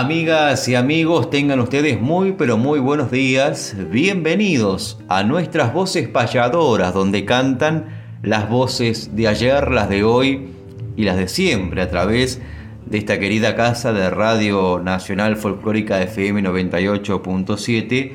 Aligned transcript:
Amigas 0.00 0.68
y 0.68 0.76
amigos, 0.76 1.28
tengan 1.28 1.58
ustedes 1.58 2.00
muy 2.00 2.30
pero 2.30 2.56
muy 2.56 2.78
buenos 2.78 3.10
días. 3.10 3.74
Bienvenidos 3.90 5.00
a 5.08 5.24
nuestras 5.24 5.74
voces 5.74 6.06
payadoras, 6.06 6.94
donde 6.94 7.24
cantan 7.24 7.86
las 8.22 8.48
voces 8.48 9.16
de 9.16 9.26
ayer, 9.26 9.72
las 9.72 9.88
de 9.88 10.04
hoy 10.04 10.50
y 10.94 11.02
las 11.02 11.16
de 11.16 11.26
siempre 11.26 11.82
a 11.82 11.90
través 11.90 12.40
de 12.86 12.96
esta 12.96 13.18
querida 13.18 13.56
casa 13.56 13.92
de 13.92 14.08
Radio 14.08 14.78
Nacional 14.78 15.36
Folclórica 15.36 16.00
FM 16.00 16.44
98.7 16.44 18.12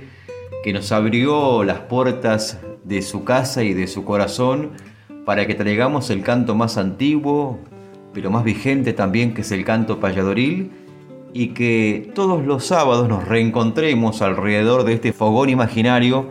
que 0.63 0.71
nos 0.71 0.89
abrió 0.93 1.65
las 1.65 1.79
puertas 1.79 2.61
de 2.85 3.01
su 3.01 3.25
casa 3.25 3.61
y 3.63 3.73
de 3.73 3.87
su 3.87 4.05
corazón 4.05 4.69
para 5.25 5.45
que 5.47 5.53
traigamos 5.53 6.09
el 6.11 6.23
canto 6.23 6.55
más 6.55 6.77
antiguo, 6.77 7.59
pero 8.13 8.31
más 8.31 8.45
vigente 8.45 8.93
también, 8.93 9.33
que 9.33 9.41
es 9.41 9.51
el 9.51 9.65
canto 9.65 9.99
payadoril 9.99 10.82
y 11.33 11.49
que 11.49 12.11
todos 12.13 12.45
los 12.45 12.65
sábados 12.65 13.09
nos 13.09 13.27
reencontremos 13.27 14.21
alrededor 14.21 14.83
de 14.83 14.93
este 14.93 15.13
fogón 15.13 15.49
imaginario 15.49 16.27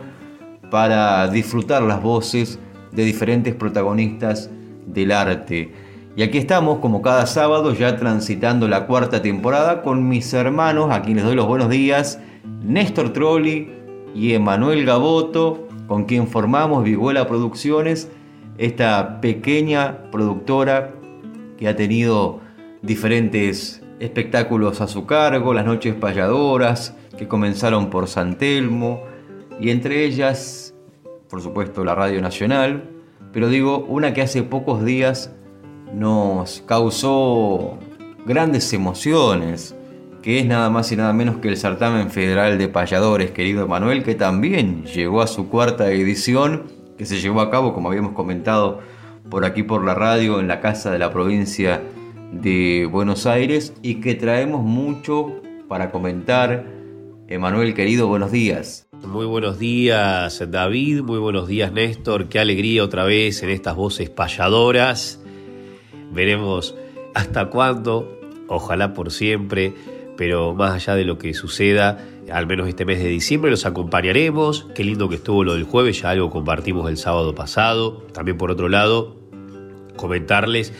para 0.71 1.27
disfrutar 1.27 1.83
las 1.83 2.01
voces 2.01 2.57
de 2.91 3.03
diferentes 3.03 3.53
protagonistas 3.53 4.49
del 4.87 5.11
arte. 5.11 5.71
Y 6.15 6.23
aquí 6.23 6.37
estamos, 6.37 6.79
como 6.79 7.01
cada 7.01 7.25
sábado, 7.25 7.73
ya 7.73 7.97
transitando 7.97 8.67
la 8.67 8.85
cuarta 8.85 9.21
temporada 9.21 9.81
con 9.81 10.07
mis 10.07 10.31
hermanos, 10.33 10.91
a 10.91 11.01
quienes 11.01 11.23
doy 11.23 11.35
los 11.35 11.47
buenos 11.47 11.69
días, 11.69 12.19
Néstor 12.63 13.11
Trolli 13.11 13.69
y 14.15 14.33
Emanuel 14.33 14.85
Gaboto, 14.85 15.67
con 15.87 16.05
quien 16.05 16.27
formamos 16.27 16.83
Viguela 16.83 17.27
Producciones, 17.27 18.09
esta 18.57 19.19
pequeña 19.21 20.03
productora 20.11 20.91
que 21.57 21.67
ha 21.67 21.75
tenido 21.75 22.39
diferentes 22.83 23.82
espectáculos 24.03 24.81
a 24.81 24.87
su 24.87 25.05
cargo, 25.05 25.53
las 25.53 25.65
noches 25.65 25.95
payadoras, 25.95 26.95
que 27.17 27.27
comenzaron 27.27 27.89
por 27.89 28.07
San 28.07 28.37
Telmo, 28.37 29.03
y 29.59 29.69
entre 29.69 30.03
ellas, 30.05 30.75
por 31.29 31.41
supuesto, 31.41 31.83
la 31.83 31.95
Radio 31.95 32.21
Nacional, 32.21 32.89
pero 33.31 33.49
digo, 33.49 33.79
una 33.87 34.13
que 34.13 34.21
hace 34.21 34.43
pocos 34.43 34.83
días 34.83 35.31
nos 35.93 36.63
causó 36.67 37.77
grandes 38.25 38.71
emociones, 38.73 39.75
que 40.21 40.39
es 40.39 40.45
nada 40.45 40.69
más 40.69 40.91
y 40.91 40.95
nada 40.95 41.13
menos 41.13 41.37
que 41.37 41.49
el 41.49 41.57
certamen 41.57 42.09
federal 42.09 42.57
de 42.57 42.67
payadores, 42.67 43.31
querido 43.31 43.67
Manuel, 43.67 44.03
que 44.03 44.15
también 44.15 44.85
llegó 44.85 45.21
a 45.21 45.27
su 45.27 45.49
cuarta 45.49 45.91
edición, 45.91 46.63
que 46.97 47.05
se 47.05 47.19
llevó 47.19 47.41
a 47.41 47.49
cabo, 47.49 47.73
como 47.73 47.89
habíamos 47.89 48.13
comentado, 48.13 48.79
por 49.29 49.45
aquí 49.45 49.63
por 49.63 49.83
la 49.83 49.95
radio, 49.95 50.39
en 50.39 50.47
la 50.47 50.61
Casa 50.61 50.91
de 50.91 50.99
la 50.99 51.11
Provincia 51.11 51.81
de 52.41 52.87
Buenos 52.91 53.25
Aires 53.25 53.73
y 53.81 53.95
que 53.95 54.15
traemos 54.15 54.63
mucho 54.63 55.41
para 55.67 55.91
comentar. 55.91 56.65
Emanuel, 57.27 57.73
querido, 57.73 58.07
buenos 58.07 58.31
días. 58.31 58.87
Muy 59.05 59.25
buenos 59.25 59.59
días, 59.59 60.43
David. 60.49 61.01
Muy 61.01 61.19
buenos 61.19 61.47
días, 61.47 61.71
Néstor. 61.71 62.29
Qué 62.29 62.39
alegría 62.39 62.83
otra 62.83 63.03
vez 63.03 63.43
en 63.43 63.49
estas 63.49 63.75
voces 63.75 64.09
payadoras. 64.09 65.21
Veremos 66.11 66.75
hasta 67.13 67.49
cuándo, 67.49 68.19
ojalá 68.47 68.93
por 68.93 69.11
siempre, 69.11 69.73
pero 70.17 70.53
más 70.53 70.73
allá 70.73 70.95
de 70.95 71.05
lo 71.05 71.17
que 71.17 71.33
suceda, 71.33 71.99
al 72.31 72.47
menos 72.47 72.67
este 72.67 72.85
mes 72.85 72.99
de 72.99 73.09
diciembre 73.09 73.51
los 73.51 73.65
acompañaremos. 73.65 74.67
Qué 74.75 74.83
lindo 74.83 75.09
que 75.09 75.15
estuvo 75.15 75.43
lo 75.43 75.53
del 75.53 75.63
jueves, 75.63 76.01
ya 76.01 76.11
algo 76.11 76.29
compartimos 76.29 76.89
el 76.89 76.97
sábado 76.97 77.35
pasado. 77.35 78.03
También 78.13 78.37
por 78.37 78.51
otro 78.51 78.69
lado, 78.69 79.17
comentarles 79.95 80.73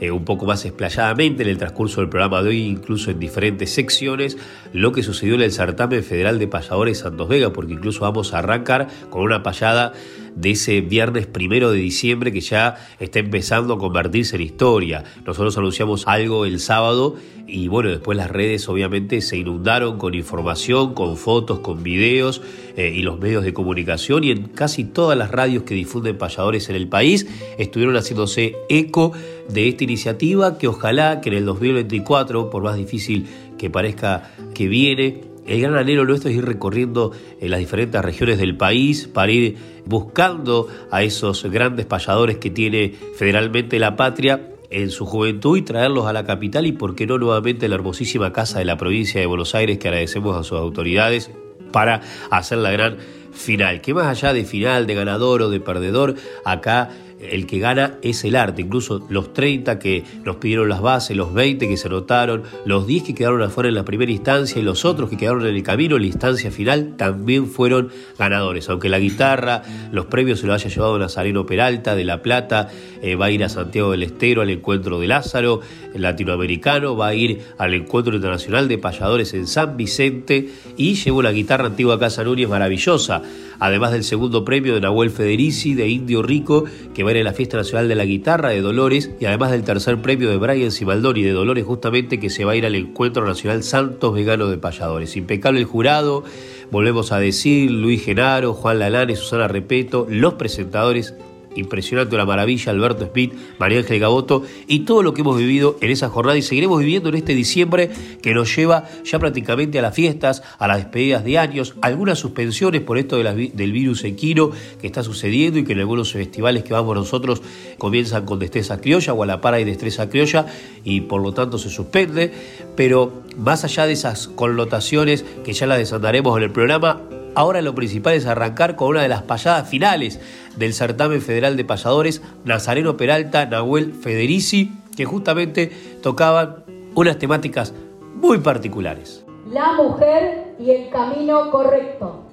eh, 0.00 0.10
un 0.10 0.24
poco 0.24 0.46
más 0.46 0.64
explayadamente 0.64 1.42
en 1.42 1.48
el 1.48 1.58
transcurso 1.58 2.00
del 2.00 2.08
programa 2.08 2.42
de 2.42 2.50
hoy, 2.50 2.62
incluso 2.62 3.10
en 3.10 3.18
diferentes 3.18 3.72
secciones, 3.72 4.36
lo 4.72 4.92
que 4.92 5.02
sucedió 5.02 5.34
en 5.34 5.42
el 5.42 5.52
certamen 5.52 6.04
federal 6.04 6.38
de 6.38 6.46
payadores 6.48 6.98
Santos 6.98 7.28
Vega, 7.28 7.52
porque 7.52 7.72
incluso 7.72 8.00
vamos 8.00 8.34
a 8.34 8.38
arrancar 8.38 8.88
con 9.10 9.22
una 9.22 9.42
payada 9.42 9.92
de 10.40 10.52
ese 10.52 10.80
viernes 10.80 11.26
primero 11.26 11.70
de 11.72 11.78
diciembre 11.78 12.32
que 12.32 12.40
ya 12.40 12.76
está 13.00 13.18
empezando 13.18 13.74
a 13.74 13.78
convertirse 13.78 14.36
en 14.36 14.42
historia. 14.42 15.04
Nosotros 15.26 15.58
anunciamos 15.58 16.06
algo 16.06 16.44
el 16.44 16.60
sábado 16.60 17.16
y 17.46 17.68
bueno, 17.68 17.90
después 17.90 18.16
las 18.16 18.30
redes 18.30 18.68
obviamente 18.68 19.20
se 19.20 19.36
inundaron 19.36 19.98
con 19.98 20.14
información, 20.14 20.94
con 20.94 21.16
fotos, 21.16 21.60
con 21.60 21.82
videos 21.82 22.42
eh, 22.76 22.92
y 22.94 23.02
los 23.02 23.18
medios 23.18 23.42
de 23.42 23.52
comunicación 23.52 24.22
y 24.22 24.30
en 24.30 24.44
casi 24.48 24.84
todas 24.84 25.18
las 25.18 25.30
radios 25.30 25.64
que 25.64 25.74
difunden 25.74 26.18
payadores 26.18 26.68
en 26.68 26.76
el 26.76 26.88
país 26.88 27.26
estuvieron 27.58 27.96
haciéndose 27.96 28.54
eco 28.68 29.12
de 29.48 29.68
esta 29.68 29.84
iniciativa 29.84 30.58
que 30.58 30.68
ojalá 30.68 31.20
que 31.20 31.30
en 31.30 31.36
el 31.36 31.46
2024, 31.46 32.50
por 32.50 32.62
más 32.62 32.76
difícil 32.76 33.26
que 33.56 33.70
parezca 33.70 34.30
que 34.54 34.68
viene, 34.68 35.22
el 35.48 35.60
gran 35.62 35.76
anhelo 35.76 36.04
nuestro 36.04 36.30
es 36.30 36.36
ir 36.36 36.44
recorriendo 36.44 37.12
en 37.40 37.50
las 37.50 37.58
diferentes 37.58 38.00
regiones 38.02 38.38
del 38.38 38.56
país 38.56 39.08
para 39.08 39.32
ir 39.32 39.56
buscando 39.86 40.68
a 40.90 41.02
esos 41.02 41.44
grandes 41.44 41.86
payadores 41.86 42.36
que 42.36 42.50
tiene 42.50 42.94
federalmente 43.16 43.78
la 43.78 43.96
patria 43.96 44.52
en 44.70 44.90
su 44.90 45.06
juventud 45.06 45.56
y 45.56 45.62
traerlos 45.62 46.06
a 46.06 46.12
la 46.12 46.24
capital 46.24 46.66
y 46.66 46.72
por 46.72 46.94
qué 46.94 47.06
no 47.06 47.16
nuevamente 47.16 47.66
a 47.66 47.68
la 47.70 47.76
hermosísima 47.76 48.32
casa 48.32 48.58
de 48.58 48.66
la 48.66 48.76
provincia 48.76 49.20
de 49.20 49.26
Buenos 49.26 49.54
Aires 49.54 49.78
que 49.78 49.88
agradecemos 49.88 50.36
a 50.36 50.44
sus 50.44 50.58
autoridades 50.58 51.30
para 51.72 52.02
hacer 52.30 52.58
la 52.58 52.70
gran 52.70 52.98
final, 53.32 53.80
que 53.80 53.94
más 53.94 54.06
allá 54.06 54.34
de 54.34 54.44
final, 54.44 54.86
de 54.86 54.94
ganador 54.94 55.42
o 55.42 55.50
de 55.50 55.60
perdedor, 55.60 56.16
acá 56.44 56.90
el 57.20 57.46
que 57.46 57.58
gana 57.58 57.98
es 58.02 58.24
el 58.24 58.36
arte. 58.36 58.62
Incluso 58.62 59.06
los 59.08 59.32
30 59.32 59.78
que 59.78 60.04
nos 60.24 60.36
pidieron 60.36 60.68
las 60.68 60.80
bases, 60.80 61.16
los 61.16 61.32
20 61.32 61.68
que 61.68 61.76
se 61.76 61.88
anotaron, 61.88 62.42
los 62.64 62.86
10 62.86 63.02
que 63.02 63.14
quedaron 63.14 63.42
afuera 63.42 63.68
en 63.68 63.74
la 63.74 63.84
primera 63.84 64.10
instancia 64.10 64.60
y 64.60 64.62
los 64.62 64.84
otros 64.84 65.10
que 65.10 65.16
quedaron 65.16 65.46
en 65.46 65.54
el 65.54 65.62
camino 65.62 65.96
en 65.96 66.02
la 66.02 66.08
instancia 66.08 66.50
final 66.50 66.96
también 66.96 67.46
fueron 67.46 67.90
ganadores. 68.18 68.68
Aunque 68.68 68.88
la 68.88 68.98
guitarra, 68.98 69.62
los 69.92 70.06
premios 70.06 70.40
se 70.40 70.46
lo 70.46 70.54
haya 70.54 70.68
llevado 70.68 70.98
Nazareno 70.98 71.46
Peralta 71.46 71.94
de 71.94 72.04
La 72.04 72.22
Plata, 72.22 72.68
eh, 73.02 73.14
va 73.14 73.26
a 73.26 73.30
ir 73.30 73.44
a 73.44 73.48
Santiago 73.48 73.90
del 73.90 74.02
Estero 74.02 74.42
al 74.42 74.50
encuentro 74.50 74.98
de 75.00 75.06
Lázaro, 75.06 75.60
el 75.94 76.02
latinoamericano, 76.02 76.96
va 76.96 77.08
a 77.08 77.14
ir 77.14 77.40
al 77.58 77.74
encuentro 77.74 78.14
internacional 78.14 78.68
de 78.68 78.78
payadores 78.78 79.34
en 79.34 79.46
San 79.46 79.76
Vicente 79.76 80.48
y 80.76 80.94
llevó 80.94 81.22
la 81.22 81.32
guitarra 81.32 81.66
antigua 81.66 81.98
Casa 81.98 82.24
Núñez 82.24 82.48
maravillosa, 82.48 83.22
además 83.58 83.92
del 83.92 84.04
segundo 84.04 84.44
premio 84.44 84.74
de 84.74 84.80
Nahuel 84.80 85.10
Federici 85.10 85.74
de 85.74 85.88
Indio 85.88 86.22
Rico 86.22 86.64
que 86.94 87.02
va 87.02 87.10
a 87.10 87.14
ir 87.14 87.20
a 87.20 87.24
la 87.24 87.32
Fiesta 87.32 87.56
Nacional 87.56 87.88
de 87.88 87.94
la 87.94 88.04
Guitarra 88.04 88.50
de 88.50 88.60
Dolores 88.60 89.10
y 89.20 89.24
además 89.24 89.50
del 89.50 89.64
tercer 89.64 90.00
premio 90.00 90.30
de 90.30 90.36
Brian 90.36 90.70
Cibaldoni 90.70 91.22
de 91.22 91.32
Dolores 91.32 91.64
justamente 91.64 92.20
que 92.20 92.30
se 92.30 92.44
va 92.44 92.52
a 92.52 92.56
ir 92.56 92.66
al 92.66 92.74
Encuentro 92.74 93.26
Nacional 93.26 93.62
Santos 93.62 94.14
Vegano 94.14 94.48
de 94.48 94.58
Payadores. 94.58 95.16
Impecable 95.16 95.60
el 95.60 95.66
jurado, 95.66 96.24
volvemos 96.70 97.12
a 97.12 97.18
decir, 97.18 97.70
Luis 97.70 98.04
Genaro, 98.04 98.54
Juan 98.54 98.78
Lalane, 98.78 99.16
Susana 99.16 99.48
Repeto, 99.48 100.06
los 100.08 100.34
presentadores 100.34 101.14
impresionante, 101.58 102.14
una 102.14 102.24
maravilla, 102.24 102.72
Alberto 102.72 103.08
Smith, 103.12 103.32
María 103.58 103.78
Ángel 103.78 103.98
Gaboto 103.98 104.42
y 104.66 104.80
todo 104.80 105.02
lo 105.02 105.14
que 105.14 105.22
hemos 105.22 105.36
vivido 105.36 105.76
en 105.80 105.90
esa 105.90 106.08
jornada 106.08 106.38
y 106.38 106.42
seguiremos 106.42 106.78
viviendo 106.80 107.08
en 107.08 107.16
este 107.16 107.34
diciembre 107.34 107.90
que 108.22 108.34
nos 108.34 108.54
lleva 108.54 108.84
ya 109.04 109.18
prácticamente 109.18 109.78
a 109.78 109.82
las 109.82 109.94
fiestas, 109.94 110.42
a 110.58 110.68
las 110.68 110.78
despedidas 110.78 111.24
de 111.24 111.38
años, 111.38 111.74
algunas 111.82 112.18
suspensiones 112.18 112.82
por 112.82 112.98
esto 112.98 113.16
del 113.16 113.72
virus 113.72 114.04
equino 114.04 114.50
que 114.80 114.86
está 114.86 115.02
sucediendo 115.02 115.58
y 115.58 115.64
que 115.64 115.72
en 115.72 115.80
algunos 115.80 116.12
festivales 116.12 116.62
que 116.62 116.72
vamos 116.72 116.94
nosotros 116.94 117.42
comienzan 117.78 118.24
con 118.24 118.38
destreza 118.38 118.80
criolla 118.80 119.12
o 119.12 119.22
a 119.22 119.26
la 119.26 119.40
para 119.40 119.60
y 119.60 119.64
destreza 119.64 120.08
criolla 120.08 120.46
y 120.84 121.02
por 121.02 121.22
lo 121.22 121.32
tanto 121.32 121.58
se 121.58 121.70
suspende, 121.70 122.32
pero 122.76 123.22
más 123.36 123.64
allá 123.64 123.86
de 123.86 123.92
esas 123.92 124.28
connotaciones 124.28 125.24
que 125.44 125.52
ya 125.52 125.66
las 125.66 125.78
desandaremos 125.78 126.36
en 126.36 126.44
el 126.44 126.50
programa, 126.50 127.02
Ahora 127.34 127.62
lo 127.62 127.74
principal 127.74 128.14
es 128.14 128.26
arrancar 128.26 128.76
con 128.76 128.88
una 128.88 129.02
de 129.02 129.08
las 129.08 129.22
payadas 129.22 129.68
finales 129.68 130.20
del 130.56 130.74
certamen 130.74 131.22
federal 131.22 131.56
de 131.56 131.64
payadores, 131.64 132.22
Nazareno 132.44 132.96
Peralta, 132.96 133.46
Nahuel 133.46 133.92
Federici, 133.92 134.72
que 134.96 135.04
justamente 135.04 135.70
tocaban 136.02 136.64
unas 136.94 137.18
temáticas 137.18 137.72
muy 138.14 138.38
particulares. 138.38 139.24
La 139.50 139.72
mujer 139.72 140.54
y 140.58 140.70
el 140.70 140.90
camino 140.90 141.50
correcto. 141.50 142.24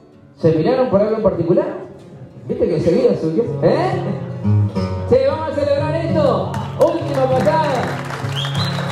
¿Se 0.41 0.51
miraron 0.51 0.89
por 0.89 1.01
algo 1.01 1.17
en 1.17 1.23
particular? 1.23 1.85
¿Viste 2.47 2.67
que 2.67 2.75
enseguida 2.75 3.15
subió? 3.15 3.43
¿Eh? 3.63 3.91
Sí, 5.09 5.15
vamos 5.27 5.49
a 5.49 5.55
celebrar 5.55 5.95
esto. 5.95 6.51
Última 6.79 7.29
pasada. 7.29 7.83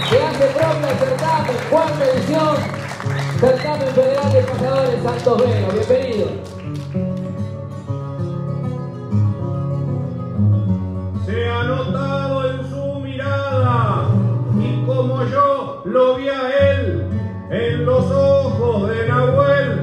Se 0.10 0.22
hace 0.22 0.46
propio 0.54 0.88
el 0.88 0.98
certamen, 0.98 1.56
cuarta 1.70 2.06
edición. 2.06 2.93
Certamen 3.44 3.90
Federal 3.90 4.31
de 4.31 4.42
Pasadores 4.44 5.04
Santos 5.04 5.42
Vega. 5.42 5.68
Bienvenido. 5.74 6.28
Se 11.25 11.50
ha 11.50 11.63
notado 11.63 12.50
en 12.50 12.69
su 12.69 13.00
mirada 13.01 14.07
y 14.57 14.86
como 14.86 15.25
yo 15.25 15.81
lo 15.84 16.16
vi 16.16 16.30
a 16.30 16.72
él 16.72 17.06
en 17.51 17.86
los 17.86 18.10
ojos 18.10 18.90
de 18.90 19.10
Nahuel, 19.10 19.81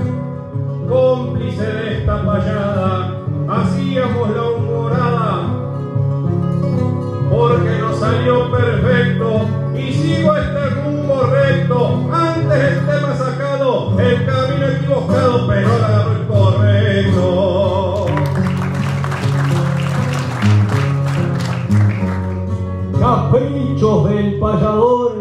cómplice 0.89 1.63
de 1.63 1.99
esta 1.99 2.25
payada, 2.25 3.15
hacíamos 3.47 4.31
la 4.37 4.43
humorada 4.43 5.43
porque 7.31 7.79
nos 7.79 8.01
salió 8.01 8.51
perfecto 8.51 9.60
y 9.81 9.93
sigo 9.93 10.37
este 10.37 10.71
rumbo 10.71 11.23
recto. 11.23 12.09
Antes 12.13 12.73
el 12.73 12.87
tema 12.87 13.17
sacado 13.17 13.99
el 13.99 14.27
camino 14.27 14.67
equivocado 14.69 15.47
pero 15.49 15.73
agarro 15.73 16.13
el 16.13 16.27
correcto. 16.27 18.07
Caprichos 22.99 24.11
del 24.11 24.39
payador 24.39 25.13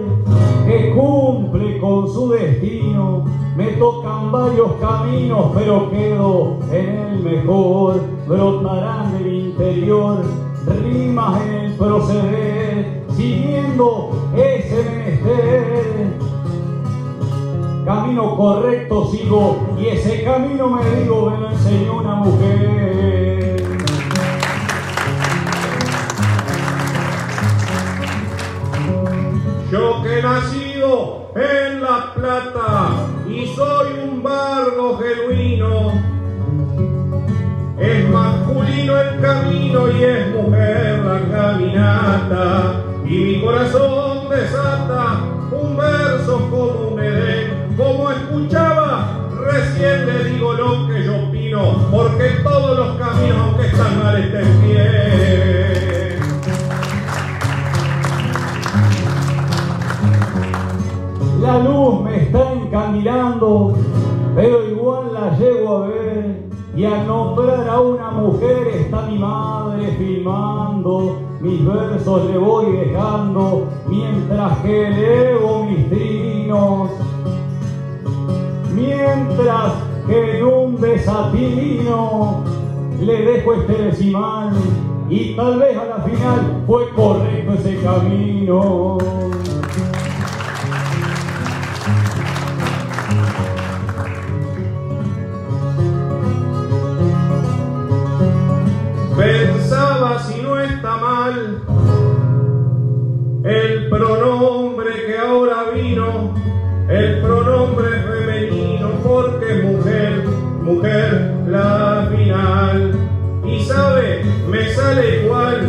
que 0.66 0.94
cumple 0.94 1.80
con 1.80 2.08
su 2.12 2.30
destino. 2.30 3.26
Me 3.56 3.68
tocan 3.74 4.32
varios 4.32 4.74
caminos 4.80 5.52
pero 5.56 5.90
quedo 5.90 6.60
en 6.72 6.98
el 6.98 7.20
mejor. 7.20 8.02
Brotarán 8.28 9.18
del 9.18 9.34
interior 9.34 10.24
rimas 10.70 11.42
en 11.42 11.54
el 11.54 11.74
proceder, 11.74 12.99
siguiendo 13.20 14.32
ese 14.34 14.82
menester. 14.82 16.20
Camino 17.84 18.38
correcto 18.38 19.10
sigo 19.12 19.76
y 19.78 19.88
ese 19.88 20.24
camino 20.24 20.70
me 20.70 20.90
digo 20.92 21.30
me 21.30 21.38
lo 21.38 21.52
enseñó 21.52 21.98
una 21.98 22.16
mujer. 22.16 23.78
Yo 29.70 30.02
que 30.02 30.20
he 30.20 30.24
nacido 30.24 31.32
en 31.36 31.82
La 31.82 32.14
Plata 32.14 33.06
y 33.28 33.48
soy 33.48 34.00
un 34.08 34.24
bardo 34.24 34.98
genuino, 34.98 35.92
es 37.78 38.10
masculino 38.10 38.98
el 38.98 39.22
camino 39.22 39.92
y 39.92 40.04
es 40.04 40.36
mujer 40.36 41.00
la 41.04 41.38
caminata. 41.38 42.89
Y 43.10 43.18
mi 43.18 43.42
corazón 43.42 44.30
desata 44.30 45.24
un 45.52 45.76
verso 45.76 46.48
como 46.52 46.90
un 46.92 47.00
edén. 47.00 47.74
Como 47.76 48.12
escuchaba, 48.12 49.28
recién 49.48 50.06
le 50.06 50.26
digo 50.26 50.54
lo 50.54 50.88
que 50.88 51.06
yo 51.06 51.16
opino, 51.28 51.88
porque 51.90 52.30
todos 52.44 52.78
los 52.78 52.98
caminos, 52.98 53.38
aunque 53.40 53.66
están 53.66 53.98
mal, 54.04 54.16
estén 54.16 54.62
bien. 54.62 56.20
La 61.42 61.58
luz 61.64 62.02
me 62.02 62.16
está 62.16 62.54
encandilando, 62.54 63.74
pero 64.36 64.70
igual 64.70 65.14
la 65.16 65.36
llego 65.36 65.78
a 65.78 65.88
ver 65.88 66.44
y 66.76 66.86
al 66.86 67.08
nombrar 67.08 67.68
a 67.70 67.80
una 67.80 68.12
mujer 68.12 68.68
está 68.68 69.02
mi 69.02 69.18
madre 69.18 69.96
filmando, 69.98 71.29
mis 71.42 71.66
versos 71.66 72.26
le 72.26 72.38
voy 72.38 72.72
dejando 72.72 73.68
mientras 73.88 74.58
que 74.60 74.88
elevo 74.88 75.64
mis 75.66 75.90
trinos. 75.90 76.92
Mientras 78.74 79.74
que 80.08 80.38
en 80.38 80.46
un 80.46 80.82
desatino 80.82 82.44
le 83.00 83.22
dejo 83.22 83.54
este 83.54 83.74
decimal 83.74 84.52
y 85.10 85.36
tal 85.36 85.60
vez 85.60 85.78
a 85.78 85.86
la 85.86 86.04
final 86.04 86.64
fue 86.68 86.90
correcto 86.90 87.54
ese 87.54 87.82
camino. 87.82 88.98
Sale 114.80 115.24
igual. 115.24 115.60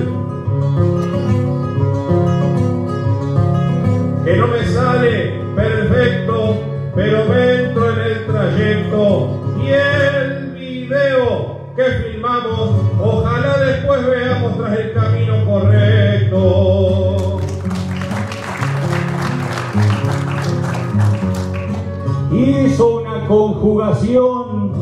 Que 4.24 4.36
no 4.36 4.46
me 4.46 4.64
sale 4.64 5.40
perfecto, 5.56 6.58
pero 6.94 7.24
me 7.24 7.54
entro 7.54 7.92
en 7.92 7.98
el 7.98 8.26
trayecto 8.26 9.30
y 9.60 9.68
el 9.68 10.52
video 10.52 11.60
que 11.74 11.84
filmamos, 11.84 12.70
ojalá 13.00 13.58
después 13.58 14.06
veamos 14.06 14.56
tras 14.58 14.78
el 14.78 14.92
camino 14.92 15.44
correcto. 15.46 17.40
Hizo 22.32 23.00
una 23.00 23.26
conjugación 23.26 24.72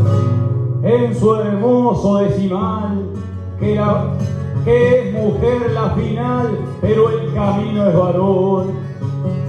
en 0.82 1.18
su 1.18 1.34
hermoso 1.34 2.18
decimal, 2.18 3.08
que, 3.58 3.78
que 4.68 4.98
es 4.98 5.14
mujer 5.14 5.70
la 5.70 5.90
final, 5.92 6.58
pero 6.82 7.08
el 7.08 7.32
camino 7.32 7.88
es 7.88 7.96
varón. 7.96 8.74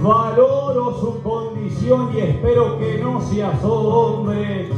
Valoro 0.00 0.98
su 0.98 1.22
condición 1.22 2.08
y 2.16 2.20
espero 2.20 2.78
que 2.78 3.02
no 3.02 3.20
se 3.20 3.42
asombre 3.42 4.70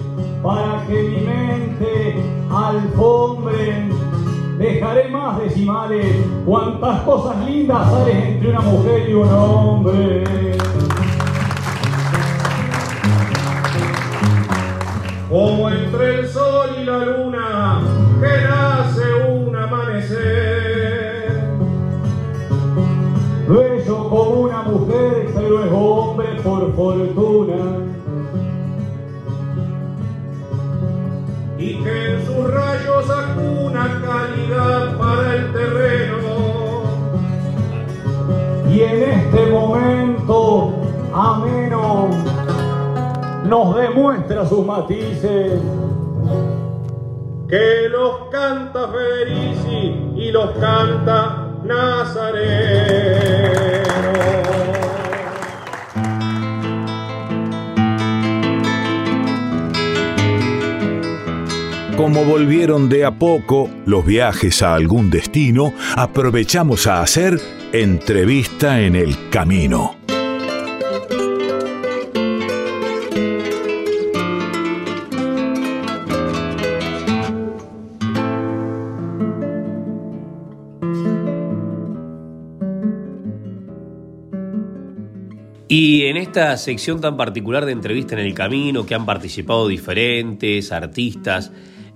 para 0.43 0.85
que 0.89 1.01
mi 1.01 1.21
mente 1.21 2.17
alfombre. 2.51 3.89
Dejaré 4.59 5.11
más 5.11 5.39
decimales, 5.39 6.27
cuantas 6.45 7.03
cosas 7.03 7.37
lindas 7.47 7.89
salen 7.93 8.17
entre 8.17 8.51
una 8.51 8.61
mujer 8.63 9.11
y 9.11 9.15
un 9.15 9.29
hombre. 9.29 10.25
Como 15.31 15.71
entre 15.71 16.19
el 16.19 16.29
sol 16.29 16.71
y 16.81 16.85
la 16.85 16.99
luna, 16.99 17.82
amanecer. 20.13 21.33
Bello 23.49 24.09
como 24.09 24.31
una 24.43 24.63
mujer, 24.63 25.31
pero 25.35 25.65
es 25.65 25.73
hombre 25.73 26.29
por 26.43 26.75
fortuna. 26.75 27.93
y 31.63 31.77
que 31.77 32.15
en 32.15 32.27
sus 32.27 32.53
rayos 32.53 33.09
acuna 33.09 34.03
calidad 34.05 34.99
para 34.99 35.37
el 35.37 35.53
terreno. 35.53 36.17
Y 38.69 38.81
en 38.81 39.03
este 39.03 39.47
momento 39.47 40.73
ameno 41.15 42.09
nos 43.45 43.77
demuestra 43.77 44.45
sus 44.45 44.67
matices. 44.67 45.61
Que 47.49 47.89
los 47.91 48.29
canta 48.33 48.89
Federici 48.89 50.02
y 50.23 50.31
los 50.31 50.53
canta 50.59 51.49
Nazareno. 51.65 53.33
Como 61.97 62.25
volvieron 62.25 62.89
de 62.89 63.05
a 63.05 63.13
poco 63.13 63.69
los 63.85 64.05
viajes 64.05 64.63
a 64.63 64.75
algún 64.75 65.11
destino, 65.11 65.73
aprovechamos 65.97 66.87
a 66.87 67.01
hacer 67.01 67.41
entrevista 67.73 68.81
en 68.81 68.97
el 68.97 69.17
camino. 69.31 70.02
Y 85.75 86.05
en 86.05 86.19
esta 86.19 86.55
sección 86.59 87.01
tan 87.01 87.17
particular 87.17 87.65
de 87.65 87.73
entrevista 87.73 88.13
en 88.13 88.21
el 88.21 88.35
camino, 88.35 88.85
que 88.85 88.95
han 88.95 89.07
participado 89.07 89.69
diferentes 89.69 90.71
artistas 90.71 91.51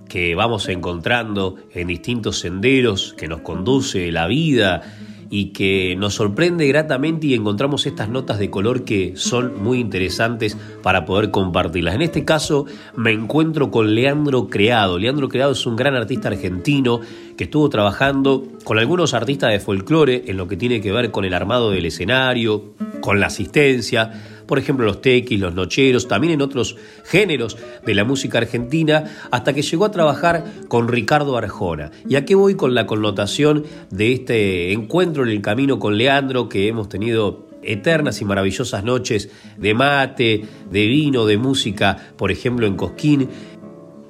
que 0.09 0.33
vamos 0.33 0.67
encontrando 0.67 1.57
en 1.75 1.85
distintos 1.85 2.39
senderos 2.39 3.13
que 3.13 3.27
nos 3.27 3.41
conduce 3.41 4.11
la 4.11 4.25
vida 4.25 4.81
y 5.29 5.47
que 5.47 5.95
nos 5.97 6.15
sorprende 6.15 6.67
gratamente 6.67 7.27
y 7.27 7.33
encontramos 7.33 7.85
estas 7.85 8.09
notas 8.09 8.39
de 8.39 8.49
color 8.49 8.83
que 8.83 9.13
son 9.15 9.61
muy 9.61 9.79
interesantes 9.79 10.57
para 10.83 11.05
poder 11.05 11.31
compartirlas. 11.31 11.95
En 11.95 12.01
este 12.01 12.25
caso 12.25 12.65
me 12.95 13.11
encuentro 13.11 13.71
con 13.71 13.93
Leandro 13.95 14.47
Creado. 14.47 14.97
Leandro 14.99 15.29
Creado 15.29 15.51
es 15.51 15.65
un 15.65 15.75
gran 15.75 15.95
artista 15.95 16.29
argentino 16.29 17.01
que 17.37 17.45
estuvo 17.45 17.69
trabajando 17.69 18.47
con 18.63 18.79
algunos 18.79 19.13
artistas 19.13 19.51
de 19.51 19.59
folclore 19.59 20.23
en 20.27 20.37
lo 20.37 20.47
que 20.47 20.57
tiene 20.57 20.81
que 20.81 20.91
ver 20.91 21.11
con 21.11 21.25
el 21.25 21.33
armado 21.33 21.71
del 21.71 21.85
escenario, 21.85 22.73
con 23.01 23.19
la 23.19 23.27
asistencia, 23.27 24.36
por 24.47 24.57
ejemplo 24.57 24.85
los 24.85 25.01
tequis, 25.01 25.39
los 25.39 25.53
nocheros, 25.53 26.07
también 26.07 26.33
en 26.33 26.41
otros 26.41 26.77
géneros 27.03 27.57
de 27.85 27.93
la 27.93 28.05
música 28.05 28.39
argentina, 28.39 29.03
hasta 29.29 29.53
que 29.53 29.61
llegó 29.61 29.85
a 29.85 29.91
trabajar 29.91 30.45
con 30.67 30.87
Ricardo 30.87 31.37
Arjona. 31.37 31.91
¿Y 32.07 32.15
a 32.15 32.25
qué 32.25 32.35
voy 32.35 32.55
con 32.55 32.73
la 32.73 32.87
connotación 32.87 33.65
de 33.91 34.13
este 34.13 34.71
encuentro 34.71 35.23
en 35.23 35.29
el 35.29 35.41
camino 35.41 35.79
con 35.79 35.97
Leandro 35.97 36.49
que 36.49 36.67
hemos 36.67 36.89
tenido 36.89 37.47
eternas 37.61 38.21
y 38.21 38.25
maravillosas 38.25 38.83
noches 38.83 39.29
de 39.57 39.73
mate, 39.73 40.45
de 40.71 40.87
vino, 40.87 41.25
de 41.25 41.37
música, 41.37 41.97
por 42.17 42.31
ejemplo 42.31 42.65
en 42.65 42.75
Cosquín? 42.75 43.29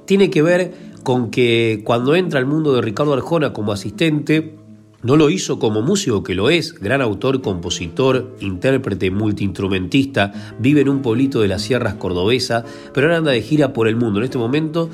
Tiene 0.05 0.29
que 0.29 0.41
ver 0.41 0.73
con 1.03 1.31
que 1.31 1.81
cuando 1.83 2.15
entra 2.15 2.39
al 2.39 2.45
mundo 2.45 2.73
de 2.73 2.81
Ricardo 2.81 3.13
Arjona 3.13 3.53
como 3.53 3.71
asistente, 3.71 4.57
no 5.03 5.15
lo 5.15 5.29
hizo 5.29 5.59
como 5.59 5.81
músico, 5.81 6.23
que 6.23 6.35
lo 6.35 6.49
es, 6.49 6.79
gran 6.79 7.01
autor, 7.01 7.41
compositor, 7.41 8.35
intérprete, 8.39 9.11
multiinstrumentista, 9.11 10.55
vive 10.59 10.81
en 10.81 10.89
un 10.89 11.01
pueblito 11.01 11.41
de 11.41 11.47
las 11.47 11.61
sierras 11.61 11.95
cordobesa, 11.95 12.65
pero 12.93 13.07
ahora 13.07 13.17
anda 13.17 13.31
de 13.31 13.41
gira 13.41 13.73
por 13.73 13.87
el 13.87 13.95
mundo. 13.95 14.19
En 14.19 14.25
este 14.25 14.37
momento 14.37 14.89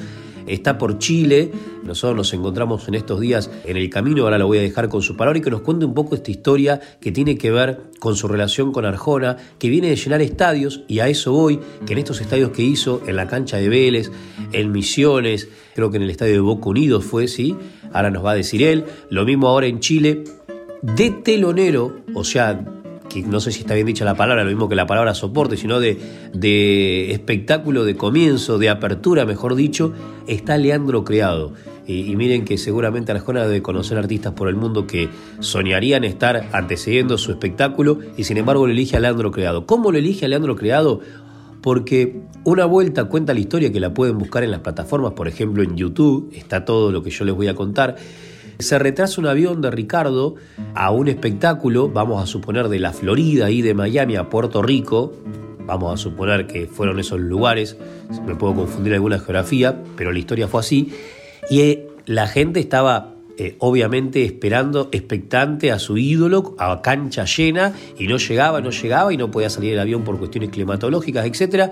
está 0.48 0.78
por 0.78 0.98
Chile. 0.98 1.52
Nosotros 1.84 2.16
nos 2.16 2.34
encontramos 2.34 2.88
en 2.88 2.96
estos 2.96 3.20
días 3.20 3.50
en 3.66 3.78
el 3.78 3.90
camino, 3.90 4.24
ahora 4.24 4.38
lo 4.38 4.48
voy 4.48 4.60
a 4.60 4.62
dejar 4.62 4.90
con 4.90 5.02
su 5.02 5.16
palabra 5.16 5.40
y 5.40 5.42
que 5.42 5.52
nos 5.52 5.62
cuente 5.62 5.86
un 5.86 5.94
poco 5.94 6.16
esta 6.16 6.32
historia 6.32 6.80
que 7.02 7.12
tiene 7.12 7.38
que 7.38 7.52
ver 7.52 7.82
con 8.00 8.16
su 8.16 8.28
relación 8.28 8.72
con 8.72 8.86
Arjona, 8.86 9.38
que 9.60 9.70
viene 9.70 9.90
de 9.90 9.96
llenar 9.96 10.22
estadios 10.22 10.84
y 10.88 11.00
a 11.00 11.08
eso 11.08 11.32
voy, 11.32 11.60
que 11.86 11.94
en 11.94 12.00
estos 12.00 12.22
estadios 12.22 12.52
que 12.52 12.64
hizo, 12.64 13.02
en 13.08 13.16
la 13.16 13.28
cancha 13.28 13.58
de 13.58 13.70
Vélez, 13.70 14.12
en 14.52 14.72
Misiones, 14.72 15.50
creo 15.76 15.92
que 15.92 15.98
en 15.98 16.04
el 16.04 16.10
estadio 16.10 16.34
de 16.34 16.40
Boca 16.40 16.70
Unidos 16.70 17.06
fue, 17.06 17.28
sí, 17.28 17.56
ahora 17.92 18.12
nos 18.12 18.24
va 18.26 18.32
a 18.32 18.36
decir 18.36 18.64
él, 18.64 18.86
lo 19.10 19.26
mismo 19.26 19.48
ahora 19.48 19.68
en 19.68 19.80
Chile, 19.80 20.24
de 20.82 21.12
telonero, 21.12 22.02
o 22.14 22.24
sea, 22.24 22.83
no 23.22 23.40
sé 23.40 23.52
si 23.52 23.62
está 23.62 23.76
bien 23.76 23.86
dicha 23.86 24.04
la 24.06 24.16
palabra, 24.16 24.44
lo 24.44 24.50
mismo 24.50 24.68
que 24.68 24.76
la 24.76 24.88
palabra 24.88 25.14
soporte, 25.14 25.56
sino 25.56 25.80
de, 25.80 26.00
de 26.34 27.12
espectáculo 27.12 27.86
de 27.86 27.96
comienzo, 27.96 28.58
de 28.58 28.70
apertura, 28.70 29.26
mejor 29.26 29.56
dicho, 29.56 29.94
está 30.28 30.58
Leandro 30.58 31.04
Creado. 31.04 31.54
Y, 31.86 32.16
miren 32.16 32.46
que 32.46 32.58
seguramente 32.58 33.12
Arjona 33.12 33.46
debe 33.46 33.62
conocer 33.62 33.98
artistas 33.98 34.34
por 34.34 34.48
el 34.48 34.56
mundo 34.56 34.88
que 34.88 35.10
soñarían 35.40 36.06
estar 36.06 36.48
antecediendo 36.54 37.18
su 37.18 37.32
espectáculo 37.32 38.00
y 38.16 38.24
sin 38.24 38.38
embargo 38.38 38.66
lo 38.66 38.72
elige 38.72 38.96
a 38.96 39.02
Leandro 39.02 39.32
Creado. 39.32 39.66
¿Cómo 39.66 39.92
lo 39.92 39.98
elige 39.98 40.26
a 40.26 40.30
Leandro 40.30 40.56
Creado? 40.56 41.02
Porque 41.62 42.22
una 42.46 42.66
vuelta 42.66 43.06
cuenta 43.06 43.34
la 43.34 43.42
historia 43.42 43.72
que 43.72 43.82
la 43.82 43.94
pueden 43.94 44.18
buscar 44.18 44.44
en 44.44 44.52
las 44.52 44.62
plataformas, 44.62 45.14
por 45.14 45.28
ejemplo 45.28 45.62
en 45.62 45.76
YouTube, 45.76 46.32
está 46.34 46.64
todo 46.64 46.92
lo 46.92 47.04
que 47.04 47.10
yo 47.10 47.26
les 47.26 47.36
voy 47.36 47.48
a 47.48 47.56
contar. 47.56 47.98
Se 48.60 48.80
retrasa 48.80 49.20
un 49.20 49.28
avión 49.28 49.62
de 49.62 49.72
Ricardo 49.72 50.36
a 50.76 50.92
un 50.92 51.08
espectáculo, 51.08 51.90
vamos 51.90 52.22
a 52.22 52.28
suponer 52.28 52.70
de 52.70 52.80
la 52.80 52.94
Florida 52.94 53.50
y 53.50 53.62
de 53.62 53.74
Miami 53.74 54.16
a 54.16 54.30
Puerto 54.30 54.62
Rico, 54.62 55.14
vamos 55.66 55.94
a 55.94 55.98
suponer 55.98 56.48
que 56.48 56.68
fueron 56.68 57.00
esos 57.00 57.20
lugares, 57.20 57.78
me 58.26 58.36
puedo 58.36 58.56
confundir 58.56 58.94
alguna 58.94 59.20
geografía, 59.20 59.82
pero 59.96 60.12
la 60.12 60.20
historia 60.20 60.48
fue 60.48 60.60
así, 60.60 60.94
y 61.50 61.62
eh, 61.62 61.88
la 62.06 62.28
gente 62.28 62.60
estaba 62.60 63.16
eh, 63.38 63.56
obviamente 63.60 64.24
esperando, 64.24 64.90
expectante 64.92 65.72
a 65.72 65.80
su 65.80 65.98
ídolo, 65.98 66.56
a 66.60 66.82
cancha 66.82 67.26
llena, 67.26 67.74
y 67.98 68.08
no 68.08 68.18
llegaba, 68.18 68.62
no 68.62 68.70
llegaba, 68.70 69.12
y 69.12 69.18
no 69.18 69.32
podía 69.32 69.50
salir 69.50 69.74
el 69.74 69.80
avión 69.80 70.04
por 70.04 70.20
cuestiones 70.20 70.52
climatológicas, 70.52 71.26
etc. 71.26 71.72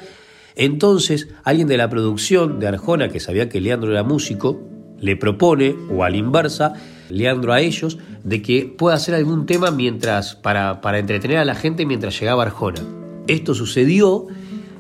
Entonces, 0.56 1.30
alguien 1.44 1.68
de 1.68 1.78
la 1.78 1.88
producción 1.90 2.60
de 2.60 2.68
Arjona, 2.68 3.10
que 3.10 3.20
sabía 3.20 3.48
que 3.48 3.62
Leandro 3.62 3.92
era 3.92 4.04
músico, 4.04 4.71
le 5.02 5.16
propone, 5.18 5.76
o 5.90 6.04
a 6.04 6.10
la 6.10 6.18
inversa, 6.18 6.74
Leandro 7.10 7.52
a 7.52 7.60
ellos, 7.60 7.98
de 8.24 8.42
que 8.42 8.66
pueda 8.66 8.96
hacer 8.96 9.16
algún 9.16 9.46
tema 9.46 9.72
mientras, 9.72 10.36
para, 10.36 10.80
para 10.80 11.00
entretener 11.00 11.38
a 11.38 11.46
la 11.46 11.56
gente 11.56 11.86
mientras 11.86 12.18
llegaba 12.20 12.44
Arjona. 12.44 12.82
Esto 13.28 13.54
sucedió 13.54 14.28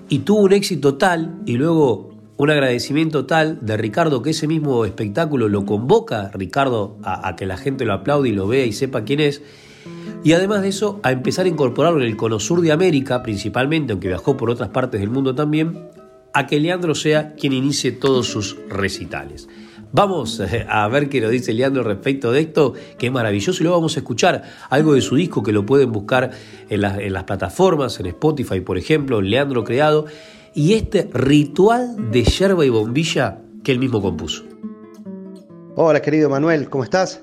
y 0.07 0.19
tuvo 0.19 0.41
un 0.41 0.53
éxito 0.53 0.95
tal, 0.95 1.41
y 1.45 1.57
luego 1.57 2.11
un 2.37 2.49
agradecimiento 2.49 3.25
tal 3.25 3.59
de 3.61 3.77
Ricardo 3.77 4.21
que 4.21 4.31
ese 4.31 4.47
mismo 4.47 4.85
espectáculo 4.85 5.47
lo 5.47 5.65
convoca 5.65 6.31
Ricardo 6.33 6.97
a, 7.03 7.27
a, 7.27 7.35
que 7.35 7.45
la 7.45 7.57
gente 7.57 7.85
lo 7.85 7.93
aplaude 7.93 8.29
y 8.29 8.31
lo 8.31 8.47
vea 8.47 8.65
y 8.65 8.71
sepa 8.71 9.03
quién 9.03 9.19
es. 9.19 9.43
Y 10.23 10.33
además 10.33 10.61
de 10.61 10.69
eso, 10.69 10.99
a 11.03 11.11
empezar 11.11 11.45
a 11.45 11.49
incorporarlo 11.49 12.01
en 12.01 12.07
el 12.07 12.17
cono 12.17 12.39
sur 12.39 12.61
de 12.61 12.71
América, 12.71 13.23
principalmente, 13.23 13.91
aunque 13.91 14.07
viajó 14.07 14.37
por 14.37 14.49
otras 14.49 14.69
partes 14.69 15.01
del 15.01 15.09
mundo 15.09 15.35
también, 15.35 15.89
a 16.33 16.47
que 16.47 16.59
Leandro 16.59 16.95
sea 16.95 17.33
quien 17.33 17.53
inicie 17.53 17.91
todos 17.91 18.27
sus 18.27 18.57
recitales. 18.69 19.47
Vamos 19.93 20.39
eh, 20.39 20.65
a 20.69 20.87
ver 20.87 21.09
qué 21.09 21.19
nos 21.19 21.31
dice 21.31 21.53
Leandro 21.53 21.83
respecto 21.83 22.31
de 22.31 22.39
esto, 22.39 22.73
que 22.97 23.07
es 23.07 23.11
maravilloso, 23.11 23.61
y 23.61 23.63
luego 23.65 23.77
vamos 23.77 23.97
a 23.97 23.99
escuchar 23.99 24.43
algo 24.69 24.93
de 24.93 25.01
su 25.01 25.17
disco 25.17 25.43
que 25.43 25.51
lo 25.51 25.65
pueden 25.65 25.91
buscar 25.91 26.31
en, 26.69 26.81
las 26.81 27.23
plataformas, 27.25 27.99
en 27.99 28.05
Spotify, 28.05 28.61
por 28.61 28.77
ejemplo, 28.77 29.21
Leandro 29.21 29.65
Creado, 29.65 30.05
y 30.53 30.73
este 30.73 31.09
ritual 31.13 32.09
de 32.09 32.23
yerba 32.23 32.65
y 32.65 32.69
bombilla 32.69 33.39
que 33.65 33.73
él 33.73 33.79
mismo 33.79 34.01
compuso. 34.01 34.43
Hola 35.75 36.01
querido 36.01 36.29
Manuel, 36.29 36.69
¿cómo 36.69 36.85
estás? 36.85 37.21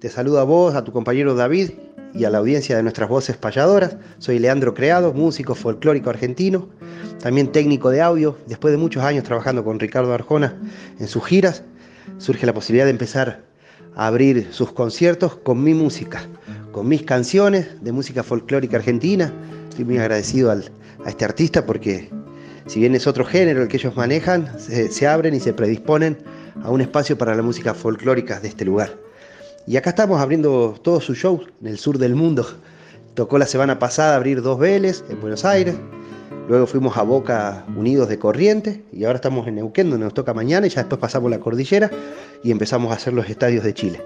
Te 0.00 0.08
saludo 0.08 0.40
a 0.40 0.44
vos, 0.44 0.74
a 0.74 0.82
tu 0.82 0.90
compañero 0.90 1.36
David 1.36 1.70
y 2.14 2.24
a 2.24 2.30
la 2.30 2.38
audiencia 2.38 2.76
de 2.76 2.82
nuestras 2.82 3.08
voces 3.08 3.36
payadoras. 3.36 3.96
Soy 4.18 4.40
Leandro 4.40 4.74
Creado, 4.74 5.12
músico 5.12 5.54
folclórico 5.54 6.10
argentino, 6.10 6.68
también 7.20 7.52
técnico 7.52 7.90
de 7.90 8.00
audio. 8.00 8.38
Después 8.46 8.72
de 8.72 8.78
muchos 8.78 9.04
años 9.04 9.22
trabajando 9.22 9.64
con 9.64 9.78
Ricardo 9.78 10.12
Arjona 10.12 10.56
en 10.98 11.06
sus 11.06 11.24
giras, 11.24 11.64
surge 12.18 12.46
la 12.46 12.54
posibilidad 12.54 12.86
de 12.86 12.92
empezar 12.92 13.42
a 13.94 14.06
abrir 14.06 14.48
sus 14.52 14.72
conciertos 14.72 15.36
con 15.36 15.62
mi 15.62 15.74
música, 15.74 16.22
con 16.72 16.88
mis 16.88 17.02
canciones 17.02 17.82
de 17.82 17.92
música 17.92 18.22
folclórica 18.22 18.78
argentina. 18.78 19.32
Estoy 19.68 19.84
muy 19.84 19.98
agradecido 19.98 20.50
al, 20.50 20.70
a 21.04 21.10
este 21.10 21.24
artista 21.24 21.66
porque 21.66 22.10
si 22.68 22.80
bien 22.80 22.94
es 22.94 23.06
otro 23.06 23.24
género 23.24 23.62
el 23.62 23.68
que 23.68 23.78
ellos 23.78 23.96
manejan, 23.96 24.48
se, 24.58 25.06
abren 25.06 25.34
y 25.34 25.40
se 25.40 25.54
predisponen 25.54 26.18
a 26.62 26.70
un 26.70 26.82
espacio 26.82 27.16
para 27.16 27.34
la 27.34 27.42
música 27.42 27.72
folclórica 27.72 28.40
de 28.40 28.48
este 28.48 28.64
lugar. 28.64 28.94
Y 29.66 29.76
acá 29.76 29.90
estamos 29.90 30.20
abriendo 30.20 30.74
todos 30.82 31.04
sus 31.04 31.16
shows 31.16 31.46
en 31.62 31.68
el 31.68 31.78
sur 31.78 31.98
del 31.98 32.14
mundo. 32.14 32.46
Tocó 33.14 33.38
la 33.38 33.46
semana 33.46 33.78
pasada 33.78 34.16
abrir 34.16 34.42
dos 34.42 34.58
Vélez 34.58 35.02
en 35.08 35.20
Buenos 35.20 35.44
Aires, 35.46 35.76
Luego 36.48 36.66
fuimos 36.66 36.96
a 36.96 37.02
Boca 37.02 37.66
Unidos 37.76 38.08
de 38.08 38.18
Corriente 38.18 38.82
y 38.90 39.04
ahora 39.04 39.16
estamos 39.16 39.46
en 39.46 39.56
Neuquén, 39.56 39.90
donde 39.90 40.04
nos 40.04 40.14
toca 40.14 40.32
mañana 40.32 40.66
y 40.66 40.70
ya 40.70 40.80
después 40.80 40.98
pasamos 40.98 41.30
la 41.30 41.38
cordillera 41.38 41.90
y 42.42 42.50
empezamos 42.50 42.90
a 42.90 42.94
hacer 42.94 43.12
los 43.12 43.28
estadios 43.28 43.64
de 43.64 43.74
Chile. 43.74 44.02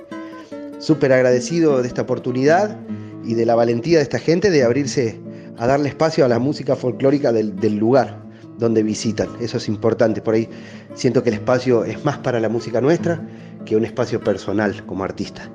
Súper 0.81 1.13
agradecido 1.13 1.81
de 1.81 1.87
esta 1.87 2.03
oportunidad 2.03 2.77
y 3.23 3.35
de 3.35 3.47
la 3.47 3.55
valentía 3.55 3.99
de 3.99 4.03
esta 4.03 4.19
gente 4.19 4.51
de 4.51 4.65
abrirse 4.65 5.21
a 5.57 5.69
darle 5.69 5.89
espacio 5.89 6.25
a 6.25 6.29
la 6.29 6.41
música 6.41 6.75
folclórica 6.75 7.33
del, 7.33 7.55
del 7.55 7.77
lugar 7.77 8.21
donde 8.59 8.83
visitan. 8.83 9.29
Eso 9.41 9.59
es 9.59 9.69
importante. 9.69 10.21
Por 10.21 10.35
ahí 10.35 10.49
siento 10.95 11.23
que 11.23 11.29
el 11.29 11.37
espacio 11.37 11.85
es 11.85 12.05
más 12.05 12.19
para 12.19 12.41
la 12.41 12.49
música 12.49 12.81
nuestra 12.81 13.25
que 13.65 13.77
un 13.77 13.85
espacio 13.85 14.19
personal 14.19 14.85
como 14.87 15.05
artista. 15.05 15.49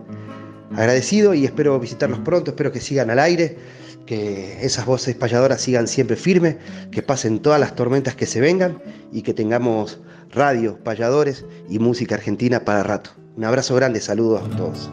Agradecido 0.73 1.33
y 1.33 1.43
espero 1.43 1.77
visitarlos 1.81 2.19
pronto, 2.19 2.51
espero 2.51 2.71
que 2.71 2.79
sigan 2.79 3.09
al 3.09 3.19
aire 3.19 3.57
que 4.07 4.65
esas 4.65 4.87
voces 4.87 5.15
payadoras 5.15 5.61
sigan 5.61 5.87
siempre 5.87 6.15
firmes, 6.15 6.55
que 6.89 7.03
pasen 7.03 7.39
todas 7.39 7.59
las 7.59 7.75
tormentas 7.75 8.15
que 8.15 8.25
se 8.25 8.41
vengan 8.41 8.81
y 9.11 9.21
que 9.21 9.35
tengamos 9.35 9.99
radio, 10.31 10.79
payadores 10.83 11.45
y 11.69 11.77
música 11.77 12.15
argentina 12.15 12.65
para 12.65 12.81
rato. 12.81 13.11
Un 13.35 13.45
abrazo 13.45 13.75
grande, 13.75 14.01
saludos 14.01 14.41
a 14.43 14.57
todos. 14.57 14.89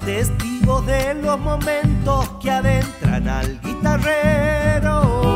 Testigos 0.00 0.84
de 0.86 1.14
los 1.14 1.38
momentos 1.38 2.28
que 2.40 2.50
adentran 2.50 3.28
al 3.28 3.60
guitarrero. 3.60 5.30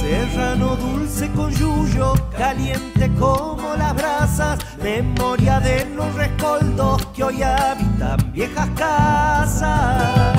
Serrano 0.00 0.76
dulce 0.76 1.30
con 1.32 1.50
yuyo, 1.52 2.14
caliente 2.36 3.10
como 3.18 3.74
las 3.76 3.94
brasas, 3.94 4.58
memoria 4.82 5.60
de 5.60 5.86
los 5.86 6.14
rescoldos 6.14 7.06
que 7.14 7.24
hoy 7.24 7.42
habitan 7.42 8.32
viejas 8.32 8.68
casas. 8.76 10.33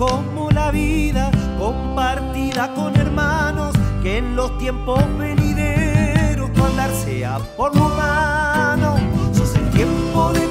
Como 0.00 0.50
la 0.50 0.70
vida, 0.70 1.30
compartida 1.58 2.72
con 2.74 2.96
hermanos, 2.96 3.74
que 4.02 4.16
en 4.16 4.34
los 4.34 4.56
tiempos 4.56 4.98
venideros 5.18 6.50
tu 6.54 6.64
andar 6.64 6.90
sea 6.90 7.38
por 7.54 7.76
lo 7.76 7.84
humano. 7.84 8.96
Sos 9.34 9.54
el 9.56 9.68
tiempo 9.68 10.32
detenido, 10.32 10.49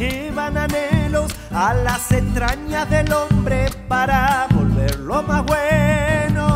llevan 0.00 0.56
anhelos 0.56 1.30
a 1.50 1.74
las 1.74 2.10
entrañas 2.10 2.88
del 2.88 3.12
hombre 3.12 3.68
para 3.86 4.46
volverlo 4.50 5.22
más 5.22 5.44
bueno. 5.44 6.46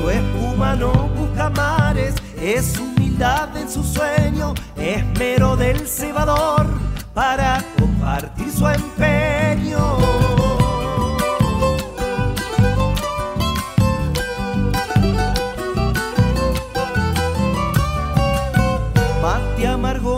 Tu 0.00 0.10
espuma 0.10 0.76
no 0.76 0.92
busca 0.92 1.50
mares, 1.50 2.14
es 2.40 2.78
humildad 2.78 3.56
en 3.56 3.68
su 3.68 3.82
sueño, 3.82 4.54
esmero 4.76 5.56
del 5.56 5.88
cebador 5.88 6.55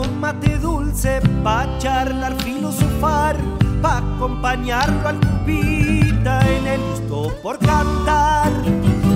amargo, 0.09 0.19
mate 0.19 0.57
dulce, 0.59 1.21
pa' 1.43 1.77
charlar, 1.79 2.35
filosofar, 2.41 3.35
pa' 3.81 3.97
acompañarlo 3.97 5.07
al 5.07 5.19
cupita 5.19 6.41
en 6.47 6.67
el 6.67 6.81
gusto 6.81 7.33
por 7.41 7.57
cantar. 7.59 8.51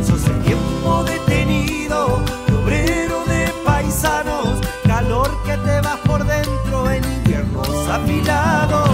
Sos 0.06 0.26
el 0.28 0.40
tiempo 0.42 1.04
detenido, 1.04 2.20
de 2.48 2.56
obrero 2.56 3.24
de 3.26 3.52
paisanos, 3.66 4.60
calor 4.86 5.30
que 5.46 5.58
te 5.58 5.82
vas 5.82 6.00
por 6.06 6.26
dentro 6.26 6.90
en 6.90 7.04
inviernos 7.04 7.90
afilados. 7.90 8.90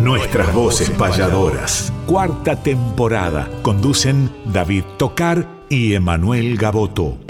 Nuestras 0.00 0.54
voces 0.54 0.90
payadoras. 0.90 1.92
Cuarta 2.06 2.56
temporada. 2.56 3.48
Conducen 3.62 4.30
David 4.46 4.84
Tocar 4.96 5.46
y 5.68 5.92
Emanuel 5.92 6.56
Gaboto. 6.56 7.29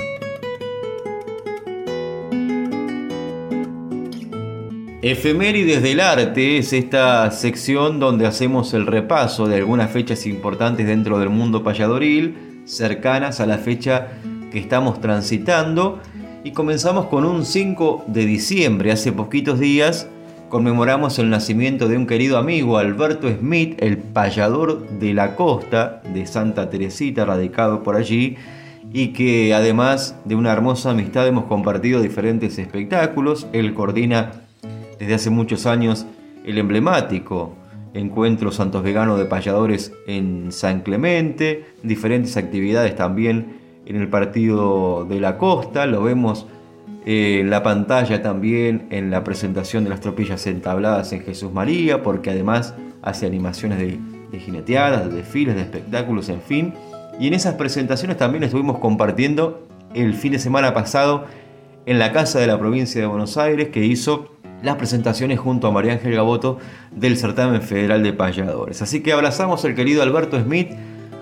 Efemérides 5.03 5.83
del 5.83 5.99
arte 5.99 6.59
es 6.59 6.75
esta 6.75 7.31
sección 7.31 8.01
donde 8.01 8.27
hacemos 8.27 8.75
el 8.75 8.87
repaso 8.87 9.49
de 9.49 9.57
algunas 9.57 9.91
fechas 9.91 10.27
importantes 10.27 10.87
dentro 10.87 11.19
del 11.19 11.31
mundo 11.31 11.65
payadoril, 11.65 12.63
cercanas 12.67 13.41
a 13.41 13.47
la 13.47 13.57
fecha 13.57 14.09
que 14.53 14.59
estamos 14.59 15.01
transitando. 15.01 16.01
Y 16.45 16.51
comenzamos 16.51 17.07
con 17.07 17.25
un 17.25 17.47
5 17.47 18.05
de 18.09 18.27
diciembre, 18.27 18.93
hace 18.93 19.11
poquitos 19.11 19.59
días, 19.59 20.07
conmemoramos 20.51 21.19
el 21.19 21.31
nacimiento 21.31 21.89
de 21.89 21.97
un 21.97 22.07
querido 22.07 22.37
amigo, 22.37 22.77
Alberto 22.77 23.27
Smith, 23.31 23.83
el 23.83 23.97
payador 23.97 24.87
de 24.99 25.15
la 25.15 25.35
costa 25.35 26.03
de 26.13 26.27
Santa 26.27 26.69
Teresita, 26.69 27.25
radicado 27.25 27.83
por 27.83 27.97
allí, 27.97 28.37
y 28.93 29.09
que 29.15 29.55
además 29.55 30.15
de 30.27 30.35
una 30.35 30.53
hermosa 30.53 30.91
amistad 30.91 31.27
hemos 31.27 31.45
compartido 31.45 32.03
diferentes 32.03 32.59
espectáculos. 32.59 33.47
Él 33.55 33.73
coordina 33.73 34.40
desde 35.01 35.15
hace 35.15 35.31
muchos 35.31 35.67
años 35.67 36.07
el 36.45 36.59
emblemático 36.59 37.57
encuentro 37.95 38.53
Santos 38.53 38.85
Vegano 38.85 39.17
de 39.17 39.25
Payadores 39.25 39.93
en 40.07 40.53
San 40.53 40.83
Clemente, 40.83 41.65
diferentes 41.83 42.37
actividades 42.37 42.95
también 42.95 43.59
en 43.87 43.97
el 43.97 44.09
partido 44.09 45.05
de 45.07 45.19
la 45.19 45.39
costa, 45.39 45.87
lo 45.87 46.05
vemos 46.05 46.47
eh, 47.07 47.39
en 47.41 47.51
la 47.51 47.63
pantalla 47.63 48.23
también 48.23 48.87
en 48.91 49.11
la 49.11 49.25
presentación 49.25 49.85
de 49.85 49.91
las 49.91 50.01
tropillas 50.01 50.47
entabladas 50.47 51.13
en 51.13 51.23
Jesús 51.23 51.53
María, 51.53 52.03
porque 52.03 52.31
además 52.31 52.75
hace 53.03 53.27
animaciones 53.27 53.79
de, 53.79 53.99
de 54.31 54.39
jineteadas, 54.39 55.09
de 55.09 55.17
desfiles, 55.17 55.57
de 55.57 55.63
espectáculos, 55.63 56.29
en 56.29 56.43
fin. 56.43 56.75
Y 57.19 57.27
en 57.27 57.35
esas 57.35 57.55
presentaciones 57.55 58.19
también 58.19 58.45
estuvimos 58.45 58.79
compartiendo 58.79 59.67
el 59.95 60.15
fin 60.15 60.33
de 60.33 60.39
semana 60.39 60.75
pasado 60.75 61.25
en 61.87 61.99
la 61.99 62.13
Casa 62.13 62.39
de 62.39 62.47
la 62.47 62.59
Provincia 62.59 63.01
de 63.01 63.07
Buenos 63.07 63.37
Aires, 63.39 63.71
que 63.71 63.85
hizo 63.85 64.40
las 64.63 64.77
presentaciones 64.77 65.39
junto 65.39 65.67
a 65.67 65.71
María 65.71 65.93
Ángel 65.93 66.15
Gaboto 66.15 66.59
del 66.91 67.17
Certamen 67.17 67.63
Federal 67.63 68.03
de 68.03 68.13
Payadores. 68.13 68.83
Así 68.83 69.03
que 69.03 69.13
abrazamos 69.13 69.65
al 69.65 69.75
querido 69.75 70.03
Alberto 70.03 70.41
Smith, 70.41 70.71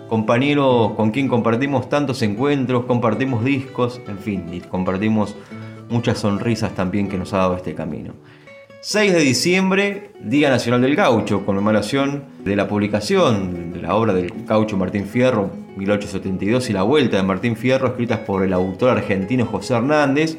compañero 0.08 0.94
con 0.96 1.10
quien 1.10 1.28
compartimos 1.28 1.88
tantos 1.88 2.22
encuentros, 2.22 2.84
compartimos 2.86 3.44
discos, 3.44 4.00
en 4.08 4.18
fin, 4.18 4.44
y 4.52 4.60
compartimos 4.60 5.36
muchas 5.88 6.18
sonrisas 6.18 6.74
también 6.74 7.08
que 7.08 7.18
nos 7.18 7.32
ha 7.32 7.38
dado 7.38 7.56
este 7.56 7.74
camino. 7.74 8.14
6 8.80 9.12
de 9.12 9.20
diciembre, 9.20 10.12
Día 10.22 10.50
Nacional 10.50 10.80
del 10.80 10.94
Gaucho, 10.94 11.44
conmemoración 11.44 12.24
de 12.44 12.54
la 12.54 12.68
publicación 12.68 13.72
de 13.72 13.82
la 13.82 13.96
obra 13.96 14.14
del 14.14 14.32
gaucho 14.46 14.76
Martín 14.76 15.06
Fierro, 15.06 15.50
1872, 15.76 16.70
y 16.70 16.72
la 16.72 16.84
vuelta 16.84 17.16
de 17.16 17.24
Martín 17.24 17.56
Fierro, 17.56 17.88
escritas 17.88 18.20
por 18.20 18.44
el 18.44 18.52
autor 18.52 18.90
argentino 18.90 19.46
José 19.46 19.74
Hernández, 19.74 20.38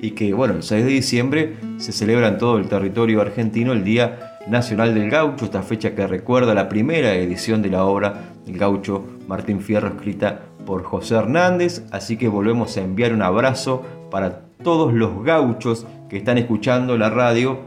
y 0.00 0.12
que, 0.12 0.32
bueno, 0.32 0.54
el 0.54 0.62
6 0.62 0.84
de 0.84 0.90
diciembre 0.90 1.56
se 1.78 1.92
celebra 1.92 2.28
en 2.28 2.38
todo 2.38 2.58
el 2.58 2.68
territorio 2.68 3.20
argentino 3.20 3.72
el 3.72 3.84
Día 3.84 4.36
Nacional 4.48 4.94
del 4.94 5.10
Gaucho, 5.10 5.44
esta 5.44 5.62
fecha 5.62 5.94
que 5.94 6.06
recuerda 6.06 6.54
la 6.54 6.68
primera 6.68 7.14
edición 7.14 7.60
de 7.60 7.70
la 7.70 7.84
obra 7.84 8.32
El 8.46 8.56
Gaucho 8.56 9.04
Martín 9.26 9.60
Fierro, 9.60 9.88
escrita 9.88 10.40
por 10.64 10.82
José 10.84 11.16
Hernández, 11.16 11.84
así 11.90 12.16
que 12.16 12.28
volvemos 12.28 12.76
a 12.76 12.82
enviar 12.82 13.12
un 13.12 13.22
abrazo 13.22 13.82
para 14.10 14.40
todos 14.62 14.92
los 14.92 15.22
gauchos 15.22 15.86
que 16.08 16.16
están 16.16 16.38
escuchando 16.38 16.96
la 16.96 17.10
radio 17.10 17.58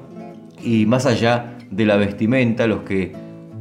y 0.64 0.86
más 0.86 1.06
allá 1.06 1.58
de 1.70 1.86
la 1.86 1.98
vestimenta, 1.98 2.68
los 2.68 2.82
que 2.82 3.14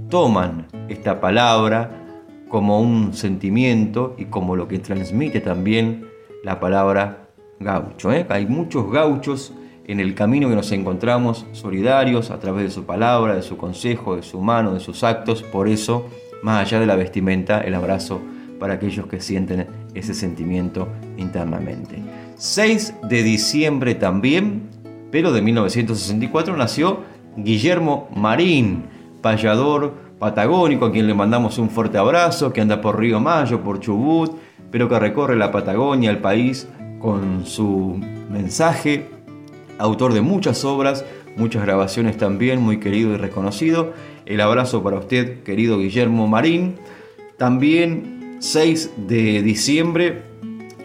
toman 0.09 0.67
esta 0.89 1.21
palabra 1.21 2.01
como 2.49 2.81
un 2.81 3.15
sentimiento 3.15 4.15
y 4.19 4.27
como 4.27 4.57
lo 4.57 4.67
que 4.67 4.79
transmite 4.79 5.41
también 5.41 6.09
la 6.43 6.59
palabra 6.59 7.20
gaucho. 7.61 8.11
¿eh? 8.11 8.27
Hay 8.31 8.47
muchos 8.47 8.91
gauchos 8.91 9.53
en 9.87 10.01
el 10.01 10.15
camino 10.15 10.49
que 10.49 10.57
nos 10.57 10.73
encontramos 10.73 11.47
solidarios 11.53 12.31
a 12.31 12.39
través 12.39 12.65
de 12.65 12.71
su 12.71 12.85
palabra, 12.85 13.35
de 13.35 13.43
su 13.43 13.57
consejo, 13.57 14.17
de 14.17 14.23
su 14.23 14.41
mano, 14.41 14.73
de 14.73 14.81
sus 14.81 15.05
actos. 15.05 15.43
Por 15.43 15.69
eso, 15.69 16.07
más 16.43 16.67
allá 16.67 16.81
de 16.81 16.87
la 16.87 16.97
vestimenta, 16.97 17.61
el 17.61 17.75
abrazo 17.75 18.21
para 18.59 18.75
aquellos 18.75 19.07
que 19.07 19.21
sienten 19.21 19.67
ese 19.95 20.15
sentimiento 20.15 20.89
internamente. 21.17 22.03
6 22.37 22.95
de 23.09 23.23
diciembre 23.23 23.95
también, 23.95 24.69
pero 25.11 25.33
de 25.33 25.43
1964, 25.43 26.57
nació 26.57 27.01
Guillermo 27.37 28.09
Marín, 28.15 28.85
payador 29.21 29.95
patagónico, 30.19 30.87
a 30.87 30.93
quien 30.93 31.07
le 31.07 31.15
mandamos 31.15 31.59
un 31.59 31.71
fuerte 31.71 31.99
abrazo, 31.99 32.53
que 32.53 32.61
anda 32.61 32.81
por 32.81 32.99
Río 32.99 33.21
Mayo, 33.21 33.63
por 33.63 33.81
Chubut, 33.81 34.37
pero 34.71 34.89
que 34.89 34.99
recorre 34.99 35.37
la 35.37 35.51
Patagonia, 35.51 36.11
el 36.11 36.19
país, 36.19 36.69
con 37.01 37.47
su 37.47 37.99
mensaje, 38.31 39.09
autor 39.79 40.13
de 40.13 40.21
muchas 40.21 40.65
obras, 40.65 41.05
muchas 41.37 41.63
grabaciones 41.63 42.17
también, 42.17 42.61
muy 42.61 42.79
querido 42.79 43.15
y 43.15 43.17
reconocido. 43.17 43.93
El 44.27 44.41
abrazo 44.41 44.83
para 44.83 44.99
usted, 44.99 45.43
querido 45.43 45.79
Guillermo 45.79 46.29
Marín. 46.29 46.77
También 47.37 48.37
6 48.41 48.93
de 49.09 49.43
diciembre, 49.43 50.23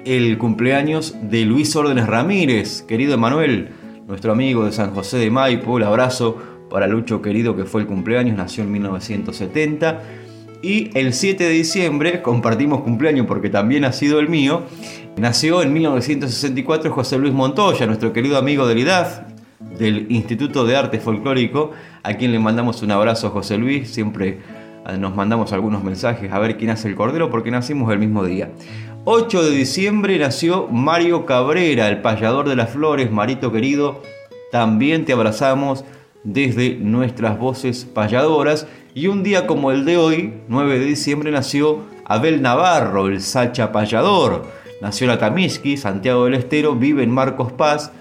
el 0.06 0.38
cumpleaños 0.38 1.16
de 1.22 1.46
Luis 1.46 1.76
Órdenes 1.76 2.08
Ramírez, 2.08 2.82
querido 2.84 3.14
Emanuel, 3.14 3.70
nuestro 4.08 4.32
amigo 4.32 4.66
de 4.66 4.72
San 4.72 4.92
José 4.92 5.18
de 5.18 5.30
Maipo. 5.30 5.78
El 5.78 5.84
abrazo 5.84 6.38
para 6.70 6.88
Lucho 6.88 7.22
querido 7.22 7.56
que 7.56 7.66
fue 7.66 7.82
el 7.82 7.88
cumpleaños, 7.88 8.38
nació 8.38 8.64
en 8.64 8.72
1970. 8.72 10.02
Y 10.62 10.90
el 10.98 11.14
7 11.14 11.44
de 11.44 11.50
diciembre, 11.52 12.22
compartimos 12.22 12.82
cumpleaños 12.82 13.28
porque 13.28 13.50
también 13.50 13.86
ha 13.86 13.92
sido 13.92 14.20
el 14.20 14.30
mío, 14.30 14.64
nació 15.18 15.62
en 15.62 15.74
1964 15.74 16.92
José 16.92 17.18
Luis 17.18 17.34
Montoya, 17.34 17.86
nuestro 17.86 18.12
querido 18.12 18.38
amigo 18.38 18.68
de 18.68 18.76
la 18.76 18.82
edad 18.82 19.28
del 19.78 20.08
Instituto 20.10 20.66
de 20.66 20.76
Arte 20.76 21.00
Folclórico, 21.00 21.72
a 22.04 22.14
quien 22.16 22.32
le 22.32 22.40
mandamos 22.40 22.82
un 22.82 22.92
abrazo 22.92 23.30
José 23.30 23.58
Luis, 23.58 23.90
siempre 23.90 24.40
eh, 24.88 24.98
nos 24.98 25.16
mandamos 25.16 25.54
algunos 25.54 25.84
mensajes 25.84 26.32
a 26.32 26.40
ver 26.40 26.58
quién 26.58 26.70
hace 26.70 26.88
el 26.88 26.96
cordero 26.96 27.30
porque 27.30 27.52
nacimos 27.52 27.92
el 27.92 28.00
mismo 28.00 28.24
día. 28.24 28.52
8 29.06 29.44
de 29.44 29.52
diciembre 29.52 30.18
nació 30.18 30.68
Mario 30.68 31.26
Cabrera, 31.26 31.88
el 31.90 32.02
payador 32.02 32.50
de 32.50 32.56
las 32.56 32.72
flores, 32.72 33.12
Marito 33.12 33.52
querido, 33.52 34.02
también 34.52 35.06
te 35.06 35.14
abrazamos 35.14 35.86
desde 36.24 36.76
nuestras 36.76 37.38
voces 37.38 37.86
payadoras 37.86 38.68
y 38.94 39.08
un 39.08 39.24
día 39.24 39.46
como 39.46 39.72
el 39.72 39.86
de 39.86 39.98
hoy, 39.98 40.34
9 40.48 40.80
de 40.80 40.86
diciembre, 40.86 41.32
nació 41.32 41.84
Abel 42.06 42.42
Navarro, 42.42 43.08
el 43.08 43.22
Sacha 43.22 43.72
Payador. 43.72 44.46
Nació 44.82 45.06
en 45.06 45.12
Atamisqui, 45.12 45.78
Santiago 45.78 46.26
del 46.26 46.34
Estero, 46.34 46.76
vive 46.76 47.04
en 47.04 47.12
Marcos 47.12 47.52
Paz. 47.54 47.92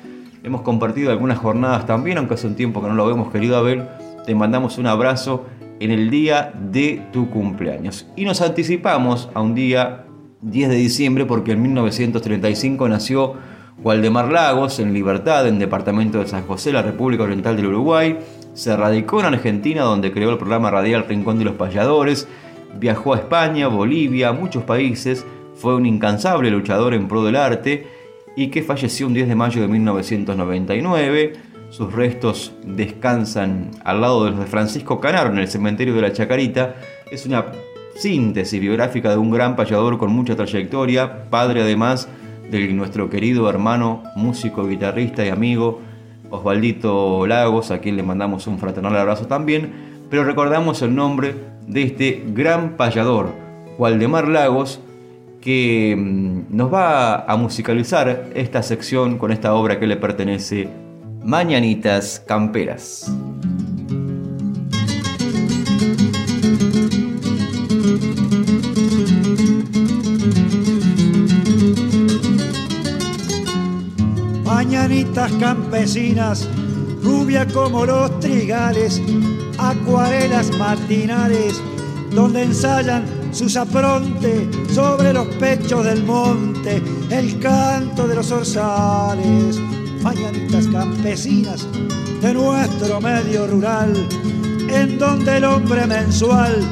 Hemos 0.42 0.62
compartido 0.62 1.10
algunas 1.10 1.38
jornadas 1.38 1.86
también, 1.86 2.18
aunque 2.18 2.34
hace 2.34 2.46
un 2.46 2.56
tiempo 2.56 2.82
que 2.82 2.88
no 2.88 2.94
lo 2.94 3.06
vemos, 3.06 3.30
querido 3.30 3.56
Abel. 3.56 3.84
Te 4.26 4.34
mandamos 4.34 4.76
un 4.78 4.86
abrazo 4.86 5.46
en 5.80 5.90
el 5.90 6.10
día 6.10 6.52
de 6.70 7.02
tu 7.12 7.30
cumpleaños. 7.30 8.06
Y 8.16 8.24
nos 8.24 8.40
anticipamos 8.40 9.30
a 9.34 9.40
un 9.40 9.54
día 9.54 10.04
10 10.42 10.68
de 10.68 10.74
diciembre 10.74 11.24
porque 11.24 11.52
en 11.52 11.62
1935 11.62 12.88
nació 12.88 13.34
Waldemar 13.82 14.30
Lagos 14.30 14.78
en 14.80 14.92
Libertad, 14.92 15.46
en 15.46 15.58
departamento 15.58 16.18
de 16.18 16.26
San 16.26 16.46
José, 16.46 16.72
la 16.72 16.82
República 16.82 17.22
Oriental 17.22 17.56
del 17.56 17.66
Uruguay. 17.66 18.18
Se 18.54 18.76
radicó 18.76 19.20
en 19.20 19.26
Argentina, 19.26 19.82
donde 19.82 20.12
creó 20.12 20.30
el 20.30 20.38
programa 20.38 20.70
radial 20.70 21.06
Rincón 21.08 21.38
de 21.38 21.44
los 21.44 21.54
Payadores. 21.54 22.28
Viajó 22.78 23.14
a 23.14 23.18
España, 23.18 23.68
Bolivia, 23.68 24.32
muchos 24.32 24.64
países. 24.64 25.24
Fue 25.54 25.74
un 25.74 25.86
incansable 25.86 26.50
luchador 26.50 26.94
en 26.94 27.08
pro 27.08 27.24
del 27.24 27.36
arte 27.36 27.86
y 28.36 28.48
que 28.48 28.62
falleció 28.62 29.06
un 29.06 29.14
10 29.14 29.28
de 29.28 29.34
mayo 29.34 29.62
de 29.62 29.68
1999. 29.68 31.32
Sus 31.70 31.92
restos 31.92 32.52
descansan 32.64 33.70
al 33.84 34.00
lado 34.00 34.24
de 34.24 34.30
los 34.30 34.40
de 34.40 34.46
Francisco 34.46 35.00
Canaro 35.00 35.30
en 35.30 35.38
el 35.38 35.48
cementerio 35.48 35.94
de 35.94 36.02
la 36.02 36.12
Chacarita. 36.12 36.76
Es 37.10 37.26
una 37.26 37.46
síntesis 37.96 38.60
biográfica 38.60 39.10
de 39.10 39.16
un 39.16 39.30
gran 39.30 39.56
payador 39.56 39.98
con 39.98 40.12
mucha 40.12 40.36
trayectoria, 40.36 41.30
padre 41.30 41.62
además 41.62 42.08
de 42.50 42.68
nuestro 42.68 43.08
querido 43.08 43.48
hermano, 43.48 44.02
músico, 44.16 44.66
guitarrista 44.66 45.24
y 45.24 45.28
amigo 45.28 45.80
Osvaldito 46.30 47.26
Lagos, 47.26 47.70
a 47.70 47.78
quien 47.78 47.96
le 47.96 48.02
mandamos 48.02 48.46
un 48.46 48.58
fraternal 48.58 48.96
abrazo 48.96 49.26
también, 49.26 49.72
pero 50.10 50.24
recordamos 50.24 50.82
el 50.82 50.94
nombre 50.94 51.34
de 51.66 51.82
este 51.82 52.24
gran 52.26 52.76
payador, 52.76 53.30
Waldemar 53.78 54.28
Lagos, 54.28 54.80
que 55.44 55.94
mm, 55.94 56.56
nos 56.56 56.72
va 56.72 57.24
a 57.24 57.36
musicalizar 57.36 58.30
esta 58.34 58.62
sección 58.62 59.18
con 59.18 59.30
esta 59.30 59.52
obra 59.54 59.78
que 59.78 59.86
le 59.86 59.98
pertenece, 59.98 60.68
Mañanitas 61.22 62.22
Camperas. 62.26 63.12
mañanitas 74.44 75.30
campesinas, 75.32 76.48
rubia 77.02 77.46
como 77.46 77.84
los 77.84 78.18
trigales, 78.20 79.00
acuarelas 79.58 80.50
matinales, 80.56 81.60
donde 82.12 82.44
ensayan 82.44 83.04
sus 83.34 83.56
apronte 83.56 84.48
sobre 84.72 85.12
los 85.12 85.26
pechos 85.26 85.84
del 85.84 86.04
monte, 86.04 86.80
el 87.10 87.40
canto 87.40 88.06
de 88.06 88.14
los 88.14 88.30
orzales, 88.30 89.58
mañanitas 90.02 90.68
campesinas 90.68 91.66
de 92.22 92.32
nuestro 92.32 93.00
medio 93.00 93.48
rural, 93.48 93.92
en 94.70 94.98
donde 95.00 95.38
el 95.38 95.44
hombre 95.44 95.84
mensual 95.84 96.62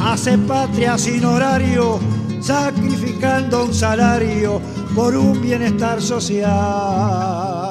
hace 0.00 0.36
patria 0.36 0.98
sin 0.98 1.24
horario, 1.24 2.00
sacrificando 2.40 3.66
un 3.66 3.72
salario 3.72 4.60
por 4.96 5.16
un 5.16 5.40
bienestar 5.40 6.02
social. 6.02 7.70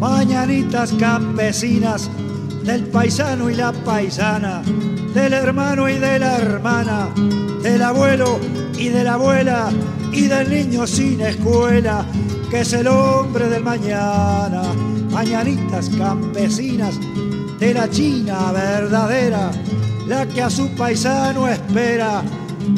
Mañanitas 0.00 0.92
campesinas 0.98 2.08
del 2.64 2.84
paisano 2.84 3.50
y 3.50 3.54
la 3.54 3.72
paisana, 3.72 4.62
del 5.12 5.34
hermano 5.34 5.88
y 5.88 5.98
de 5.98 6.18
la 6.18 6.38
hermana, 6.38 7.10
del 7.62 7.82
abuelo 7.82 8.40
y 8.78 8.88
de 8.88 9.04
la 9.04 9.14
abuela 9.14 9.70
y 10.10 10.22
del 10.22 10.48
niño 10.48 10.86
sin 10.86 11.20
escuela, 11.20 12.06
que 12.50 12.60
es 12.60 12.72
el 12.72 12.88
hombre 12.88 13.48
del 13.48 13.62
mañana. 13.62 14.62
Mañanitas 15.10 15.90
campesinas 15.90 16.98
de 17.60 17.74
la 17.74 17.88
China 17.88 18.50
verdadera, 18.52 19.50
la 20.08 20.26
que 20.26 20.42
a 20.42 20.50
su 20.50 20.68
paisano 20.70 21.46
espera 21.46 22.22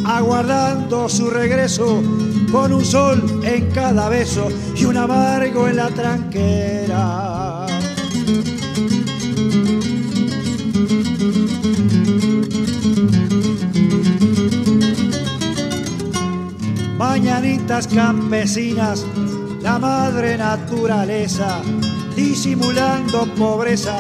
aguardando 0.05 1.09
su 1.09 1.31
regreso 1.31 2.03
con 2.51 2.73
un 2.73 2.85
sol 2.85 3.41
en 3.45 3.71
cada 3.71 4.09
beso 4.09 4.49
y 4.75 4.85
un 4.85 4.97
amargo 4.97 5.69
en 5.69 5.77
la 5.77 5.89
tranquera. 5.89 7.56
Mañanitas 17.19 17.89
campesinas, 17.89 19.07
la 19.63 19.79
madre 19.79 20.37
naturaleza, 20.37 21.63
disimulando 22.15 23.25
pobreza, 23.35 23.97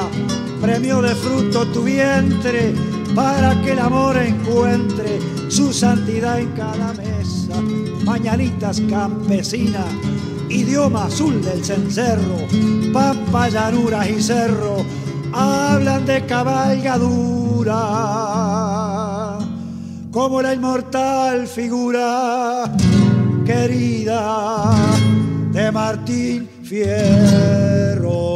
premio 0.60 1.00
de 1.00 1.14
fruto 1.14 1.66
tu 1.68 1.84
vientre 1.84 2.74
para 3.14 3.58
que 3.62 3.72
el 3.72 3.78
amor 3.78 4.18
encuentre 4.18 5.18
su 5.48 5.72
santidad 5.72 6.38
en 6.38 6.52
cada 6.52 6.92
mesa. 6.92 7.58
Mañanitas 8.04 8.82
campesinas, 8.82 9.86
idioma 10.50 11.06
azul 11.06 11.42
del 11.42 11.64
cencerro, 11.64 12.46
pampa, 12.92 13.48
llanuras 13.48 14.10
y 14.10 14.22
cerro, 14.22 14.84
hablan 15.32 16.04
de 16.04 16.26
cabalgadura, 16.26 17.78
como 20.12 20.42
la 20.42 20.52
inmortal 20.52 21.46
figura 21.46 22.70
querida 23.46 24.74
de 25.52 25.70
Martín 25.70 26.48
Fierro. 26.64 28.26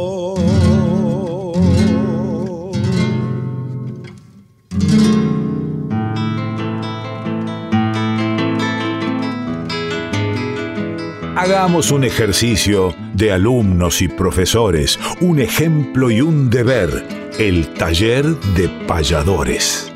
Hagamos 11.35 11.91
un 11.91 12.03
ejercicio 12.03 12.93
de 13.13 13.31
alumnos 13.31 14.01
y 14.01 14.07
profesores, 14.07 14.99
un 15.19 15.39
ejemplo 15.39 16.11
y 16.11 16.21
un 16.21 16.49
deber, 16.49 17.03
el 17.39 17.73
taller 17.73 18.25
de 18.55 18.69
payadores. 18.87 19.90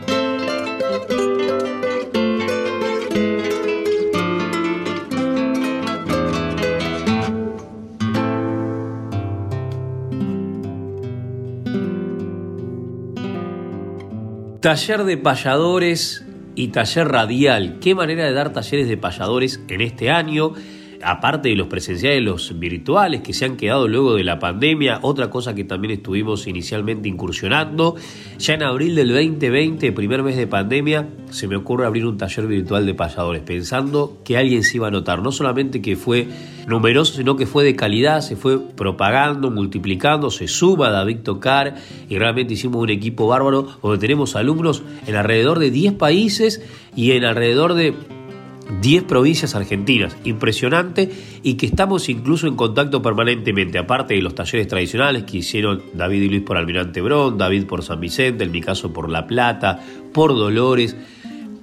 Taller 14.65 15.03
de 15.03 15.15
payadores 15.15 16.25
y 16.55 16.69
taller 16.69 17.07
radial. 17.07 17.77
Qué 17.79 17.93
manera 17.93 18.25
de 18.25 18.33
dar 18.33 18.51
talleres 18.51 18.87
de 18.87 18.97
payadores 18.97 19.61
en 19.67 19.81
este 19.81 20.09
año 20.09 20.53
aparte 21.05 21.49
de 21.49 21.55
los 21.55 21.67
presenciales, 21.67 22.23
los 22.23 22.57
virtuales 22.57 23.21
que 23.21 23.31
se 23.31 23.45
han 23.45 23.57
quedado 23.57 23.87
luego 23.87 24.15
de 24.15 24.23
la 24.23 24.39
pandemia, 24.39 24.99
otra 25.03 25.29
cosa 25.29 25.53
que 25.53 25.63
también 25.63 25.93
estuvimos 25.93 26.47
inicialmente 26.47 27.07
incursionando, 27.07 27.95
ya 28.39 28.55
en 28.55 28.63
abril 28.63 28.95
del 28.95 29.09
2020, 29.09 29.91
primer 29.91 30.23
mes 30.23 30.35
de 30.35 30.47
pandemia, 30.47 31.07
se 31.29 31.47
me 31.47 31.57
ocurre 31.57 31.85
abrir 31.85 32.07
un 32.07 32.17
taller 32.17 32.47
virtual 32.47 32.87
de 32.87 32.95
payadores, 32.95 33.43
pensando 33.43 34.17
que 34.25 34.35
alguien 34.35 34.63
se 34.63 34.77
iba 34.77 34.87
a 34.87 34.91
notar, 34.91 35.21
no 35.21 35.31
solamente 35.31 35.79
que 35.79 35.95
fue 35.95 36.27
numeroso, 36.67 37.13
sino 37.13 37.35
que 37.35 37.45
fue 37.45 37.63
de 37.63 37.75
calidad, 37.75 38.21
se 38.21 38.35
fue 38.35 38.59
propagando, 38.59 39.51
multiplicando, 39.51 40.31
se 40.31 40.47
suma 40.47 40.89
David 40.89 41.19
Tocar 41.19 41.75
y 42.09 42.17
realmente 42.17 42.55
hicimos 42.55 42.81
un 42.81 42.89
equipo 42.89 43.27
bárbaro 43.27 43.67
donde 43.83 43.99
tenemos 43.99 44.35
alumnos 44.35 44.81
en 45.05 45.15
alrededor 45.15 45.59
de 45.59 45.69
10 45.69 45.93
países 45.93 46.63
y 46.95 47.11
en 47.11 47.25
alrededor 47.25 47.75
de 47.75 47.93
10 48.81 49.03
provincias 49.03 49.55
argentinas, 49.55 50.15
impresionante. 50.23 51.09
Y 51.43 51.55
que 51.55 51.65
estamos 51.65 52.09
incluso 52.09 52.47
en 52.47 52.55
contacto 52.55 53.01
permanentemente, 53.01 53.77
aparte 53.77 54.13
de 54.13 54.21
los 54.21 54.35
talleres 54.35 54.67
tradicionales 54.67 55.23
que 55.23 55.37
hicieron 55.37 55.83
David 55.93 56.23
y 56.23 56.29
Luis 56.29 56.41
por 56.41 56.57
Almirante 56.57 57.01
Brón, 57.01 57.37
David 57.37 57.65
por 57.65 57.83
San 57.83 57.99
Vicente, 57.99 58.43
en 58.43 58.51
mi 58.51 58.61
caso 58.61 58.91
por 58.91 59.09
La 59.09 59.27
Plata, 59.27 59.79
por 60.13 60.33
Dolores, 60.33 60.95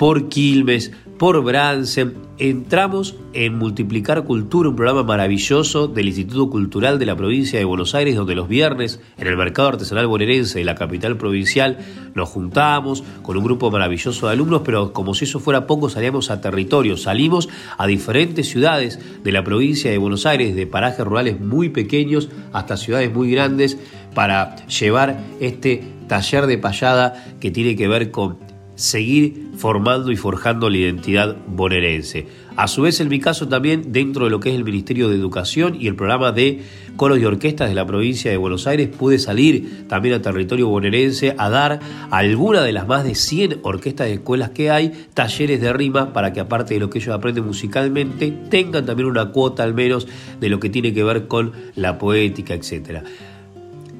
por 0.03 0.29
Quilmes, 0.29 0.91
por 1.17 1.45
Bransen, 1.45 2.15
entramos 2.37 3.15
en 3.35 3.57
Multiplicar 3.57 4.25
Cultura, 4.25 4.69
un 4.69 4.75
programa 4.75 5.05
maravilloso 5.05 5.87
del 5.87 6.09
Instituto 6.09 6.51
Cultural 6.51 6.99
de 6.99 7.07
la 7.07 7.15
provincia 7.15 7.61
de 7.61 7.65
Buenos 7.65 7.95
Aires, 7.95 8.17
donde 8.17 8.35
los 8.35 8.49
viernes 8.49 8.99
en 9.17 9.29
el 9.29 9.37
Mercado 9.37 9.69
Artesanal 9.69 10.09
Bonaerense 10.09 10.59
de 10.59 10.65
la 10.65 10.75
capital 10.75 11.17
provincial 11.17 11.79
nos 12.17 12.31
juntamos 12.31 13.05
con 13.23 13.37
un 13.37 13.45
grupo 13.45 13.71
maravilloso 13.71 14.27
de 14.27 14.33
alumnos, 14.33 14.63
pero 14.65 14.93
como 14.93 15.15
si 15.15 15.25
eso 15.25 15.39
fuera 15.39 15.69
poco, 15.69 15.89
salíamos 15.89 16.33
a 16.33 16.41
territorio, 16.41 16.97
salimos 16.97 17.49
a 17.79 17.87
diferentes 17.87 18.49
ciudades 18.49 18.99
de 19.23 19.31
la 19.31 19.45
provincia 19.45 19.89
de 19.89 19.99
Buenos 19.99 20.27
Aires, 20.27 20.57
de 20.57 20.67
parajes 20.67 21.07
rurales 21.07 21.39
muy 21.39 21.69
pequeños 21.69 22.29
hasta 22.53 22.77
ciudades 22.77 23.15
muy 23.15 23.31
grandes, 23.31 23.79
para 24.17 24.67
llevar 24.67 25.21
este 25.39 25.85
taller 26.09 26.47
de 26.47 26.59
payada 26.59 27.25
que 27.39 27.53
tiene 27.53 27.77
que 27.77 27.87
ver 27.87 28.11
con 28.11 28.52
seguir 28.75 29.51
formando 29.57 30.11
y 30.11 30.17
forjando 30.17 30.71
la 30.71 30.79
identidad 30.79 31.37
bonaerense. 31.47 32.27
A 32.57 32.69
su 32.69 32.83
vez, 32.83 33.01
en 33.01 33.09
mi 33.09 33.19
caso 33.19 33.49
también, 33.49 33.93
dentro 33.93 34.27
de 34.27 34.31
lo 34.31 34.41
que 34.41 34.51
es 34.51 34.55
el 34.55 34.65
Ministerio 34.65 35.09
de 35.09 35.17
Educación 35.17 35.77
y 35.81 35.87
el 35.87 35.95
programa 35.95 36.33
de 36.33 36.61
coros 36.97 37.19
y 37.19 37.25
orquestas 37.25 37.69
de 37.69 37.75
la 37.75 37.87
provincia 37.87 38.31
de 38.31 38.37
Buenos 38.37 38.67
Aires, 38.67 38.89
pude 38.89 39.19
salir 39.19 39.87
también 39.89 40.15
a 40.15 40.23
territorio 40.23 40.69
bonaerense 40.69 41.35
a 41.39 41.49
dar 41.49 41.81
a 42.11 42.17
alguna 42.17 42.63
de 42.63 42.73
las 42.73 42.87
más 42.87 43.05
de 43.05 43.15
100 43.15 43.61
orquestas 43.63 44.07
de 44.09 44.15
escuelas 44.15 44.51
que 44.51 44.71
hay, 44.71 44.93
talleres 45.15 45.61
de 45.61 45.73
rima 45.73 46.13
para 46.13 46.33
que 46.33 46.41
aparte 46.41 46.75
de 46.75 46.81
lo 46.81 46.91
que 46.91 46.99
ellos 46.99 47.15
aprenden 47.15 47.47
musicalmente, 47.47 48.31
tengan 48.51 48.85
también 48.85 49.09
una 49.09 49.31
cuota 49.31 49.63
al 49.63 49.73
menos 49.73 50.07
de 50.39 50.49
lo 50.51 50.61
que 50.61 50.69
tiene 50.69 50.93
que 50.93 51.05
ver 51.05 51.27
con 51.29 51.53
la 51.75 51.99
poética, 51.99 52.53
etcétera. 52.53 53.05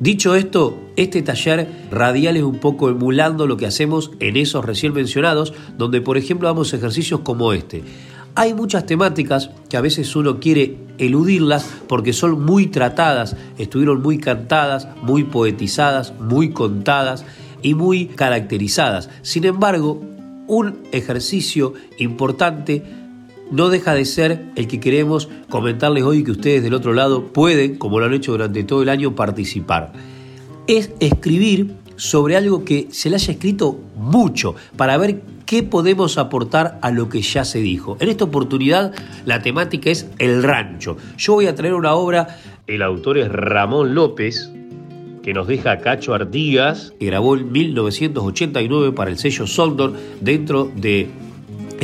Dicho 0.03 0.35
esto, 0.35 0.81
este 0.97 1.23
taller 1.23 1.69
radial 1.93 2.37
es 2.37 2.43
un 2.43 2.59
poco 2.59 2.89
emulando 2.89 3.47
lo 3.47 3.57
que 3.57 3.67
hacemos 3.67 4.11
en 4.19 4.37
esos 4.37 4.65
recién 4.65 4.93
mencionados, 4.93 5.55
donde 5.79 6.01
por 6.01 6.19
ejemplo 6.19 6.49
damos 6.49 6.75
ejercicios 6.75 7.21
como 7.21 7.53
este. 7.53 7.85
Hay 8.35 8.53
muchas 8.53 8.85
temáticas 8.85 9.51
que 9.69 9.77
a 9.77 9.81
veces 9.81 10.17
uno 10.17 10.41
quiere 10.41 10.77
eludirlas 10.99 11.71
porque 11.87 12.13
son 12.13 12.45
muy 12.45 12.67
tratadas, 12.67 13.37
estuvieron 13.59 14.03
muy 14.03 14.19
cantadas, 14.19 14.89
muy 15.03 15.23
poetizadas, 15.23 16.13
muy 16.19 16.51
contadas 16.51 17.25
y 17.63 17.75
muy 17.75 18.07
caracterizadas. 18.07 19.09
Sin 19.23 19.45
embargo, 19.45 20.03
un 20.49 20.81
ejercicio 20.91 21.75
importante 21.99 22.83
no 23.53 23.69
deja 23.69 23.95
de 23.95 24.05
ser 24.05 24.47
el 24.57 24.67
que 24.67 24.81
queremos 24.81 25.29
comentarles 25.49 26.03
hoy 26.03 26.25
que 26.25 26.33
ustedes 26.33 26.63
del 26.63 26.75
otro 26.75 26.95
lado 26.95 27.33
pueden, 27.33 27.77
como 27.77 28.01
lo 28.01 28.07
han 28.07 28.15
hecho 28.15 28.33
durante 28.33 28.65
todo 28.65 28.83
el 28.83 28.89
año, 28.89 29.15
participar. 29.15 29.93
Es 30.67 30.91
escribir 31.01 31.75
sobre 31.97 32.37
algo 32.37 32.65
que 32.65 32.89
se 32.91 33.11
le 33.11 33.17
haya 33.17 33.33
escrito 33.33 33.79
mucho 33.97 34.55
para 34.77 34.97
ver 34.97 35.21
qué 35.45 35.63
podemos 35.63 36.19
aportar 36.19 36.79
a 36.81 36.91
lo 36.91 37.09
que 37.09 37.21
ya 37.21 37.45
se 37.45 37.61
dijo. 37.61 37.97
En 38.01 38.09
esta 38.09 38.25
oportunidad 38.25 38.93
la 39.27 39.43
temática 39.43 39.91
es 39.91 40.09
el 40.19 40.43
rancho. 40.43 40.97
Yo 41.19 41.35
voy 41.35 41.47
a 41.47 41.55
traer 41.55 41.75
una 41.75 41.93
obra, 41.93 42.39
el 42.67 42.81
autor 42.81 43.19
es 43.19 43.31
Ramón 43.31 43.95
López, 43.95 44.51
que 45.23 45.35
nos 45.35 45.47
deja 45.47 45.79
Cacho 45.79 46.15
Artigas, 46.15 46.95
que 46.99 47.07
grabó 47.07 47.37
en 47.37 47.53
1989 47.53 48.93
para 48.93 49.11
el 49.11 49.19
sello 49.19 49.47
Sondor 49.47 49.93
dentro 50.21 50.71
de 50.75 51.11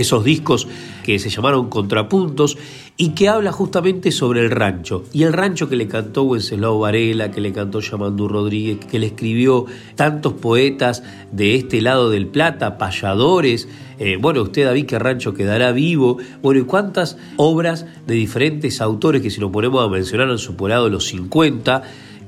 esos 0.00 0.24
discos 0.24 0.68
que 1.02 1.18
se 1.18 1.30
llamaron 1.30 1.68
Contrapuntos 1.68 2.58
y 2.96 3.10
que 3.10 3.28
habla 3.28 3.52
justamente 3.52 4.12
sobre 4.12 4.40
el 4.40 4.50
rancho. 4.50 5.04
Y 5.12 5.22
el 5.22 5.32
rancho 5.32 5.68
que 5.68 5.76
le 5.76 5.88
cantó 5.88 6.24
Wenceslao 6.24 6.78
Varela, 6.78 7.30
que 7.30 7.40
le 7.40 7.52
cantó 7.52 7.80
Yamandú 7.80 8.28
Rodríguez, 8.28 8.78
que 8.84 8.98
le 8.98 9.06
escribió 9.06 9.66
tantos 9.94 10.34
poetas 10.34 11.02
de 11.32 11.54
este 11.54 11.80
lado 11.80 12.10
del 12.10 12.26
Plata, 12.26 12.76
payadores. 12.76 13.68
Eh, 13.98 14.18
bueno, 14.20 14.42
usted 14.42 14.64
David, 14.64 14.86
que 14.86 14.98
rancho 14.98 15.32
quedará 15.32 15.72
vivo. 15.72 16.18
Bueno, 16.42 16.60
y 16.60 16.64
cuántas 16.64 17.16
obras 17.36 17.86
de 18.06 18.14
diferentes 18.14 18.80
autores 18.80 19.22
que 19.22 19.30
si 19.30 19.40
nos 19.40 19.50
ponemos 19.50 19.84
a 19.84 19.88
mencionar 19.88 20.28
han 20.28 20.38
superado 20.38 20.88
los 20.88 21.06
50 21.06 21.82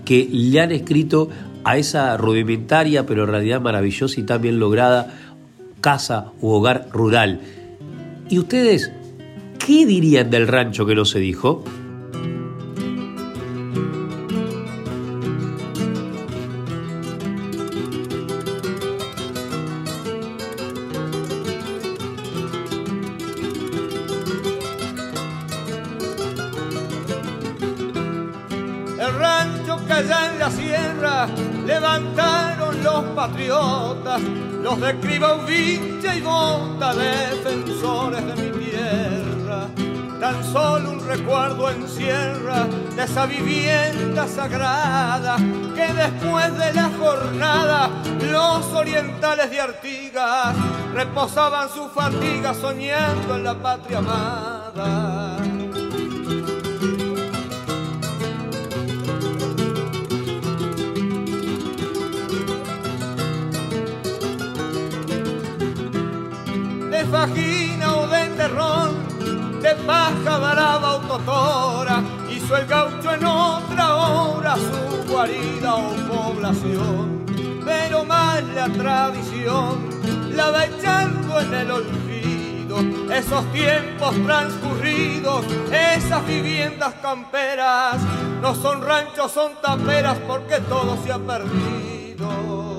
que 0.04 0.28
le 0.30 0.60
han 0.60 0.72
escrito 0.72 1.28
a 1.62 1.76
esa 1.76 2.16
rudimentaria 2.16 3.04
pero 3.04 3.24
en 3.24 3.30
realidad 3.30 3.60
maravillosa 3.60 4.18
y 4.18 4.22
también 4.22 4.58
lograda 4.58 5.14
casa 5.82 6.32
u 6.40 6.48
hogar 6.48 6.88
rural 6.90 7.40
¿Y 8.30 8.38
ustedes 8.38 8.92
qué 9.58 9.84
dirían 9.84 10.30
del 10.30 10.46
rancho 10.46 10.86
que 10.86 10.94
no 10.94 11.04
se 11.04 11.18
dijo? 11.18 11.64
Esa 43.10 43.26
vivienda 43.26 44.28
sagrada 44.28 45.36
que 45.74 45.92
después 45.92 46.56
de 46.56 46.72
la 46.72 46.90
jornada 46.96 47.90
los 48.30 48.64
orientales 48.72 49.50
de 49.50 49.60
Artigas 49.60 50.54
reposaban 50.94 51.68
su 51.70 51.88
fatiga 51.88 52.54
soñando 52.54 53.34
en 53.34 53.44
la 53.44 53.54
patria 53.54 53.98
amada. 53.98 55.36
vagina 67.10 67.96
o 67.96 68.06
de 68.06 68.24
terrón, 68.36 68.90
de 69.60 69.74
paja 69.84 70.38
brava 70.38 70.94
o 70.94 71.00
totora, 71.00 72.04
el 72.56 72.66
gaucho 72.66 73.14
en 73.14 73.24
otra 73.24 73.94
hora 73.96 74.56
su 74.56 75.12
guarida 75.12 75.74
o 75.74 75.90
población. 76.08 77.24
Pero 77.64 78.04
más 78.04 78.42
la 78.54 78.68
tradición 78.68 79.78
la 80.34 80.50
va 80.50 80.64
echando 80.64 81.40
en 81.40 81.54
el 81.54 81.70
olvido, 81.70 82.80
esos 83.12 83.44
tiempos 83.52 84.14
transcurridos, 84.24 85.44
esas 85.70 86.26
viviendas 86.26 86.94
camperas, 87.02 87.96
no 88.40 88.54
son 88.54 88.82
ranchos, 88.82 89.30
son 89.30 89.52
taperas 89.62 90.18
porque 90.26 90.58
todo 90.60 90.96
se 91.04 91.12
ha 91.12 91.18
perdido. 91.18 92.69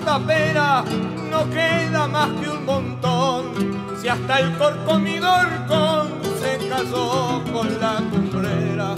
Tapera 0.00 0.84
no 1.30 1.48
queda 1.50 2.06
más 2.06 2.28
que 2.40 2.48
un 2.48 2.64
montón. 2.64 3.44
Si 4.00 4.08
hasta 4.08 4.40
el 4.40 4.56
corcomidor 4.56 5.46
con 5.66 6.16
se 6.40 6.68
casó 6.68 7.42
con 7.52 7.80
la 7.80 7.96
cumbrera, 8.10 8.94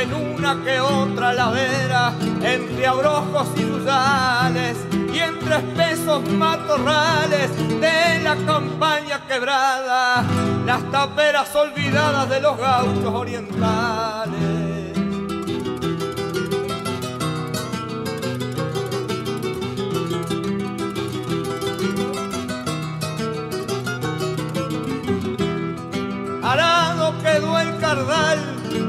en 0.00 0.14
una 0.14 0.62
que 0.62 0.80
otra 0.80 1.32
ladera, 1.32 2.12
entre 2.42 2.86
abrojos 2.86 3.48
y 3.56 3.62
dudales 3.62 4.76
y 5.12 5.18
entre 5.18 5.56
espesos 5.56 6.22
matorrales 6.30 7.50
de 7.80 8.22
la 8.22 8.36
campaña 8.46 9.20
quebrada, 9.26 10.24
las 10.66 10.90
taperas 10.90 11.54
olvidadas 11.54 12.28
de 12.28 12.40
los 12.40 12.56
gauchos 12.58 13.14
orientales. 13.14 14.11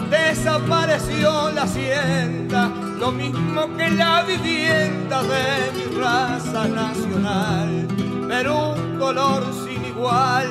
Desapareció 0.09 1.51
la 1.51 1.63
hacienda, 1.63 2.69
lo 2.97 3.11
mismo 3.11 3.75
que 3.75 3.89
la 3.89 4.23
vivienda 4.23 5.21
de 5.23 5.71
mi 5.73 5.99
raza 5.99 6.67
nacional. 6.67 7.87
Pero 8.29 8.73
un 8.73 8.97
dolor 8.97 9.43
sin 9.65 9.83
igual 9.85 10.47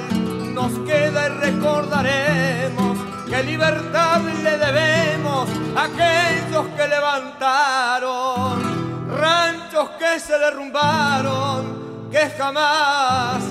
nos 0.55 0.73
queda 0.81 1.29
y 1.29 1.31
recordaremos 1.41 2.99
que 3.29 3.43
libertad 3.43 4.21
le 4.43 4.59
debemos 4.59 5.49
a 5.75 5.85
aquellos 5.85 6.67
que 6.77 6.89
levantaron 6.89 8.63
ranchos 9.19 9.91
que 9.99 10.21
se 10.21 10.39
derrumbaron, 10.39 12.11
que 12.11 12.31
jamás 12.37 13.43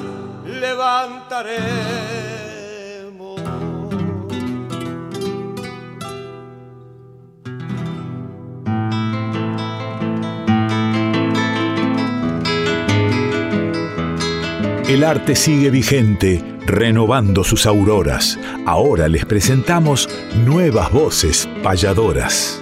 levantaré. 0.45 2.20
El 14.91 15.05
arte 15.05 15.37
sigue 15.37 15.69
vigente, 15.69 16.43
renovando 16.65 17.45
sus 17.45 17.65
auroras. 17.65 18.37
Ahora 18.65 19.07
les 19.07 19.25
presentamos 19.25 20.09
nuevas 20.45 20.91
voces 20.91 21.47
payadoras. 21.63 22.61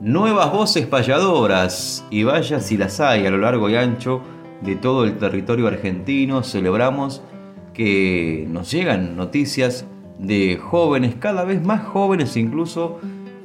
Nuevas 0.00 0.50
voces 0.50 0.88
payadoras, 0.88 2.04
y 2.10 2.24
vaya 2.24 2.58
si 2.58 2.76
las 2.76 2.98
hay 2.98 3.24
a 3.24 3.30
lo 3.30 3.38
largo 3.38 3.70
y 3.70 3.76
ancho 3.76 4.33
de 4.64 4.76
todo 4.76 5.04
el 5.04 5.18
territorio 5.18 5.66
argentino, 5.66 6.42
celebramos 6.42 7.22
que 7.74 8.46
nos 8.48 8.70
llegan 8.70 9.16
noticias 9.16 9.84
de 10.18 10.56
jóvenes, 10.56 11.14
cada 11.18 11.44
vez 11.44 11.62
más 11.62 11.84
jóvenes 11.84 12.36
incluso, 12.36 12.98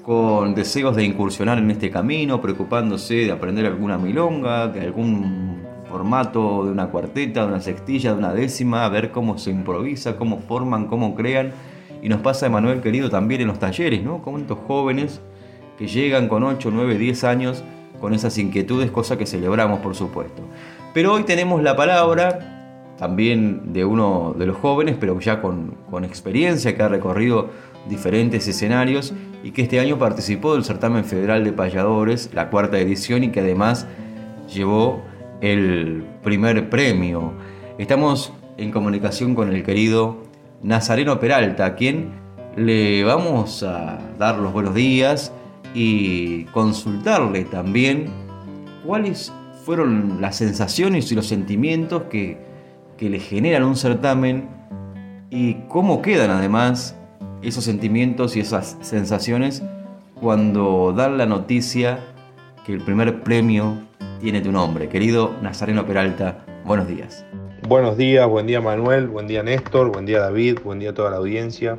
con 0.03 0.55
deseos 0.55 0.95
de 0.95 1.03
incursionar 1.03 1.57
en 1.57 1.69
este 1.71 1.89
camino, 1.89 2.41
preocupándose 2.41 3.15
de 3.15 3.31
aprender 3.31 3.65
alguna 3.65 3.97
milonga, 3.97 4.67
de 4.67 4.81
algún 4.81 5.59
formato 5.89 6.65
de 6.65 6.71
una 6.71 6.87
cuarteta, 6.87 7.41
de 7.41 7.47
una 7.47 7.61
sextilla, 7.61 8.13
de 8.13 8.19
una 8.19 8.33
décima, 8.33 8.85
a 8.85 8.89
ver 8.89 9.11
cómo 9.11 9.37
se 9.37 9.51
improvisa, 9.51 10.15
cómo 10.15 10.39
forman, 10.39 10.87
cómo 10.87 11.15
crean. 11.15 11.51
Y 12.01 12.09
nos 12.09 12.21
pasa, 12.21 12.45
Emanuel 12.45 12.81
querido, 12.81 13.09
también 13.09 13.41
en 13.41 13.47
los 13.47 13.59
talleres, 13.59 14.03
¿no? 14.03 14.21
Como 14.21 14.37
estos 14.37 14.59
jóvenes 14.67 15.19
que 15.77 15.87
llegan 15.87 16.27
con 16.27 16.43
8, 16.43 16.69
9, 16.71 16.97
10 16.97 17.23
años 17.25 17.63
con 17.99 18.13
esas 18.13 18.37
inquietudes, 18.37 18.91
cosa 18.91 19.17
que 19.17 19.25
celebramos, 19.25 19.79
por 19.79 19.95
supuesto. 19.95 20.41
Pero 20.93 21.13
hoy 21.13 21.23
tenemos 21.23 21.61
la 21.61 21.75
palabra 21.75 22.95
también 22.97 23.73
de 23.73 23.85
uno 23.85 24.35
de 24.37 24.47
los 24.47 24.57
jóvenes, 24.57 24.97
pero 24.99 25.19
ya 25.19 25.41
con, 25.41 25.77
experiencia, 26.03 26.75
que 26.75 26.83
ha 26.83 26.89
recorrido 26.89 27.49
diferentes 27.87 28.47
escenarios 28.47 29.13
y 29.43 29.51
que 29.51 29.61
este 29.61 29.79
año 29.79 29.97
participó 29.97 30.53
del 30.53 30.63
certamen 30.63 31.05
federal 31.05 31.43
de 31.43 31.53
payadores, 31.53 32.31
la 32.33 32.49
cuarta 32.49 32.79
edición, 32.79 33.23
y 33.23 33.29
que 33.29 33.39
además 33.39 33.87
llevó 34.53 35.01
el 35.41 36.05
primer 36.23 36.69
premio. 36.69 37.33
Estamos 37.77 38.33
en 38.57 38.71
comunicación 38.71 39.35
con 39.35 39.53
el 39.53 39.63
querido 39.63 40.17
Nazareno 40.63 41.19
Peralta, 41.19 41.67
a 41.67 41.75
quien 41.75 42.09
le 42.57 43.03
vamos 43.03 43.63
a 43.63 43.99
dar 44.17 44.39
los 44.39 44.51
buenos 44.51 44.73
días 44.73 45.31
y 45.73 46.45
consultarle 46.45 47.45
también 47.45 48.07
cuáles 48.85 49.31
fueron 49.69 50.17
las 50.19 50.37
sensaciones 50.37 51.11
y 51.11 51.15
los 51.15 51.27
sentimientos 51.27 52.05
que, 52.09 52.39
que 52.97 53.07
le 53.07 53.19
generan 53.19 53.65
un 53.65 53.75
certamen 53.75 54.49
y 55.29 55.57
cómo 55.67 56.01
quedan 56.01 56.31
además 56.31 56.97
esos 57.43 57.65
sentimientos 57.65 58.35
y 58.35 58.39
esas 58.39 58.77
sensaciones 58.81 59.61
cuando 60.19 60.91
dan 60.91 61.19
la 61.19 61.27
noticia 61.27 61.99
que 62.65 62.73
el 62.73 62.81
primer 62.81 63.21
premio 63.21 63.77
tiene 64.19 64.41
tu 64.41 64.51
nombre. 64.51 64.89
Querido 64.89 65.35
Nazareno 65.43 65.85
Peralta, 65.85 66.43
buenos 66.65 66.87
días. 66.87 67.23
Buenos 67.67 67.95
días, 67.95 68.27
buen 68.27 68.47
día 68.47 68.61
Manuel, 68.61 69.05
buen 69.05 69.27
día 69.27 69.43
Néstor, 69.43 69.91
buen 69.91 70.07
día 70.07 70.21
David, 70.21 70.61
buen 70.63 70.79
día 70.79 70.89
a 70.89 70.93
toda 70.95 71.11
la 71.11 71.17
audiencia. 71.17 71.77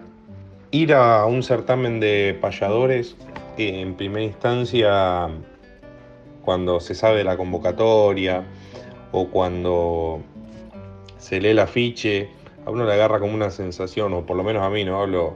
Ir 0.70 0.94
a 0.94 1.26
un 1.26 1.42
certamen 1.42 1.98
de 1.98 2.38
payadores, 2.40 3.16
en 3.58 3.96
primera 3.96 4.26
instancia, 4.26 5.28
cuando 6.44 6.80
se 6.80 6.94
sabe 6.94 7.24
la 7.24 7.36
convocatoria 7.36 8.44
o 9.12 9.28
cuando 9.28 10.20
se 11.18 11.40
lee 11.40 11.50
el 11.50 11.58
afiche, 11.58 12.30
a 12.64 12.70
uno 12.70 12.84
le 12.84 12.92
agarra 12.92 13.18
como 13.20 13.34
una 13.34 13.50
sensación, 13.50 14.12
o 14.14 14.26
por 14.26 14.36
lo 14.36 14.42
menos 14.42 14.62
a 14.62 14.70
mí, 14.70 14.84
no 14.84 15.00
hablo 15.00 15.34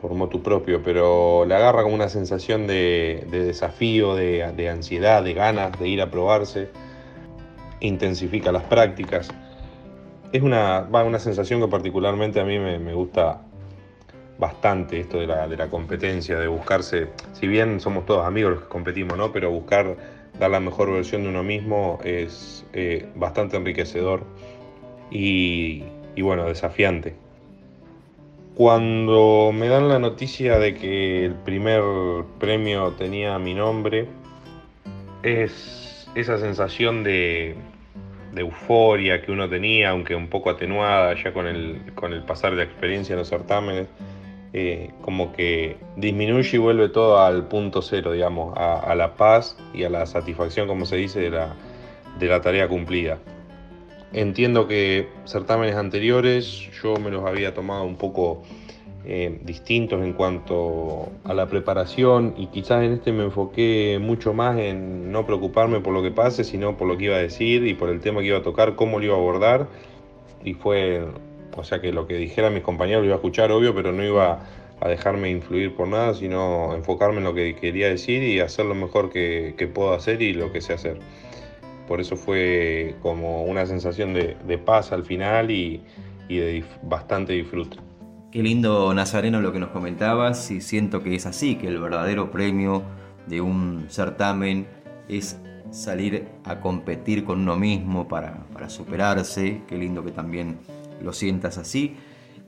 por 0.00 0.14
motu 0.14 0.42
propio, 0.42 0.82
pero 0.82 1.44
le 1.44 1.54
agarra 1.54 1.82
como 1.82 1.94
una 1.94 2.08
sensación 2.08 2.66
de, 2.66 3.26
desafío, 3.30 4.14
de, 4.14 4.68
ansiedad, 4.70 5.22
de 5.22 5.34
ganas 5.34 5.78
de 5.78 5.88
ir 5.88 6.00
a 6.00 6.10
probarse, 6.10 6.68
intensifica 7.80 8.50
las 8.50 8.62
prácticas. 8.64 9.28
Es 10.32 10.42
una, 10.42 10.88
una 10.90 11.18
sensación 11.18 11.60
que 11.60 11.68
particularmente 11.68 12.40
a 12.40 12.44
mí 12.44 12.58
me, 12.58 12.94
gusta 12.94 13.42
bastante, 14.40 14.98
esto 14.98 15.20
de 15.20 15.26
la, 15.26 15.46
de 15.46 15.56
la, 15.56 15.68
competencia, 15.68 16.38
de 16.38 16.48
buscarse, 16.48 17.08
si 17.34 17.46
bien 17.46 17.78
somos 17.78 18.06
todos 18.06 18.26
amigos 18.26 18.52
los 18.52 18.62
que 18.62 18.68
competimos, 18.68 19.16
¿no? 19.16 19.30
pero 19.30 19.50
buscar 19.50 19.96
dar 20.38 20.50
la 20.50 20.60
mejor 20.60 20.92
versión 20.92 21.22
de 21.22 21.28
uno 21.28 21.42
mismo 21.42 21.98
es 22.02 22.64
eh, 22.72 23.06
bastante 23.14 23.58
enriquecedor 23.58 24.24
y, 25.10 25.84
y 26.16 26.22
bueno, 26.22 26.46
desafiante. 26.46 27.14
Cuando 28.54 29.52
me 29.54 29.68
dan 29.68 29.88
la 29.88 29.98
noticia 29.98 30.58
de 30.58 30.74
que 30.74 31.24
el 31.24 31.34
primer 31.34 31.82
premio 32.38 32.92
tenía 32.92 33.38
mi 33.38 33.54
nombre, 33.54 34.08
es 35.22 36.08
esa 36.14 36.38
sensación 36.38 37.04
de, 37.04 37.56
euforia 38.36 39.22
que 39.22 39.32
uno 39.32 39.48
tenía, 39.48 39.90
aunque 39.90 40.14
un 40.14 40.28
poco 40.28 40.50
atenuada 40.50 41.14
ya 41.14 41.32
con 41.32 41.46
el, 41.46 41.92
con 41.94 42.12
el 42.12 42.22
pasar 42.22 42.52
de 42.52 42.58
la 42.58 42.62
experiencia 42.64 43.14
en 43.14 43.18
los 43.18 43.28
certámenes, 43.28 43.88
eh, 44.52 44.90
como 45.02 45.32
que 45.32 45.76
disminuye 45.96 46.56
y 46.56 46.58
vuelve 46.58 46.88
todo 46.88 47.20
al 47.20 47.46
punto 47.46 47.82
cero, 47.82 48.12
digamos, 48.12 48.52
a, 48.56 48.94
la 48.94 49.14
paz 49.14 49.56
y 49.72 49.84
a 49.84 49.90
la 49.90 50.06
satisfacción, 50.06 50.66
como 50.66 50.86
se 50.86 50.96
dice, 50.96 51.20
de 51.20 51.30
la, 51.30 51.54
de 52.18 52.26
la 52.26 52.40
tarea 52.40 52.66
cumplida. 52.68 53.18
Entiendo 54.12 54.66
que 54.66 55.08
certámenes 55.24 55.76
anteriores 55.76 56.68
yo 56.82 56.96
me 56.96 57.10
los 57.10 57.24
había 57.24 57.54
tomado 57.54 57.84
un 57.84 57.96
poco 57.96 58.42
eh, 59.04 59.38
distintos 59.44 60.02
en 60.02 60.12
cuanto 60.12 61.08
a 61.24 61.32
la 61.32 61.46
preparación 61.46 62.34
y 62.36 62.48
quizás 62.48 62.82
en 62.82 62.92
este 62.92 63.12
me 63.12 63.24
enfoqué 63.24 63.98
mucho 63.98 64.34
más 64.34 64.58
en 64.58 65.10
no 65.10 65.24
preocuparme 65.24 65.80
por 65.80 65.94
lo 65.94 66.02
que 66.02 66.10
pase, 66.10 66.44
sino 66.44 66.76
por 66.76 66.88
lo 66.88 66.98
que 66.98 67.04
iba 67.04 67.16
a 67.16 67.20
decir 67.20 67.66
y 67.66 67.74
por 67.74 67.88
el 67.88 68.00
tema 68.00 68.20
que 68.20 68.26
iba 68.26 68.38
a 68.38 68.42
tocar, 68.42 68.74
cómo 68.74 68.98
lo 68.98 69.04
iba 69.06 69.14
a 69.14 69.18
abordar. 69.18 69.68
Y 70.44 70.54
fue, 70.54 71.06
o 71.56 71.64
sea 71.64 71.80
que 71.80 71.92
lo 71.92 72.06
que 72.06 72.14
dijera 72.14 72.50
mis 72.50 72.62
compañeros 72.62 73.02
lo 73.02 73.06
iba 73.06 73.14
a 73.14 73.18
escuchar, 73.18 73.52
obvio, 73.52 73.74
pero 73.74 73.92
no 73.92 74.04
iba 74.04 74.40
a 74.80 74.88
dejarme 74.88 75.30
influir 75.30 75.74
por 75.74 75.88
nada, 75.88 76.14
sino 76.14 76.74
enfocarme 76.74 77.18
en 77.18 77.24
lo 77.24 77.34
que 77.34 77.54
quería 77.54 77.88
decir 77.88 78.22
y 78.22 78.40
hacer 78.40 78.64
lo 78.66 78.74
mejor 78.74 79.10
que, 79.10 79.54
que 79.58 79.66
puedo 79.66 79.92
hacer 79.92 80.22
y 80.22 80.32
lo 80.32 80.52
que 80.52 80.60
sé 80.60 80.72
hacer 80.72 80.98
por 81.90 82.00
eso 82.00 82.16
fue 82.16 82.94
como 83.02 83.42
una 83.42 83.66
sensación 83.66 84.14
de, 84.14 84.58
paz 84.58 84.92
al 84.92 85.04
final 85.04 85.50
y, 85.50 85.82
de 86.28 86.64
bastante 86.84 87.32
disfrute. 87.32 87.78
Qué 88.30 88.44
lindo 88.44 88.94
Nazareno 88.94 89.40
lo 89.40 89.52
que 89.52 89.58
nos 89.58 89.70
comentabas 89.70 90.52
y 90.52 90.60
siento 90.60 91.02
que 91.02 91.16
es 91.16 91.26
así, 91.26 91.56
que 91.56 91.66
el 91.66 91.80
verdadero 91.80 92.30
premio 92.30 92.84
de 93.26 93.40
un 93.40 93.86
certamen 93.88 94.68
es 95.08 95.40
salir 95.72 96.28
a 96.44 96.60
competir 96.60 97.24
con 97.24 97.40
uno 97.40 97.56
mismo 97.56 98.06
para, 98.06 98.46
para 98.52 98.70
superarse, 98.70 99.62
qué 99.66 99.76
lindo 99.76 100.04
que 100.04 100.12
también 100.12 100.58
lo 101.02 101.12
sientas 101.12 101.58
así 101.58 101.96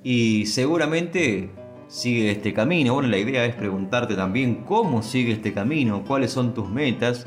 y 0.03 0.47
seguramente 0.47 1.51
sigue 1.89 2.31
este 2.31 2.53
camino. 2.55 2.95
Bueno, 2.95 3.09
la 3.09 3.19
idea 3.19 3.45
es 3.45 3.55
preguntarte 3.55 4.15
también 4.15 4.65
cómo 4.65 5.03
sigue 5.03 5.33
este 5.33 5.53
camino, 5.53 6.05
cuáles 6.07 6.31
son 6.31 6.55
tus 6.55 6.69
metas 6.69 7.27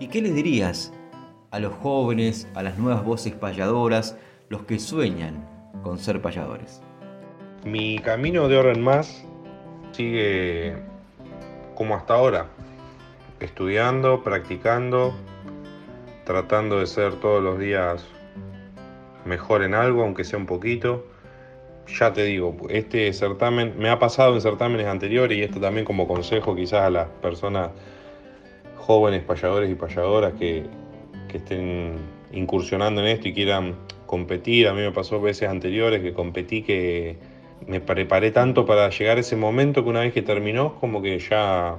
y 0.00 0.08
qué 0.08 0.22
les 0.22 0.34
dirías 0.34 0.92
a 1.50 1.58
los 1.58 1.74
jóvenes, 1.74 2.48
a 2.54 2.62
las 2.62 2.78
nuevas 2.78 3.04
voces 3.04 3.34
payadoras, 3.34 4.16
los 4.48 4.62
que 4.62 4.78
sueñan 4.78 5.48
con 5.82 5.98
ser 5.98 6.20
payadores? 6.20 6.82
Mi 7.64 7.98
camino 7.98 8.48
de 8.48 8.56
ahora 8.56 8.72
en 8.72 8.82
más 8.82 9.24
sigue 9.92 10.76
como 11.74 11.94
hasta 11.94 12.14
ahora, 12.14 12.46
estudiando, 13.40 14.22
practicando, 14.22 15.14
tratando 16.24 16.80
de 16.80 16.86
ser 16.86 17.14
todos 17.16 17.42
los 17.42 17.58
días 17.58 18.04
mejor 19.26 19.62
en 19.62 19.74
algo, 19.74 20.02
aunque 20.02 20.24
sea 20.24 20.38
un 20.38 20.46
poquito, 20.46 21.06
ya 21.86 22.12
te 22.12 22.24
digo, 22.24 22.56
este 22.68 23.12
certamen 23.12 23.74
me 23.78 23.90
ha 23.90 23.98
pasado 23.98 24.34
en 24.34 24.40
certámenes 24.40 24.86
anteriores 24.86 25.38
y 25.38 25.42
esto 25.42 25.60
también 25.60 25.84
como 25.84 26.08
consejo 26.08 26.56
quizás 26.56 26.82
a 26.82 26.90
las 26.90 27.08
personas 27.22 27.70
jóvenes 28.76 29.22
payadores 29.22 29.70
y 29.70 29.74
payadoras 29.74 30.34
que, 30.34 30.64
que 31.28 31.38
estén 31.38 31.96
incursionando 32.32 33.00
en 33.00 33.08
esto 33.08 33.28
y 33.28 33.34
quieran 33.34 33.76
competir. 34.06 34.68
A 34.68 34.74
mí 34.74 34.80
me 34.80 34.92
pasó 34.92 35.20
veces 35.20 35.48
anteriores 35.48 36.02
que 36.02 36.12
competí 36.12 36.62
que 36.62 37.18
me 37.66 37.80
preparé 37.80 38.30
tanto 38.30 38.66
para 38.66 38.90
llegar 38.90 39.16
a 39.16 39.20
ese 39.20 39.36
momento 39.36 39.82
que 39.82 39.90
una 39.90 40.00
vez 40.00 40.12
que 40.12 40.22
terminó 40.22 40.78
como 40.80 41.02
que 41.02 41.18
ya 41.18 41.76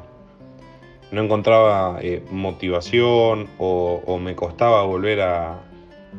no 1.12 1.24
encontraba 1.24 2.00
eh, 2.02 2.22
motivación 2.32 3.48
o, 3.58 4.20
me 4.22 4.36
costaba 4.36 4.84
volver 4.84 5.22
a, 5.22 5.62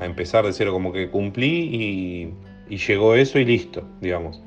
empezar 0.00 0.44
de 0.44 0.52
cero, 0.52 0.72
como 0.72 0.92
que 0.92 1.10
cumplí 1.10 2.34
y, 2.68 2.76
llegó 2.76 3.14
eso 3.14 3.38
y 3.38 3.44
listo, 3.44 3.82
digamos. 4.00 4.42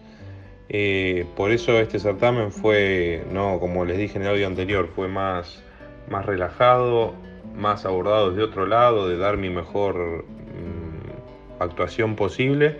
Eh, 0.70 1.26
por 1.36 1.52
eso 1.52 1.78
este 1.80 2.00
certamen 2.00 2.52
fue, 2.52 3.26
no 3.32 3.60
como 3.60 3.84
les 3.84 3.98
dije 3.98 4.18
en 4.18 4.24
el 4.24 4.30
audio 4.30 4.48
anterior, 4.48 4.88
fue 4.96 5.08
más, 5.08 5.62
más 6.10 6.26
relajado, 6.26 7.14
más 7.56 7.86
abordado 7.86 8.30
desde 8.30 8.44
otro 8.44 8.66
lado, 8.66 9.10
de 9.10 9.18
dar 9.18 9.38
mi 9.38 9.50
mejor 9.50 10.24
mm, 10.24 11.62
actuación 11.62 12.16
posible 12.16 12.78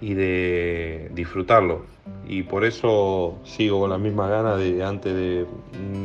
y 0.00 0.14
de 0.14 1.10
disfrutarlo. 1.14 1.86
Y 2.26 2.42
por 2.42 2.64
eso 2.64 3.38
sigo 3.44 3.80
con 3.80 3.90
la 3.90 3.98
misma 3.98 4.28
ganas 4.28 4.58
de 4.58 4.84
antes 4.84 5.14
de, 5.14 5.46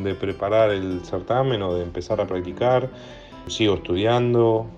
de 0.03 0.15
preparar 0.15 0.71
el 0.71 1.01
certamen 1.03 1.61
o 1.61 1.73
de 1.73 1.83
empezar 1.83 2.19
a 2.21 2.27
practicar. 2.27 2.89
Sigo 3.47 3.75
estudiando, 3.75 4.69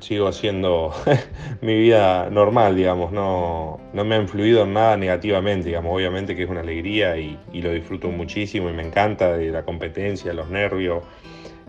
sigo 0.00 0.28
haciendo 0.28 0.92
mi 1.60 1.78
vida 1.78 2.28
normal, 2.30 2.76
digamos, 2.76 3.12
no, 3.12 3.78
no, 3.92 4.04
me 4.04 4.16
ha 4.16 4.20
influido 4.20 4.64
en 4.64 4.74
nada 4.74 4.96
negativamente, 4.96 5.68
digamos, 5.68 5.94
obviamente 5.94 6.34
que 6.34 6.44
es 6.44 6.50
una 6.50 6.60
alegría 6.60 7.16
y, 7.16 7.38
lo 7.52 7.70
disfruto 7.72 8.08
muchísimo 8.08 8.70
y 8.70 8.72
me 8.72 8.82
encanta 8.82 9.36
de 9.36 9.50
la 9.50 9.62
competencia, 9.64 10.32
los 10.32 10.48
nervios, 10.48 11.04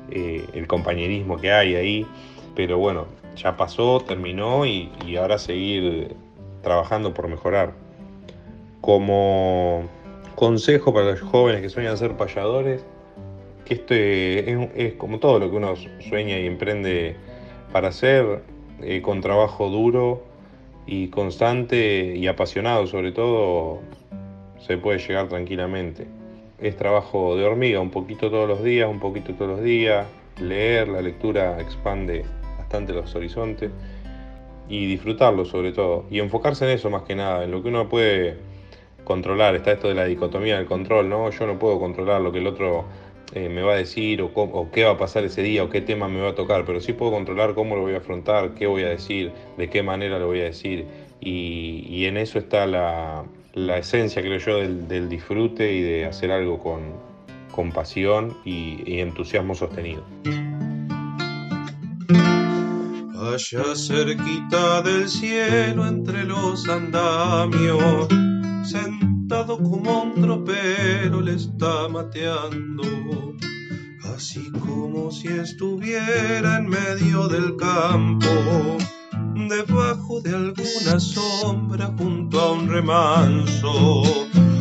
eh, 0.09 0.45
el 0.53 0.67
compañerismo 0.67 1.37
que 1.37 1.51
hay 1.51 1.75
ahí, 1.75 2.07
pero 2.55 2.77
bueno, 2.77 3.07
ya 3.35 3.57
pasó, 3.57 3.99
terminó 4.01 4.65
y, 4.65 4.89
ahora 5.17 5.37
seguir 5.37 6.15
trabajando 6.61 7.13
por 7.13 7.27
mejorar. 7.27 7.73
Como 8.79 9.83
consejo 10.35 10.93
para 10.93 11.11
los 11.11 11.21
jóvenes 11.21 11.61
que 11.61 11.69
sueñan 11.69 11.97
ser 11.97 12.17
payadores, 12.17 12.83
que 13.65 13.75
este 13.75 14.85
es, 14.85 14.93
como 14.93 15.19
todo 15.19 15.39
lo 15.39 15.51
que 15.51 15.57
uno 15.57 15.75
sueña 15.99 16.39
y 16.39 16.47
emprende 16.47 17.15
para 17.71 17.89
hacer, 17.89 18.43
eh, 18.81 19.01
con 19.01 19.21
trabajo 19.21 19.69
duro 19.69 20.23
y 20.85 21.07
constante 21.09 22.15
y 22.15 22.27
apasionado 22.27 22.87
sobre 22.87 23.11
todo, 23.11 23.79
se 24.59 24.77
puede 24.77 24.99
llegar 24.99 25.27
tranquilamente. 25.27 26.07
Es 26.59 26.77
trabajo 26.77 27.35
de 27.35 27.45
hormiga, 27.45 27.79
un 27.79 27.89
poquito 27.89 28.29
todos 28.29 28.47
los 28.47 28.63
días, 28.63 28.89
un 28.89 28.99
poquito 28.99 29.33
todos 29.33 29.51
los 29.51 29.63
días, 29.63 30.05
leer, 30.39 30.87
la 30.87 31.01
lectura 31.01 31.59
expande 31.59 32.23
bastante 32.57 32.93
los 32.93 33.13
horizontes 33.15 33.71
y 34.69 34.85
disfrutarlo 34.85 35.45
sobre 35.45 35.71
todo. 35.71 36.05
Y 36.09 36.19
enfocarse 36.19 36.65
en 36.65 36.71
eso 36.71 36.89
más 36.89 37.03
que 37.03 37.15
nada, 37.15 37.43
en 37.43 37.51
lo 37.51 37.61
que 37.61 37.69
uno 37.69 37.89
puede 37.89 38.37
controlar, 39.03 39.55
está 39.55 39.71
esto 39.71 39.87
de 39.87 39.95
la 39.95 40.05
dicotomía 40.05 40.57
del 40.57 40.65
control, 40.65 41.09
¿no? 41.09 41.29
Yo 41.31 41.47
no 41.47 41.57
puedo 41.57 41.79
controlar 41.79 42.21
lo 42.21 42.31
que 42.31 42.37
el 42.37 42.47
otro 42.47 42.85
eh, 43.33 43.49
me 43.49 43.61
va 43.61 43.73
a 43.73 43.77
decir 43.77 44.21
o, 44.21 44.69
qué 44.71 44.83
va 44.83 44.91
a 44.91 44.97
pasar 44.97 45.23
ese 45.23 45.41
día 45.41 45.63
o 45.63 45.69
qué 45.69 45.81
tema 45.81 46.07
me 46.07 46.21
va 46.21 46.29
a 46.29 46.35
tocar, 46.35 46.65
pero 46.65 46.81
sí 46.81 46.93
puedo 46.93 47.11
controlar 47.11 47.53
cómo 47.53 47.75
lo 47.75 47.81
voy 47.81 47.93
a 47.93 47.97
afrontar, 47.97 48.53
qué 48.55 48.67
voy 48.67 48.83
a 48.83 48.89
decir, 48.89 49.31
de 49.57 49.69
qué 49.69 49.83
manera 49.83 50.19
lo 50.19 50.27
voy 50.27 50.41
a 50.41 50.45
decir 50.45 50.85
y 51.21 52.05
en 52.05 52.17
eso 52.17 52.39
está 52.39 52.65
la, 52.65 53.23
esencia, 53.77 54.21
creo 54.21 54.39
yo, 54.39 54.57
del, 54.57 55.07
disfrute 55.07 55.71
y 55.71 55.81
de 55.81 56.05
hacer 56.05 56.31
algo 56.31 56.59
con, 56.59 57.71
pasión 57.71 58.37
y, 58.43 58.99
entusiasmo 58.99 59.55
sostenido. 59.55 60.03
Cerquita 63.37 64.81
del 64.81 65.07
cielo 65.07 65.87
entre 65.87 66.25
los 66.25 66.67
andamios, 66.67 68.07
como 69.31 70.03
un 70.03 70.21
tropero 70.21 71.21
le 71.21 71.35
está 71.35 71.87
mateando, 71.87 72.83
así 74.13 74.51
como 74.51 75.09
si 75.09 75.29
estuviera 75.29 76.57
en 76.57 76.67
medio 76.67 77.29
del 77.29 77.55
campo 77.55 78.27
debajo 79.47 80.19
de 80.19 80.35
alguna 80.35 80.99
sombra 80.99 81.93
junto 81.97 82.41
a 82.41 82.51
un 82.51 82.67
remanso. 82.67 84.03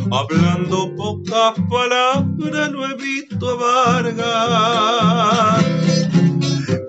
Hablando 0.09 0.95
pocas 0.95 1.53
palabras 1.69 2.71
lo 2.71 2.89
he 2.89 2.95
visto 2.95 3.49
a 3.49 3.55
Vargas. 3.99 5.65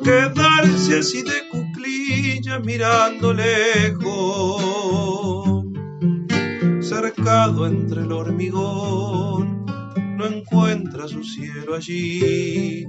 Quedarse 0.05 0.99
así 1.01 1.23
de 1.25 1.49
cuclilla 1.51 2.61
mirando 2.61 3.33
lejos, 3.33 4.72
cercado 7.23 7.67
entre 7.69 8.01
el 8.03 8.11
hormigón, 8.11 9.65
no 10.17 10.27
encuentra 10.27 11.07
su 11.07 11.23
cielo 11.23 11.77
allí. 11.77 12.85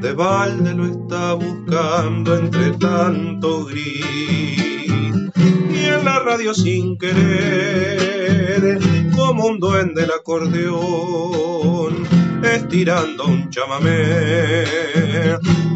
De 0.00 0.12
balde 0.14 0.74
lo 0.74 0.86
está 0.86 1.34
buscando 1.34 2.36
entre 2.36 2.72
tanto 2.72 3.66
gris. 3.66 4.90
Y 5.36 5.84
en 5.86 6.04
la 6.04 6.18
radio 6.18 6.52
sin 6.54 6.98
querer, 6.98 8.80
como 9.14 9.46
un 9.46 9.60
duende 9.60 10.02
el 10.02 10.10
acordeón, 10.10 12.04
estirando 12.42 13.26
un 13.26 13.48
chamamé, 13.48 14.64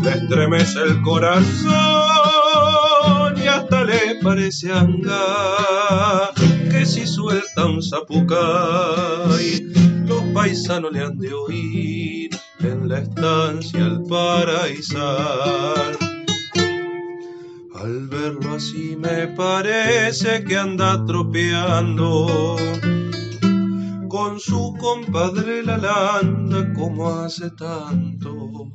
le 0.03 0.11
estremece 0.11 0.82
el 0.82 1.01
corazón 1.03 1.47
y 3.37 3.47
hasta 3.47 3.84
le 3.84 4.16
parece 4.22 4.72
anga 4.72 6.32
que 6.77 6.85
si 6.85 7.07
suelta 7.07 7.64
un 7.64 7.83
zapucay, 7.83 9.61
los 10.07 10.22
paisanos 10.35 10.93
le 10.93 11.01
han 11.01 11.18
de 11.18 11.33
oír 11.33 12.31
en 12.61 12.89
la 12.89 12.99
estancia 12.99 13.85
al 13.85 14.03
paraísar. 14.03 15.97
Al 17.74 18.09
verlo 18.09 18.57
así 18.57 18.97
me 18.97 19.29
parece 19.29 20.45
que 20.45 20.57
anda 20.57 21.05
tropeando 21.07 22.57
con 24.09 24.39
su 24.39 24.74
compadre 24.79 25.62
la 25.62 25.79
landa 25.79 26.72
como 26.74 27.09
hace 27.09 27.51
tanto. 27.53 28.72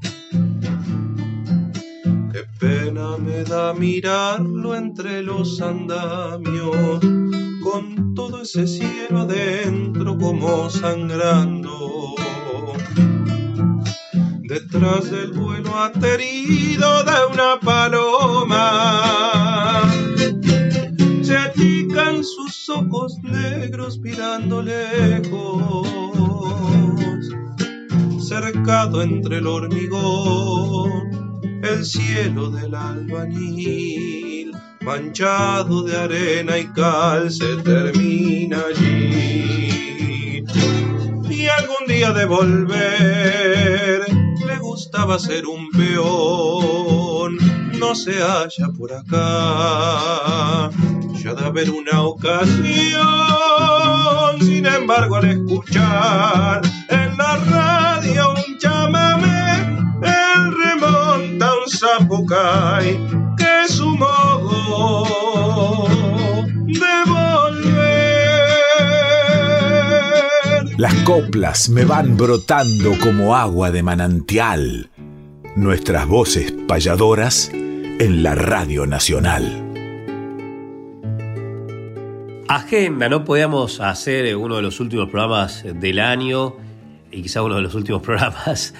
Qué 2.41 2.47
pena 2.59 3.17
me 3.19 3.43
da 3.43 3.71
mirarlo 3.71 4.73
entre 4.73 5.21
los 5.21 5.61
andamios, 5.61 6.99
con 7.61 8.15
todo 8.15 8.41
ese 8.41 8.65
cielo 8.65 9.19
adentro 9.19 10.17
como 10.17 10.67
sangrando 10.67 12.15
detrás 14.41 15.11
del 15.11 15.33
vuelo 15.33 15.77
aterido 15.77 17.03
de 17.03 17.25
una 17.31 17.59
paloma. 17.59 18.63
Se 21.21 21.37
atican 21.37 22.23
sus 22.23 22.69
ojos 22.69 23.19
negros 23.21 23.99
mirando 23.99 24.63
lejos, 24.63 25.87
cercado 28.27 29.03
entre 29.03 29.37
el 29.37 29.45
hormigón, 29.45 30.60
el 31.73 31.85
cielo 31.85 32.49
del 32.49 32.75
albañil, 32.75 34.55
manchado 34.81 35.83
de 35.83 35.97
arena 35.97 36.57
y 36.57 36.65
cal, 36.67 37.31
se 37.31 37.57
termina 37.57 38.63
allí. 38.69 40.43
Y 41.29 41.47
algún 41.47 41.87
día 41.87 42.11
de 42.11 42.25
volver 42.25 44.21
gustaba 44.71 45.19
ser 45.19 45.45
un 45.47 45.69
peón, 45.69 47.37
no 47.79 47.93
se 47.93 48.13
halla 48.21 48.69
por 48.77 48.93
acá. 48.93 50.69
Ya 51.21 51.33
de 51.33 51.45
haber 51.45 51.69
una 51.69 52.01
ocasión, 52.01 53.01
sin 54.39 54.65
embargo, 54.65 55.17
al 55.17 55.29
escuchar 55.29 56.61
en 56.89 57.17
la 57.17 57.35
radio 57.37 57.70
zapucay, 61.97 62.99
que 63.37 63.63
es 63.65 63.71
su 63.71 63.89
modo 63.97 65.03
de 66.65 66.89
Las 70.77 70.93
coplas 71.03 71.69
me 71.69 71.85
van 71.85 72.17
brotando 72.17 72.93
como 73.01 73.35
agua 73.35 73.71
de 73.71 73.83
manantial. 73.83 74.89
Nuestras 75.55 76.07
voces 76.07 76.53
payadoras 76.67 77.51
en 77.53 78.23
la 78.23 78.35
Radio 78.35 78.87
Nacional. 78.87 79.67
Agenda, 82.47 83.09
no 83.09 83.23
podíamos 83.23 83.79
hacer 83.79 84.35
uno 84.35 84.55
de 84.55 84.61
los 84.61 84.79
últimos 84.79 85.09
programas 85.09 85.63
del 85.63 85.99
año 85.99 86.55
y 87.11 87.21
quizá 87.21 87.43
uno 87.43 87.55
de 87.55 87.61
los 87.61 87.75
últimos 87.75 88.01
programas 88.05 88.73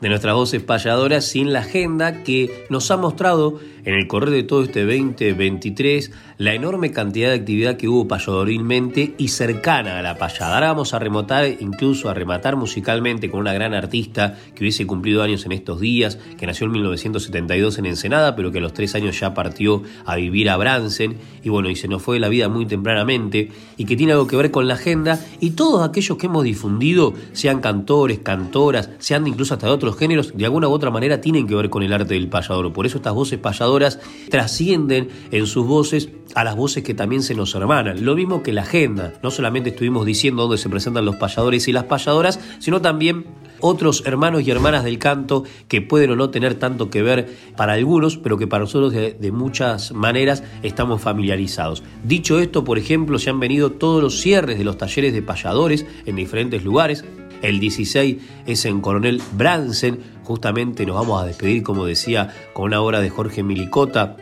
de 0.00 0.08
nuestras 0.08 0.34
voces 0.34 0.62
payadoras 0.62 1.24
sin 1.24 1.52
la 1.52 1.60
agenda 1.60 2.22
que 2.22 2.66
nos 2.70 2.90
ha 2.90 2.96
mostrado 2.96 3.58
en 3.84 3.94
el 3.94 4.06
correr 4.06 4.30
de 4.30 4.42
todo 4.42 4.64
este 4.64 4.82
2023 4.84 6.12
la 6.36 6.54
enorme 6.54 6.92
cantidad 6.92 7.30
de 7.30 7.36
actividad 7.36 7.76
que 7.76 7.88
hubo 7.88 8.06
payadorilmente 8.06 9.14
y 9.18 9.28
cercana 9.28 9.98
a 9.98 10.02
la 10.02 10.18
payada. 10.18 10.54
Ahora 10.54 10.68
vamos 10.68 10.94
a 10.94 10.98
remotar, 10.98 11.46
incluso 11.58 12.08
a 12.08 12.14
rematar 12.14 12.56
musicalmente 12.56 13.30
con 13.30 13.40
una 13.40 13.52
gran 13.52 13.74
artista 13.74 14.36
que 14.54 14.62
hubiese 14.62 14.86
cumplido 14.86 15.22
años 15.22 15.46
en 15.46 15.52
estos 15.52 15.80
días, 15.80 16.18
que 16.38 16.46
nació 16.46 16.66
en 16.66 16.72
1972 16.72 17.78
en 17.78 17.86
Ensenada, 17.86 18.36
pero 18.36 18.52
que 18.52 18.58
a 18.58 18.60
los 18.60 18.74
tres 18.74 18.94
años 18.94 19.18
ya 19.18 19.34
partió 19.34 19.82
a 20.04 20.16
vivir 20.16 20.50
a 20.50 20.56
Bransen 20.56 21.16
y 21.42 21.48
bueno, 21.48 21.70
y 21.70 21.76
se 21.76 21.88
nos 21.88 22.02
fue 22.02 22.16
de 22.16 22.20
la 22.20 22.28
vida 22.28 22.48
muy 22.48 22.66
tempranamente 22.66 23.50
y 23.76 23.84
que 23.84 23.96
tiene 23.96 24.12
algo 24.12 24.26
que 24.26 24.36
ver 24.36 24.50
con 24.50 24.68
la 24.68 24.74
agenda 24.74 25.18
y 25.40 25.50
todos 25.50 25.88
aquellos 25.88 26.18
que 26.18 26.26
hemos 26.26 26.44
difundido, 26.44 27.14
sean 27.32 27.60
cantores, 27.60 28.20
cantoras, 28.20 28.90
sean 28.98 29.26
incluso 29.26 29.54
hasta 29.54 29.66
de 29.66 29.72
otros 29.72 29.87
géneros, 29.96 30.36
de 30.36 30.44
alguna 30.44 30.68
u 30.68 30.72
otra 30.72 30.90
manera 30.90 31.20
tienen 31.20 31.46
que 31.46 31.54
ver 31.54 31.70
con 31.70 31.82
el 31.82 31.92
arte 31.92 32.14
del 32.14 32.28
payador. 32.28 32.72
Por 32.72 32.86
eso 32.86 32.98
estas 32.98 33.14
voces 33.14 33.38
payadoras 33.38 34.00
trascienden 34.30 35.08
en 35.30 35.46
sus 35.46 35.66
voces 35.66 36.08
a 36.34 36.44
las 36.44 36.56
voces 36.56 36.82
que 36.82 36.94
también 36.94 37.22
se 37.22 37.34
nos 37.34 37.54
hermanan. 37.54 38.04
Lo 38.04 38.14
mismo 38.14 38.42
que 38.42 38.52
la 38.52 38.62
agenda. 38.62 39.14
No 39.22 39.30
solamente 39.30 39.70
estuvimos 39.70 40.04
diciendo 40.06 40.42
dónde 40.42 40.58
se 40.58 40.68
presentan 40.68 41.04
los 41.04 41.16
payadores 41.16 41.68
y 41.68 41.72
las 41.72 41.84
payadoras, 41.84 42.40
sino 42.58 42.80
también 42.80 43.26
otros 43.60 44.04
hermanos 44.06 44.46
y 44.46 44.50
hermanas 44.50 44.84
del 44.84 44.98
canto 44.98 45.44
que 45.66 45.82
pueden 45.82 46.10
o 46.10 46.16
no 46.16 46.30
tener 46.30 46.54
tanto 46.54 46.90
que 46.90 47.02
ver 47.02 47.28
para 47.56 47.72
algunos, 47.72 48.16
pero 48.16 48.38
que 48.38 48.46
para 48.46 48.64
nosotros 48.64 48.92
de, 48.92 49.14
de, 49.14 49.32
muchas 49.32 49.92
maneras 49.92 50.42
estamos 50.62 51.00
familiarizados. 51.00 51.82
Dicho 52.04 52.38
esto, 52.38 52.64
por 52.64 52.78
ejemplo, 52.78 53.18
se 53.18 53.30
han 53.30 53.40
venido 53.40 53.72
todos 53.72 54.02
los 54.02 54.20
cierres 54.20 54.58
de 54.58 54.64
los 54.64 54.78
talleres 54.78 55.12
de 55.12 55.22
payadores 55.22 55.86
en 56.06 56.16
diferentes 56.16 56.64
lugares. 56.64 57.04
El 57.42 57.60
16 57.60 58.16
es 58.46 58.64
en 58.64 58.80
Coronel 58.80 59.22
Bransen. 59.32 59.98
Justamente 60.24 60.84
nos 60.84 60.96
vamos 60.96 61.22
a 61.22 61.26
despedir, 61.26 61.62
como 61.62 61.86
decía, 61.86 62.34
con 62.52 62.66
una 62.66 62.80
obra 62.80 63.00
de 63.00 63.10
Jorge 63.10 63.42
Milicota, 63.42 64.16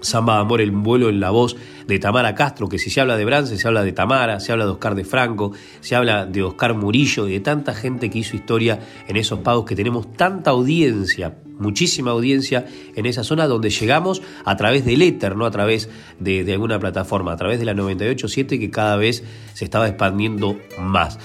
Samba 0.00 0.34
de 0.34 0.40
Amor, 0.40 0.60
el 0.60 0.70
vuelo 0.70 1.08
en 1.08 1.20
la 1.20 1.30
voz 1.30 1.56
de 1.86 1.98
Tamara 1.98 2.34
Castro, 2.34 2.68
que 2.68 2.78
si 2.78 2.90
se 2.90 3.00
habla 3.00 3.16
de 3.16 3.24
Bransen, 3.24 3.58
se 3.58 3.66
habla 3.66 3.82
de 3.82 3.92
Tamara, 3.92 4.40
se 4.40 4.52
habla 4.52 4.64
de 4.64 4.72
Oscar 4.72 4.94
de 4.94 5.04
Franco, 5.04 5.52
se 5.80 5.96
habla 5.96 6.26
de 6.26 6.42
Oscar 6.42 6.74
Murillo 6.74 7.26
y 7.26 7.32
de 7.32 7.40
tanta 7.40 7.74
gente 7.74 8.10
que 8.10 8.18
hizo 8.18 8.36
historia 8.36 8.78
en 9.08 9.16
esos 9.16 9.40
pagos, 9.40 9.64
que 9.64 9.74
tenemos 9.74 10.12
tanta 10.12 10.50
audiencia, 10.50 11.38
muchísima 11.58 12.12
audiencia 12.12 12.66
en 12.94 13.06
esa 13.06 13.24
zona 13.24 13.46
donde 13.46 13.70
llegamos 13.70 14.22
a 14.44 14.56
través 14.56 14.84
del 14.84 15.02
éter, 15.02 15.34
no 15.34 15.46
a 15.46 15.50
través 15.50 15.88
de, 16.20 16.44
de 16.44 16.52
alguna 16.52 16.78
plataforma, 16.78 17.32
a 17.32 17.36
través 17.36 17.58
de 17.58 17.64
la 17.64 17.74
98.7 17.74 18.58
que 18.60 18.70
cada 18.70 18.96
vez 18.96 19.24
se 19.54 19.64
estaba 19.64 19.88
expandiendo 19.88 20.56
más. 20.78 21.18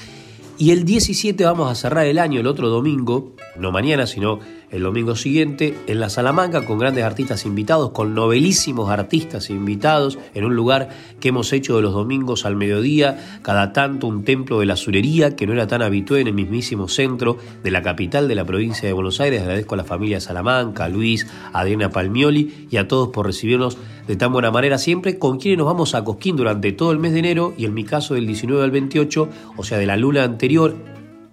Y 0.57 0.69
el 0.69 0.85
17 0.85 1.43
vamos 1.45 1.71
a 1.71 1.75
cerrar 1.75 2.05
el 2.05 2.19
año, 2.19 2.39
el 2.39 2.45
otro 2.45 2.69
domingo, 2.69 3.33
no 3.57 3.71
mañana, 3.71 4.05
sino 4.05 4.39
el 4.69 4.83
domingo 4.83 5.15
siguiente, 5.15 5.75
en 5.87 5.99
la 5.99 6.09
Salamanca, 6.09 6.65
con 6.65 6.77
grandes 6.77 7.03
artistas 7.03 7.45
invitados, 7.45 7.89
con 7.89 8.13
novelísimos 8.13 8.89
artistas 8.89 9.49
invitados, 9.49 10.19
en 10.35 10.45
un 10.45 10.55
lugar 10.55 10.89
que 11.19 11.29
hemos 11.29 11.53
hecho 11.53 11.75
de 11.75 11.81
los 11.81 11.93
domingos 11.93 12.45
al 12.45 12.55
mediodía, 12.55 13.39
cada 13.41 13.73
tanto 13.73 14.07
un 14.07 14.23
templo 14.23 14.59
de 14.59 14.67
la 14.67 14.75
surería, 14.75 15.35
que 15.35 15.47
no 15.47 15.53
era 15.53 15.67
tan 15.67 15.81
habitual 15.81 16.21
en 16.21 16.27
el 16.27 16.33
mismísimo 16.33 16.87
centro 16.87 17.37
de 17.63 17.71
la 17.71 17.81
capital 17.81 18.27
de 18.27 18.35
la 18.35 18.45
provincia 18.45 18.87
de 18.87 18.93
Buenos 18.93 19.19
Aires. 19.21 19.41
Agradezco 19.41 19.73
a 19.73 19.77
la 19.77 19.83
familia 19.83 20.19
Salamanca, 20.19 20.85
a 20.85 20.89
Luis, 20.89 21.27
a 21.51 21.61
Adriana 21.61 21.89
Palmioli 21.89 22.67
y 22.69 22.77
a 22.77 22.87
todos 22.87 23.09
por 23.09 23.25
recibirnos 23.25 23.77
de 24.07 24.15
tan 24.15 24.33
buena 24.33 24.51
manera 24.51 24.77
siempre, 24.77 25.17
con 25.17 25.39
quienes 25.39 25.57
nos 25.57 25.67
vamos 25.67 25.95
a 25.95 26.03
Cosquín 26.03 26.35
durante 26.35 26.71
todo 26.71 26.91
el 26.91 26.99
mes 26.99 27.13
de 27.13 27.19
enero 27.19 27.53
y 27.57 27.65
en 27.65 27.73
mi 27.73 27.83
caso 27.83 28.15
del 28.15 28.27
19 28.27 28.63
al 28.63 28.71
28, 28.71 29.29
o 29.55 29.63
sea 29.63 29.77
de 29.77 29.85
la 29.85 29.97
luna 29.97 30.23
anterior 30.23 30.75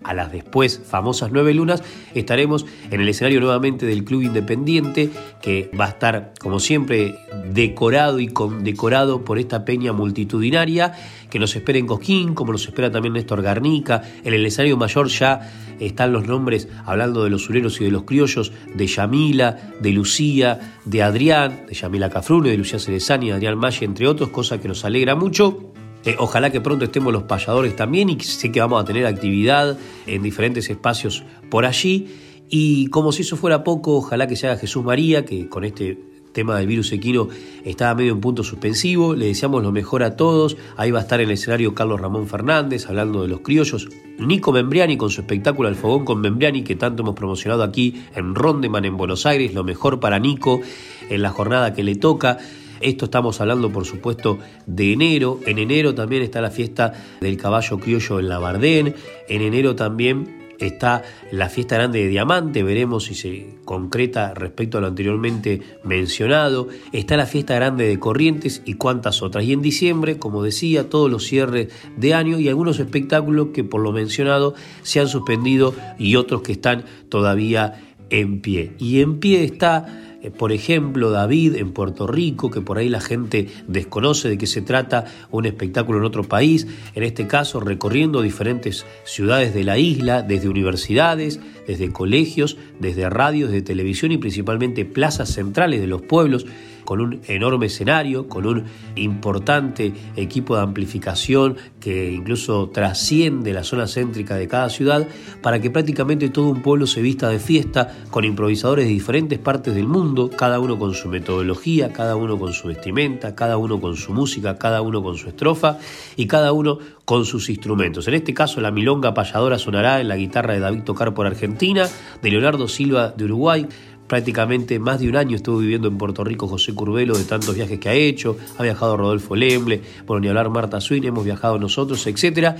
a 0.03 0.15
las 0.15 0.33
después 0.33 0.81
famosas 0.85 1.31
nueve 1.33 1.53
lunas, 1.55 1.83
estaremos 2.15 2.67
en 2.91 3.01
el 3.01 3.09
escenario 3.09 3.41
nuevamente 3.41 3.87
del 3.87 4.05
Club 4.05 4.23
Independiente, 4.23 5.11
que 5.43 5.71
va 5.79 5.87
a 5.87 5.89
estar, 5.91 6.33
como 6.41 6.59
siempre, 6.61 7.17
decorado 7.53 8.19
y 8.19 8.29
condecorado 8.29 9.25
por 9.25 9.39
esta 9.39 9.65
peña 9.65 9.93
multitudinaria, 9.93 10.95
que 11.31 11.39
nos 11.39 11.55
espera 11.55 11.79
en 11.79 11.87
Cosquín, 11.87 12.35
como 12.35 12.53
nos 12.53 12.67
espera 12.67 12.91
también 12.91 13.15
Néstor 13.15 13.43
Garnica. 13.43 14.03
En 14.25 14.35
el 14.35 14.45
escenario 14.45 14.77
mayor 14.77 15.09
ya 15.09 15.53
están 15.79 16.13
los 16.13 16.27
nombres, 16.27 16.69
hablando 16.87 17.25
de 17.25 17.31
los 17.31 17.43
sureros 17.45 17.81
y 17.81 17.85
de 17.85 17.91
los 17.91 18.05
criollos, 18.05 18.53
de 18.75 18.87
Yamila, 18.87 19.75
de 19.81 19.93
Lucía, 19.93 20.77
de 20.85 21.03
Adrián, 21.03 21.67
de 21.69 21.75
Yamila 21.75 22.11
Cafrune, 22.11 22.51
de 22.51 22.57
Lucía 22.57 22.79
Cerezani, 22.79 23.29
de 23.29 23.35
Adrián 23.35 23.59
Malle, 23.59 23.85
entre 23.85 24.09
otros, 24.09 24.31
cosa 24.31 24.61
que 24.61 24.69
nos 24.69 24.85
alegra 24.85 25.15
mucho. 25.15 25.73
Eh, 26.05 26.17
ojalá 26.19 26.51
que 26.51 26.61
pronto 26.61 26.87
estemos 26.87 27.13
los 27.13 27.25
payadores 27.25 27.77
también 27.77 28.09
y 28.09 28.21
sé 28.21 28.51
que 28.51 28.61
vamos 28.61 28.83
a 28.83 28.85
tener 28.85 29.07
actividad 29.07 29.79
en 30.07 30.23
diferentes 30.23 30.71
espacios 30.71 31.25
por 31.51 31.67
allí. 31.67 32.09
Y 32.49 32.89
como 32.89 33.13
si 33.13 33.23
eso 33.23 33.37
fuera 33.37 33.63
poco, 33.63 33.97
ojalá 33.97 34.27
que 34.27 34.37
se 34.37 34.49
haga 34.49 34.59
Jesús 34.59 34.85
María, 34.85 35.25
que 35.25 35.49
con 35.49 35.65
este 35.65 35.99
tema 36.33 36.57
del 36.57 36.67
virus 36.67 36.93
equino 36.93 37.29
estaba 37.65 37.95
medio 37.95 38.13
en 38.13 38.21
punto 38.21 38.43
suspensivo. 38.43 39.15
Le 39.15 39.27
deseamos 39.27 39.63
lo 39.63 39.73
mejor 39.73 40.03
a 40.03 40.17
todos. 40.17 40.57
Ahí 40.77 40.91
va 40.91 41.01
a 41.01 41.03
estar 41.03 41.21
en 41.21 41.29
el 41.29 41.35
escenario 41.35 41.75
Carlos 41.75 42.01
Ramón 42.01 42.27
Fernández 42.27 42.87
hablando 42.89 43.23
de 43.23 43.29
los 43.29 43.41
criollos. 43.41 43.89
Nico 44.19 44.53
Membriani 44.53 44.97
con 44.97 45.11
su 45.11 45.21
espectáculo 45.21 45.69
Al 45.69 45.77
Fogón 45.77 46.05
con 46.05 46.21
Membriani, 46.21 46.63
que 46.63 46.77
tanto 46.77 47.03
hemos 47.03 47.15
promocionado 47.15 47.63
aquí 47.63 48.03
en 48.15 48.35
Rondeman 48.35 48.85
en 48.85 48.97
Buenos 48.97 49.27
Aires. 49.27 49.55
Lo 49.55 49.65
mejor 49.65 50.01
para 50.01 50.19
Nico 50.19 50.61
en 51.09 51.23
la 51.23 51.31
jornada 51.31 51.73
que 51.73 51.83
le 51.83 51.97
toca. 51.97 52.39
Esto 52.81 53.07
estamos 53.07 53.41
hablando, 53.41 53.71
por 53.71 53.85
supuesto, 53.85 54.39
de 54.67 54.93
enero. 54.93 55.41
En 55.47 55.59
enero 55.59 55.95
también 55.95 56.23
está 56.23 56.41
la 56.41 56.51
fiesta 56.51 56.93
del 57.21 57.37
caballo 57.37 57.79
criollo 57.79 58.21
en 58.21 58.29
la 58.29 58.39
Bardén. 58.39 58.95
En 59.29 59.43
enero 59.43 59.75
también 59.77 60.41
está 60.61 61.03
la 61.31 61.49
fiesta 61.49 61.77
grande 61.77 62.01
de 62.01 62.09
Diamante, 62.09 62.63
veremos 62.63 63.05
si 63.05 63.15
se 63.15 63.57
concreta 63.65 64.35
respecto 64.35 64.79
a 64.79 64.81
lo 64.81 64.89
anteriormente 64.89 65.61
mencionado. 65.85 66.69
Está 66.93 67.17
la 67.17 67.27
fiesta 67.27 67.55
grande 67.55 67.87
de 67.87 67.99
Corrientes 67.99 68.63
y 68.65 68.75
cuantas 68.75 69.23
otras. 69.23 69.45
Y 69.45 69.53
en 69.53 69.63
diciembre, 69.63 70.19
como 70.19 70.43
decía, 70.43 70.89
todos 70.89 71.11
los 71.11 71.25
cierres 71.25 71.69
de 71.97 72.15
año 72.15 72.39
y 72.39 72.49
algunos 72.49 72.79
espectáculos 72.79 73.49
que 73.55 73.65
por 73.65 73.81
lo 73.81 73.93
mencionado 73.93 74.55
se 74.83 75.01
han 75.01 75.09
suspendido 75.09 75.75
y 75.99 76.17
otros 76.17 76.43
que 76.43 76.53
están 76.53 76.85
todavía 77.09 77.95
en 78.11 78.41
pie. 78.41 78.73
Y 78.79 79.01
en 79.01 79.19
pie 79.19 79.45
está 79.45 80.10
eh, 80.23 80.31
por 80.31 80.53
ejemplo, 80.53 81.11
David 81.11 81.57
en 81.57 81.73
Puerto 81.73 82.07
Rico, 82.07 82.51
que 82.51 82.61
por 82.61 82.79
ahí 82.79 82.89
la 82.89 83.01
gente 83.01 83.49
desconoce 83.67 84.29
de 84.29 84.39
qué 84.39 84.47
se 84.47 84.61
trata 84.63 85.07
un 85.31 85.47
espectáculo 85.47 85.99
en 85.99 86.05
otro 86.05 86.25
país, 86.25 86.67
en 86.95 87.03
este 87.03 87.27
caso 87.27 87.61
recorriendo 87.61 88.21
diferentes 88.21 88.85
ciudades 89.05 89.55
de 89.55 89.65
la 89.65 89.79
isla, 89.79 90.23
desde 90.23 90.49
universidades, 90.49 91.41
desde 91.67 91.91
colegios, 91.91 92.59
desde 92.79 93.09
radios, 93.09 93.51
de 93.51 93.63
televisión 93.63 94.13
y 94.13 94.19
principalmente 94.19 94.85
plazas 94.85 95.31
centrales 95.31 95.81
de 95.81 95.87
los 95.87 96.03
pueblos, 96.03 96.47
con 96.91 97.01
un 97.01 97.21
enorme 97.29 97.67
escenario, 97.67 98.27
con 98.27 98.47
un 98.47 98.65
importante 98.97 99.93
equipo 100.17 100.57
de 100.57 100.63
amplificación 100.63 101.57
que 101.79 102.11
incluso 102.11 102.69
trasciende 102.71 103.53
la 103.53 103.63
zona 103.63 103.87
céntrica 103.87 104.35
de 104.35 104.49
cada 104.49 104.69
ciudad, 104.71 105.07
para 105.41 105.61
que 105.61 105.71
prácticamente 105.71 106.31
todo 106.31 106.49
un 106.49 106.63
pueblo 106.63 106.89
se 106.89 107.01
vista 107.01 107.29
de 107.29 107.39
fiesta 107.39 107.95
con 108.11 108.25
improvisadores 108.25 108.87
de 108.87 108.91
diferentes 108.91 109.39
partes 109.39 109.73
del 109.73 109.87
mundo, 109.87 110.31
cada 110.37 110.59
uno 110.59 110.81
con 110.81 110.93
su 110.95 111.09
metodología, 111.09 111.93
cada 111.93 112.17
uno 112.17 112.37
con 112.41 112.53
su 112.53 112.67
vestimenta, 112.67 113.37
cada 113.37 113.57
uno 113.57 113.81
con 113.81 113.95
su 113.95 114.13
música, 114.13 114.59
cada 114.59 114.83
uno 114.83 115.01
con 115.01 115.17
su 115.17 115.29
estrofa 115.29 115.79
y 116.17 116.27
cada 116.27 116.53
uno 116.53 116.81
con 117.05 117.25
sus 117.25 117.51
instrumentos. 117.51 118.09
En 118.09 118.15
este 118.15 118.35
caso 118.35 118.61
la 118.61 118.73
milonga 118.73 119.15
payadora 119.15 119.59
sonará 119.59 120.01
en 120.01 120.09
la 120.09 120.17
guitarra 120.17 120.55
de 120.55 120.61
David 120.61 120.83
Tocar 120.83 121.15
por 121.15 121.27
Argentina, 121.27 121.89
de 122.21 122.31
Leonardo 122.31 122.67
Silva 122.67 123.15
de 123.17 123.25
Uruguay, 123.27 123.69
prácticamente 124.11 124.81
más 124.81 124.99
de 124.99 125.09
un 125.09 125.15
año 125.15 125.37
estuvo 125.37 125.59
viviendo 125.59 125.87
en 125.87 125.97
Puerto 125.97 126.25
Rico 126.25 126.49
José 126.49 126.75
Curvelo 126.75 127.17
de 127.17 127.23
tantos 127.23 127.55
viajes 127.55 127.79
que 127.79 127.89
ha 127.89 127.95
hecho, 127.95 128.37
ha 128.59 128.63
viajado 128.65 128.97
Rodolfo 128.97 129.37
Lemble, 129.37 129.81
por 130.05 130.21
ni 130.21 130.27
hablar 130.27 130.51
Marta 130.51 130.81
Swin, 130.81 131.05
hemos 131.05 131.25
viajado 131.25 131.61
nosotros, 131.61 132.05
etcétera. 132.09 132.57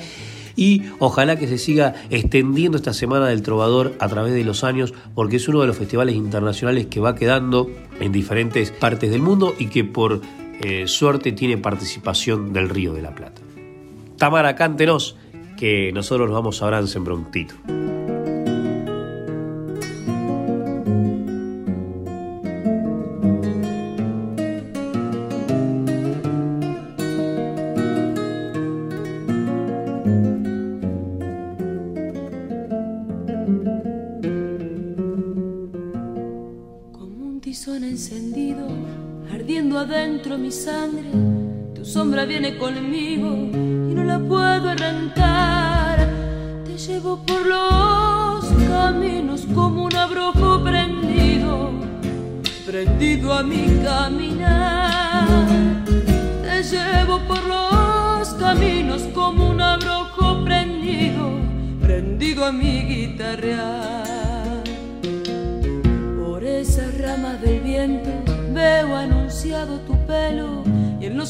Y 0.55 0.85
ojalá 1.01 1.37
que 1.37 1.49
se 1.49 1.59
siga 1.59 1.97
extendiendo 2.09 2.77
esta 2.77 2.93
Semana 2.93 3.27
del 3.27 3.43
Trovador 3.43 3.95
a 3.99 4.09
través 4.09 4.33
de 4.33 4.45
los 4.45 4.63
años, 4.63 4.95
porque 5.17 5.37
es 5.37 5.49
uno 5.49 5.61
de 5.61 5.67
los 5.67 5.77
festivales 5.77 6.15
internacionales 6.15 6.87
que 6.87 7.01
va 7.01 7.17
quedando 7.17 7.69
en 7.99 8.13
diferentes 8.13 8.71
partes 8.71 9.11
del 9.11 9.21
mundo 9.21 9.53
y 9.59 9.67
que 9.67 9.83
por 9.83 10.21
eh, 10.61 10.87
suerte 10.87 11.33
tiene 11.33 11.59
participación 11.59 12.53
del 12.53 12.69
Río 12.69 12.93
de 12.95 13.03
la 13.03 13.13
Plata. 13.13 13.43
Tamara, 14.19 14.55
cántenos, 14.55 15.17
que 15.59 15.91
nosotros 15.93 16.29
nos 16.29 16.37
vamos 16.37 16.63
a 16.63 17.01
prontito. 17.03 17.57
Como 17.67 18.00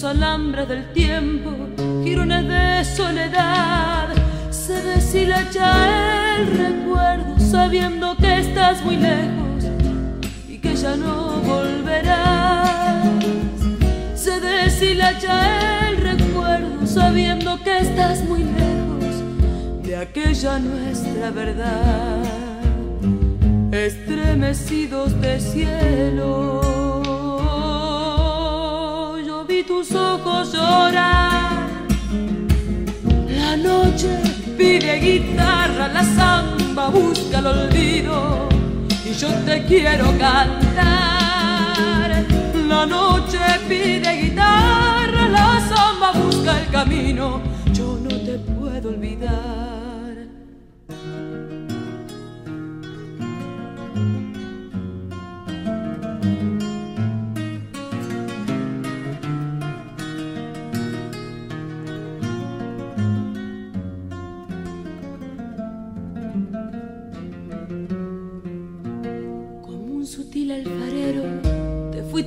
los 0.01 0.05
alambres 0.05 0.67
del 0.67 0.93
tiempo 0.95 1.51
girones 2.03 2.49
de 2.49 2.85
soledad. 2.97 4.09
Se 4.49 4.81
deshilacha 4.83 6.37
el 6.37 6.47
recuerdo 6.57 7.39
sabiendo 7.39 8.17
que 8.17 8.39
estás 8.39 8.83
muy 8.83 8.97
lejos 8.97 9.65
y 10.49 10.57
que 10.59 10.75
ya 10.75 10.97
no 10.97 11.43
volverás. 11.43 13.09
Se 14.15 14.41
deshilacha 14.41 15.89
el 15.91 15.97
recuerdo 15.99 16.87
sabiendo 16.87 17.63
que 17.63 17.81
estás 17.81 18.25
muy 18.25 18.45
lejos 18.45 19.83
de 19.83 19.97
aquella 19.97 20.59
nuestra 20.61 21.31
verdad. 21.31 22.25
Estremecidos 23.71 25.21
de 25.21 25.41
cielo 25.41 26.80
tus 29.63 29.93
ojos 29.93 30.53
llorar. 30.53 31.69
La 33.29 33.57
noche 33.57 34.09
pide 34.57 34.99
guitarra, 35.01 35.89
la 35.89 36.05
samba 36.05 36.89
busca 36.89 37.39
el 37.39 37.47
olvido 37.47 38.49
y 39.05 39.13
yo 39.13 39.29
te 39.45 39.65
quiero 39.65 40.07
cantar. 40.19 40.91
La 42.69 42.87
noche 42.87 43.39
pide 43.69 44.23
guitarra, 44.23 45.29
la 45.29 45.61
samba 45.69 46.13
busca 46.13 46.61
el 46.61 46.69
camino, 46.71 47.41
yo 47.73 47.99
no 48.01 48.09
te 48.09 48.39
puedo 48.39 48.91
olvidar. 48.91 49.50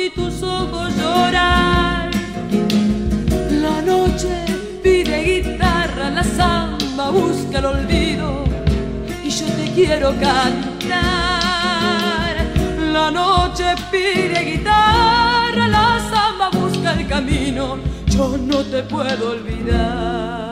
Vi 0.00 0.08
tus 0.10 0.42
ojos 0.42 0.94
llorar. 0.96 2.10
La 3.64 3.82
noche 3.82 4.32
pide 4.82 5.16
guitarra, 5.24 6.08
la 6.10 6.24
samba 6.24 7.10
busca 7.10 7.58
el 7.58 7.66
olvido 7.66 8.44
y 9.22 9.28
yo 9.28 9.46
te 9.46 9.72
quiero 9.74 10.10
cantar. 10.18 11.00
La 12.94 13.10
noche 13.10 13.74
pide 13.90 14.38
guitarra, 14.52 15.68
la 15.68 16.00
samba 16.10 16.48
busca 16.50 16.92
el 16.92 17.06
camino, 17.06 17.76
yo 18.06 18.38
no 18.38 18.58
te 18.72 18.82
puedo 18.84 19.32
olvidar. 19.32 20.49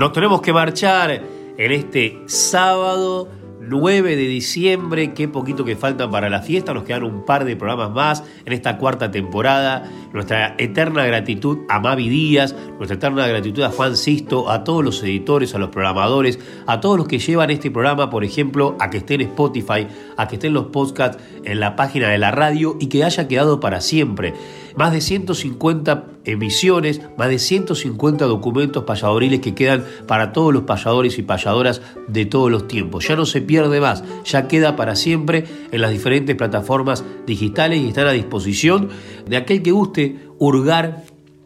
Nos 0.00 0.14
tenemos 0.14 0.40
que 0.40 0.54
marchar 0.54 1.10
en 1.58 1.72
este 1.72 2.22
sábado 2.24 3.28
9 3.60 4.16
de 4.16 4.22
diciembre, 4.28 5.12
qué 5.12 5.28
poquito 5.28 5.62
que 5.62 5.76
falta 5.76 6.10
para 6.10 6.30
la 6.30 6.40
fiesta, 6.40 6.72
nos 6.72 6.84
quedan 6.84 7.02
un 7.02 7.26
par 7.26 7.44
de 7.44 7.54
programas 7.54 7.90
más 7.90 8.24
en 8.46 8.54
esta 8.54 8.78
cuarta 8.78 9.10
temporada. 9.10 9.84
Nuestra 10.14 10.54
eterna 10.56 11.04
gratitud 11.04 11.58
a 11.68 11.80
Mavi 11.80 12.08
Díaz, 12.08 12.56
nuestra 12.78 12.96
eterna 12.96 13.26
gratitud 13.26 13.62
a 13.62 13.68
Juan 13.68 13.94
Sisto, 13.94 14.48
a 14.48 14.64
todos 14.64 14.82
los 14.82 15.02
editores, 15.02 15.54
a 15.54 15.58
los 15.58 15.68
programadores, 15.68 16.38
a 16.66 16.80
todos 16.80 16.96
los 16.96 17.06
que 17.06 17.18
llevan 17.18 17.50
este 17.50 17.70
programa, 17.70 18.08
por 18.08 18.24
ejemplo, 18.24 18.76
a 18.80 18.88
que 18.88 18.96
esté 18.96 19.16
en 19.16 19.20
Spotify, 19.20 19.86
a 20.16 20.28
que 20.28 20.36
estén 20.36 20.54
los 20.54 20.68
podcasts 20.68 21.22
en 21.44 21.60
la 21.60 21.76
página 21.76 22.08
de 22.08 22.16
la 22.16 22.30
radio 22.30 22.78
y 22.80 22.86
que 22.86 23.04
haya 23.04 23.28
quedado 23.28 23.60
para 23.60 23.82
siempre 23.82 24.32
más 24.76 24.92
de 24.92 25.00
150 25.00 26.04
emisiones, 26.24 27.00
más 27.16 27.28
de 27.28 27.38
150 27.38 28.24
documentos 28.26 28.84
payadoriles 28.84 29.40
que 29.40 29.54
quedan 29.54 29.84
para 30.06 30.32
todos 30.32 30.52
los 30.52 30.64
payadores 30.64 31.18
y 31.18 31.22
payadoras 31.22 31.80
de 32.08 32.26
todos 32.26 32.50
los 32.50 32.68
tiempos. 32.68 33.06
Ya 33.08 33.16
no 33.16 33.26
se 33.26 33.40
pierde 33.40 33.80
más, 33.80 34.04
ya 34.24 34.48
queda 34.48 34.76
para 34.76 34.96
siempre 34.96 35.44
en 35.70 35.80
las 35.80 35.90
diferentes 35.90 36.36
plataformas 36.36 37.04
digitales 37.26 37.80
y 37.80 37.88
están 37.88 38.06
a 38.06 38.12
disposición 38.12 38.88
de 39.26 39.36
aquel 39.36 39.62
que 39.62 39.72
guste 39.72 40.18
hurgar 40.38 41.04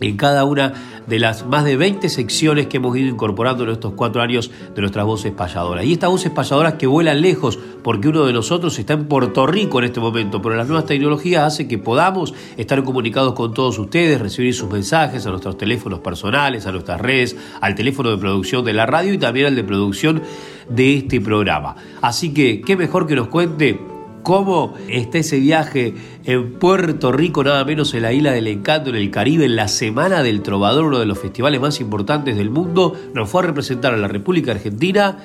en 0.09 0.17
cada 0.17 0.45
una 0.45 0.73
de 1.07 1.19
las 1.19 1.47
más 1.47 1.65
de 1.65 1.77
20 1.77 2.09
secciones 2.09 2.67
que 2.67 2.79
hemos 2.79 2.97
ido 2.97 3.09
incorporando 3.09 3.65
en 3.65 3.71
estos 3.71 3.93
cuatro 3.93 4.23
años 4.23 4.51
de 4.75 4.81
nuestras 4.81 5.05
voces 5.05 5.33
payadoras. 5.33 5.85
Y 5.85 5.93
estas 5.93 6.11
voces 6.11 6.31
payadoras 6.31 6.75
que 6.75 6.87
vuelan 6.87 7.21
lejos, 7.21 7.59
porque 7.83 8.09
uno 8.09 8.25
de 8.25 8.33
nosotros 8.33 8.79
está 8.79 8.95
en 8.95 9.07
Puerto 9.07 9.47
Rico 9.47 9.79
en 9.79 9.87
este 9.87 10.01
momento, 10.01 10.41
pero 10.41 10.57
las 10.57 10.67
nuevas 10.67 10.87
tecnologías 10.87 11.45
hacen 11.45 11.69
que 11.69 11.79
podamos 11.79 12.35
estar 12.57 12.83
comunicados 12.85 13.35
con 13.35 13.53
todos 13.53 13.79
ustedes, 13.79 14.21
recibir 14.21 14.55
sus 14.55 14.71
mensajes 14.71 15.27
a 15.27 15.31
nuestros 15.31 15.59
teléfonos 15.59 16.01
personales, 16.01 16.67
a 16.67 16.73
nuestras 16.73 17.01
redes, 17.01 17.37
al 17.61 17.75
teléfono 17.75 18.11
de 18.11 18.19
producción 18.19 18.65
de 18.65 18.73
la 18.73 18.87
radio 18.87 19.13
y 19.13 19.19
también 19.19 19.47
al 19.47 19.57
de 19.57 19.65
producción 19.65 20.23
de 20.69 20.97
este 20.97 21.21
programa. 21.21 21.77
Así 22.01 22.33
que, 22.33 22.61
qué 22.63 22.77
mejor 22.77 23.07
que 23.07 23.15
nos 23.15 23.29
cuente 23.29 23.94
cómo 24.25 24.75
está 24.89 25.19
ese 25.19 25.39
viaje 25.39 25.95
en 26.25 26.55
Puerto 26.55 27.13
Rico, 27.13 27.45
nada 27.45 27.65
menos 27.65 27.95
en 27.95 28.03
la 28.03 28.13
isla 28.13 28.33
del 28.33 28.49
encanto, 28.49 28.91
en 28.91 28.97
el 28.97 29.13
Caribe, 29.13 29.45
en 29.45 29.55
la 29.55 29.69
Semana 29.69 30.25
del 30.25 30.43
Trovador, 30.43 30.87
uno 30.87 30.99
de 30.99 31.07
los 31.07 31.19
festivales 31.19 31.61
más 31.61 31.81
importantes 31.81 32.37
del 32.37 32.51
mundo, 32.51 32.95
nos 33.15 33.31
fue 33.31 33.43
a 33.43 33.47
representar 33.47 33.95
a 33.95 33.97
la 33.97 34.09
República 34.09 34.51
Argentina 34.51 35.19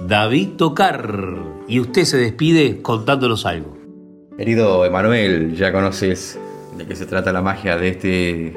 David 0.00 0.50
Tocar. 0.56 1.36
Y 1.68 1.80
usted 1.80 2.04
se 2.04 2.16
despide 2.16 2.80
contándonos 2.80 3.44
algo. 3.44 3.76
Querido 4.38 4.84
Emanuel, 4.84 5.54
ya 5.56 5.72
conoces 5.72 6.38
de 6.78 6.86
qué 6.86 6.96
se 6.96 7.06
trata 7.06 7.32
la 7.32 7.42
magia 7.42 7.76
de 7.76 7.88
este 7.88 8.56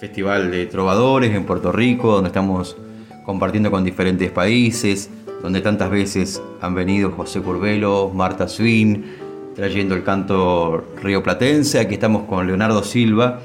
festival 0.00 0.50
de 0.50 0.66
trovadores 0.66 1.34
en 1.34 1.44
Puerto 1.44 1.72
Rico, 1.72 2.12
donde 2.12 2.28
estamos 2.28 2.76
compartiendo 3.24 3.70
con 3.70 3.84
diferentes 3.84 4.30
países, 4.30 5.10
donde 5.42 5.60
tantas 5.60 5.90
veces 5.90 6.42
han 6.60 6.74
venido 6.74 7.10
José 7.10 7.40
Curvelo, 7.40 8.10
Marta 8.14 8.48
Swin, 8.48 9.04
trayendo 9.54 9.94
el 9.94 10.04
canto 10.04 10.84
rioplatense. 11.02 11.80
Aquí 11.80 11.94
estamos 11.94 12.24
con 12.24 12.46
Leonardo 12.46 12.82
Silva. 12.82 13.40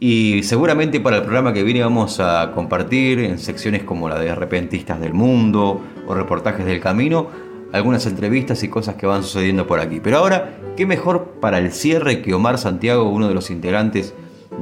Y 0.00 0.42
seguramente 0.42 1.00
para 1.00 1.18
el 1.18 1.22
programa 1.22 1.52
que 1.52 1.62
viene 1.62 1.80
vamos 1.82 2.20
a 2.20 2.52
compartir 2.54 3.20
en 3.20 3.38
secciones 3.38 3.84
como 3.84 4.08
la 4.08 4.18
de 4.18 4.34
Repentistas 4.34 5.00
del 5.00 5.14
Mundo 5.14 5.80
o 6.06 6.14
Reportajes 6.14 6.66
del 6.66 6.80
Camino, 6.80 7.28
algunas 7.72 8.04
entrevistas 8.06 8.62
y 8.64 8.68
cosas 8.68 8.96
que 8.96 9.06
van 9.06 9.22
sucediendo 9.22 9.66
por 9.66 9.80
aquí. 9.80 10.00
Pero 10.02 10.18
ahora, 10.18 10.58
¿qué 10.76 10.86
mejor 10.86 11.36
para 11.40 11.58
el 11.58 11.72
cierre 11.72 12.20
que 12.20 12.34
Omar 12.34 12.58
Santiago, 12.58 13.08
uno 13.08 13.28
de 13.28 13.34
los 13.34 13.50
integrantes 13.50 14.14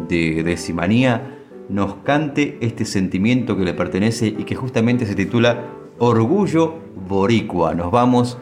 de 0.09 0.43
Decimanía, 0.43 1.39
nos 1.69 1.95
cante 2.05 2.59
este 2.61 2.85
sentimiento 2.85 3.57
que 3.57 3.65
le 3.65 3.75
pertenece 3.75 4.27
y 4.27 4.45
que 4.45 4.55
justamente 4.55 5.07
se 5.07 5.15
titula 5.15 5.65
Orgullo 6.05 6.81
Boricua. 7.09 7.77
Nos 7.77 7.93
vamos 7.93 8.37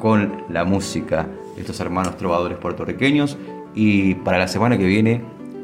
con 0.00 0.44
la 0.48 0.64
música 0.64 1.28
de 1.54 1.60
estos 1.60 1.78
hermanos 1.78 2.16
trovadores 2.16 2.56
puertorriqueños 2.56 3.36
y 3.74 4.14
para 4.14 4.38
la 4.38 4.48
semana 4.48 4.78
que 4.78 4.86
viene 4.86 5.20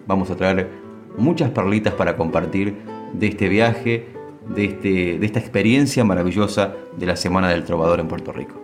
vamos 0.06 0.30
a 0.30 0.36
traer 0.36 0.68
muchas 1.16 1.48
perlitas 1.48 1.94
para 1.94 2.18
compartir 2.18 2.76
de 3.14 3.28
este 3.28 3.48
viaje, 3.48 4.08
de, 4.46 4.64
este, 4.66 5.18
de 5.18 5.24
esta 5.24 5.38
experiencia 5.38 6.04
maravillosa 6.04 6.74
de 6.98 7.06
la 7.06 7.16
Semana 7.16 7.48
del 7.48 7.64
Trovador 7.64 8.00
en 8.00 8.08
Puerto 8.08 8.30
Rico. 8.30 8.60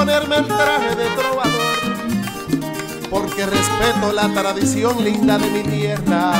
Ponerme 0.00 0.36
el 0.36 0.46
traje 0.46 0.96
de 0.96 1.06
trovador, 1.10 1.76
porque 3.10 3.44
respeto 3.44 4.12
la 4.12 4.28
tradición 4.32 5.04
linda 5.04 5.36
de 5.36 5.50
mi 5.50 5.62
tierra 5.62 6.32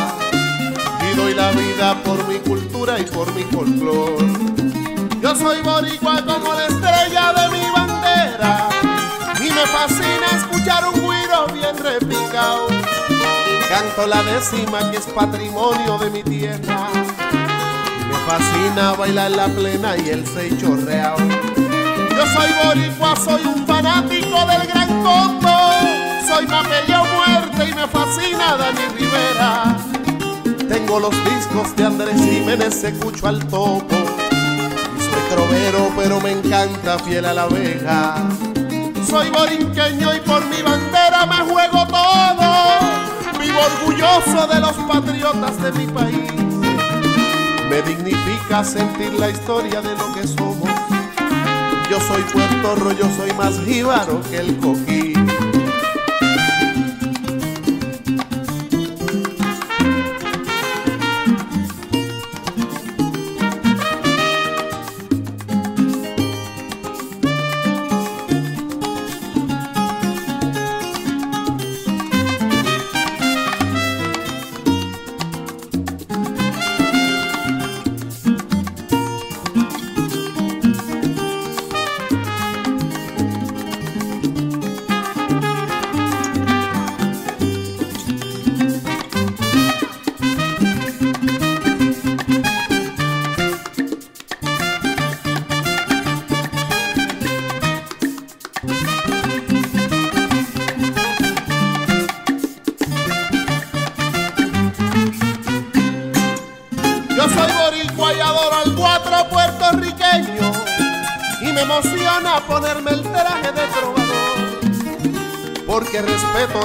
y 1.10 1.16
doy 1.16 1.34
la 1.34 1.50
vida 1.52 2.02
por 2.02 2.26
mi 2.26 2.36
cultura 2.38 2.98
y 2.98 3.04
por 3.04 3.32
mi 3.34 3.42
folclor. 3.44 4.24
Yo 5.20 5.36
soy 5.36 5.60
boricua 5.62 6.24
como 6.24 6.54
la 6.54 6.66
estrella 6.66 7.32
de 7.34 7.48
mi 7.48 7.64
bandera 7.70 8.68
y 9.38 9.50
me 9.50 9.66
fascina 9.66 10.26
escuchar 10.36 10.86
un 10.86 10.94
guiro 10.94 11.46
bien 11.52 11.76
repicado. 11.76 12.68
Canto 13.68 14.06
la 14.06 14.22
décima 14.22 14.90
que 14.90 14.96
es 14.96 15.06
patrimonio 15.06 15.98
de 15.98 16.10
mi 16.10 16.22
tierra. 16.22 16.88
Fascina 18.30 18.92
bailar 18.92 19.32
la 19.32 19.48
plena 19.48 19.96
y 19.96 20.08
el 20.08 20.24
seis 20.24 20.56
chorreao. 20.60 21.16
Yo 21.18 22.26
soy 22.32 22.48
boricua, 22.64 23.16
soy 23.16 23.42
un 23.44 23.66
fanático 23.66 24.46
del 24.46 24.68
gran 24.68 25.02
combo. 25.02 25.50
Soy 26.28 26.46
Mapello 26.46 27.02
Muerte 27.12 27.68
y 27.68 27.74
me 27.74 27.88
fascina 27.88 28.56
Dani 28.56 28.86
Rivera. 28.96 29.76
Tengo 30.68 31.00
los 31.00 31.10
discos 31.24 31.74
de 31.74 31.84
Andrés 31.84 32.20
Jiménez, 32.22 32.84
escucho 32.84 33.26
al 33.26 33.44
topo. 33.48 33.96
Soy 33.96 35.22
trovero, 35.28 35.90
pero 35.96 36.20
me 36.20 36.30
encanta 36.30 37.00
fiel 37.00 37.24
a 37.24 37.34
la 37.34 37.46
vega. 37.46 38.14
Soy 39.08 39.28
borinqueño 39.30 40.14
y 40.14 40.20
por 40.20 40.46
mi 40.46 40.62
bandera 40.62 41.26
me 41.26 41.50
juego 41.50 41.84
todo. 41.84 43.40
Vivo 43.40 43.58
orgulloso 43.58 44.46
de 44.46 44.60
los 44.60 44.76
patriotas 44.86 45.60
de 45.60 45.72
mi 45.72 45.86
país. 45.88 46.49
Me 47.70 47.80
dignifica 47.82 48.64
sentir 48.64 49.12
la 49.14 49.30
historia 49.30 49.80
de 49.80 49.94
lo 49.94 50.12
que 50.12 50.26
somos 50.26 50.68
yo 51.90 51.98
soy 51.98 52.22
puerto 52.32 52.92
yo 52.92 53.04
soy 53.16 53.32
más 53.32 53.58
jíbaro 53.64 54.22
que 54.30 54.36
el 54.38 54.56
coquí. 54.58 55.19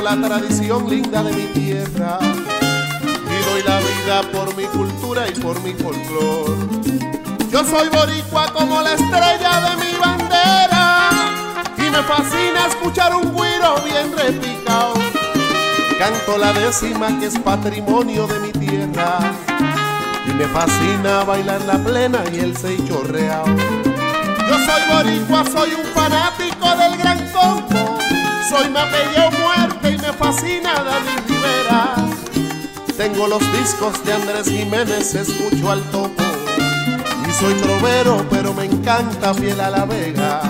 La 0.06 0.16
tradición 0.22 0.88
linda 0.90 1.24
de 1.24 1.34
mi 1.34 1.46
tierra 1.48 2.20
y 2.22 3.50
doy 3.50 3.64
la 3.66 3.80
vida 3.80 4.22
por 4.32 4.56
mi 4.56 4.66
cultura 4.66 5.28
y 5.28 5.32
por 5.40 5.60
mi 5.62 5.74
folclor. 5.74 6.56
Yo 7.50 7.64
soy 7.64 7.90
boricua 7.90 8.54
como 8.54 8.82
la 8.82 8.94
estrella 8.94 9.62
de 9.62 9.76
mi 9.84 9.98
bandera 10.00 11.10
y 11.78 11.90
me 11.90 12.04
fascina 12.04 12.68
escuchar 12.68 13.16
un 13.16 13.34
guiro 13.34 13.76
bien 13.84 14.16
repicado. 14.16 14.94
Canto 15.98 16.38
la 16.38 16.54
décima 16.54 17.08
que 17.20 17.26
es 17.26 17.40
patrimonio 17.40 18.28
de 18.28 18.40
mi 18.40 18.52
tierra 18.52 19.20
y 20.28 20.34
me 20.34 20.46
fascina 20.46 21.24
bailar 21.24 21.62
la 21.62 21.78
plena 21.80 22.20
y 22.32 22.40
el 22.40 22.56
seis 22.56 22.80
chorreao. 22.88 23.46
Yo 23.48 24.56
soy 24.66 24.82
boricua, 24.94 25.44
soy 25.52 25.74
un 25.74 25.86
fanático 25.94 26.76
del 26.78 26.98
gran 26.98 27.32
combo, 27.32 27.95
soy 28.56 28.70
Mapello 28.70 29.32
Muerte 29.42 29.92
y 29.92 29.98
me 29.98 30.14
fascina 30.14 30.76
David 30.76 31.20
Rivera. 31.28 31.96
Tengo 32.96 33.28
los 33.28 33.42
discos 33.52 34.04
de 34.06 34.14
Andrés 34.14 34.48
Jiménez, 34.48 35.14
escucho 35.14 35.72
al 35.72 35.82
topo. 35.92 36.24
Y 37.28 37.34
soy 37.34 37.54
trovero, 37.56 38.26
pero 38.30 38.54
me 38.54 38.66
encanta 38.66 39.34
fiel 39.34 39.60
a 39.60 39.70
la 39.70 39.86
vega. 39.86 40.42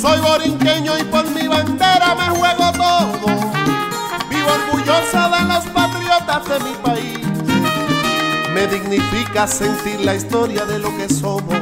Soy 0.00 0.20
borinqueño 0.20 0.98
y 0.98 1.04
por 1.04 1.28
mi 1.30 1.46
bandera 1.48 2.14
me 2.14 2.30
juego 2.38 2.72
todo. 2.72 3.26
Vivo 4.30 4.48
orgullosa 4.64 5.28
de 5.28 5.44
los 5.48 5.66
patriotas 5.66 6.48
de 6.48 6.60
mi 6.60 6.74
país. 6.82 7.26
Me 8.54 8.66
dignifica 8.68 9.46
sentir 9.46 10.00
la 10.00 10.14
historia 10.14 10.64
de 10.64 10.78
lo 10.78 10.96
que 10.96 11.10
somos. 11.10 11.58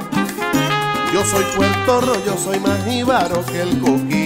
Yo 1.13 1.25
soy 1.25 1.45
puertorro, 1.57 2.15
yo 2.25 2.37
soy 2.37 2.61
más 2.61 2.85
jíbaro 2.85 3.45
que 3.47 3.63
el 3.63 3.81
coquí 3.81 4.20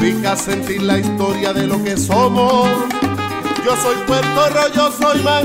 significa 0.00 0.34
sentir 0.34 0.82
la 0.82 0.98
historia 0.98 1.52
de 1.52 1.66
lo 1.66 1.82
que 1.84 1.94
somos. 1.96 2.66
Yo 3.64 3.76
soy 3.82 3.96
Puerto 4.06 4.48
Rico, 4.48 4.90
soy 4.98 5.22
más 5.22 5.44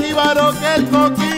que 0.58 0.74
el 0.76 0.88
coquí. 0.88 1.35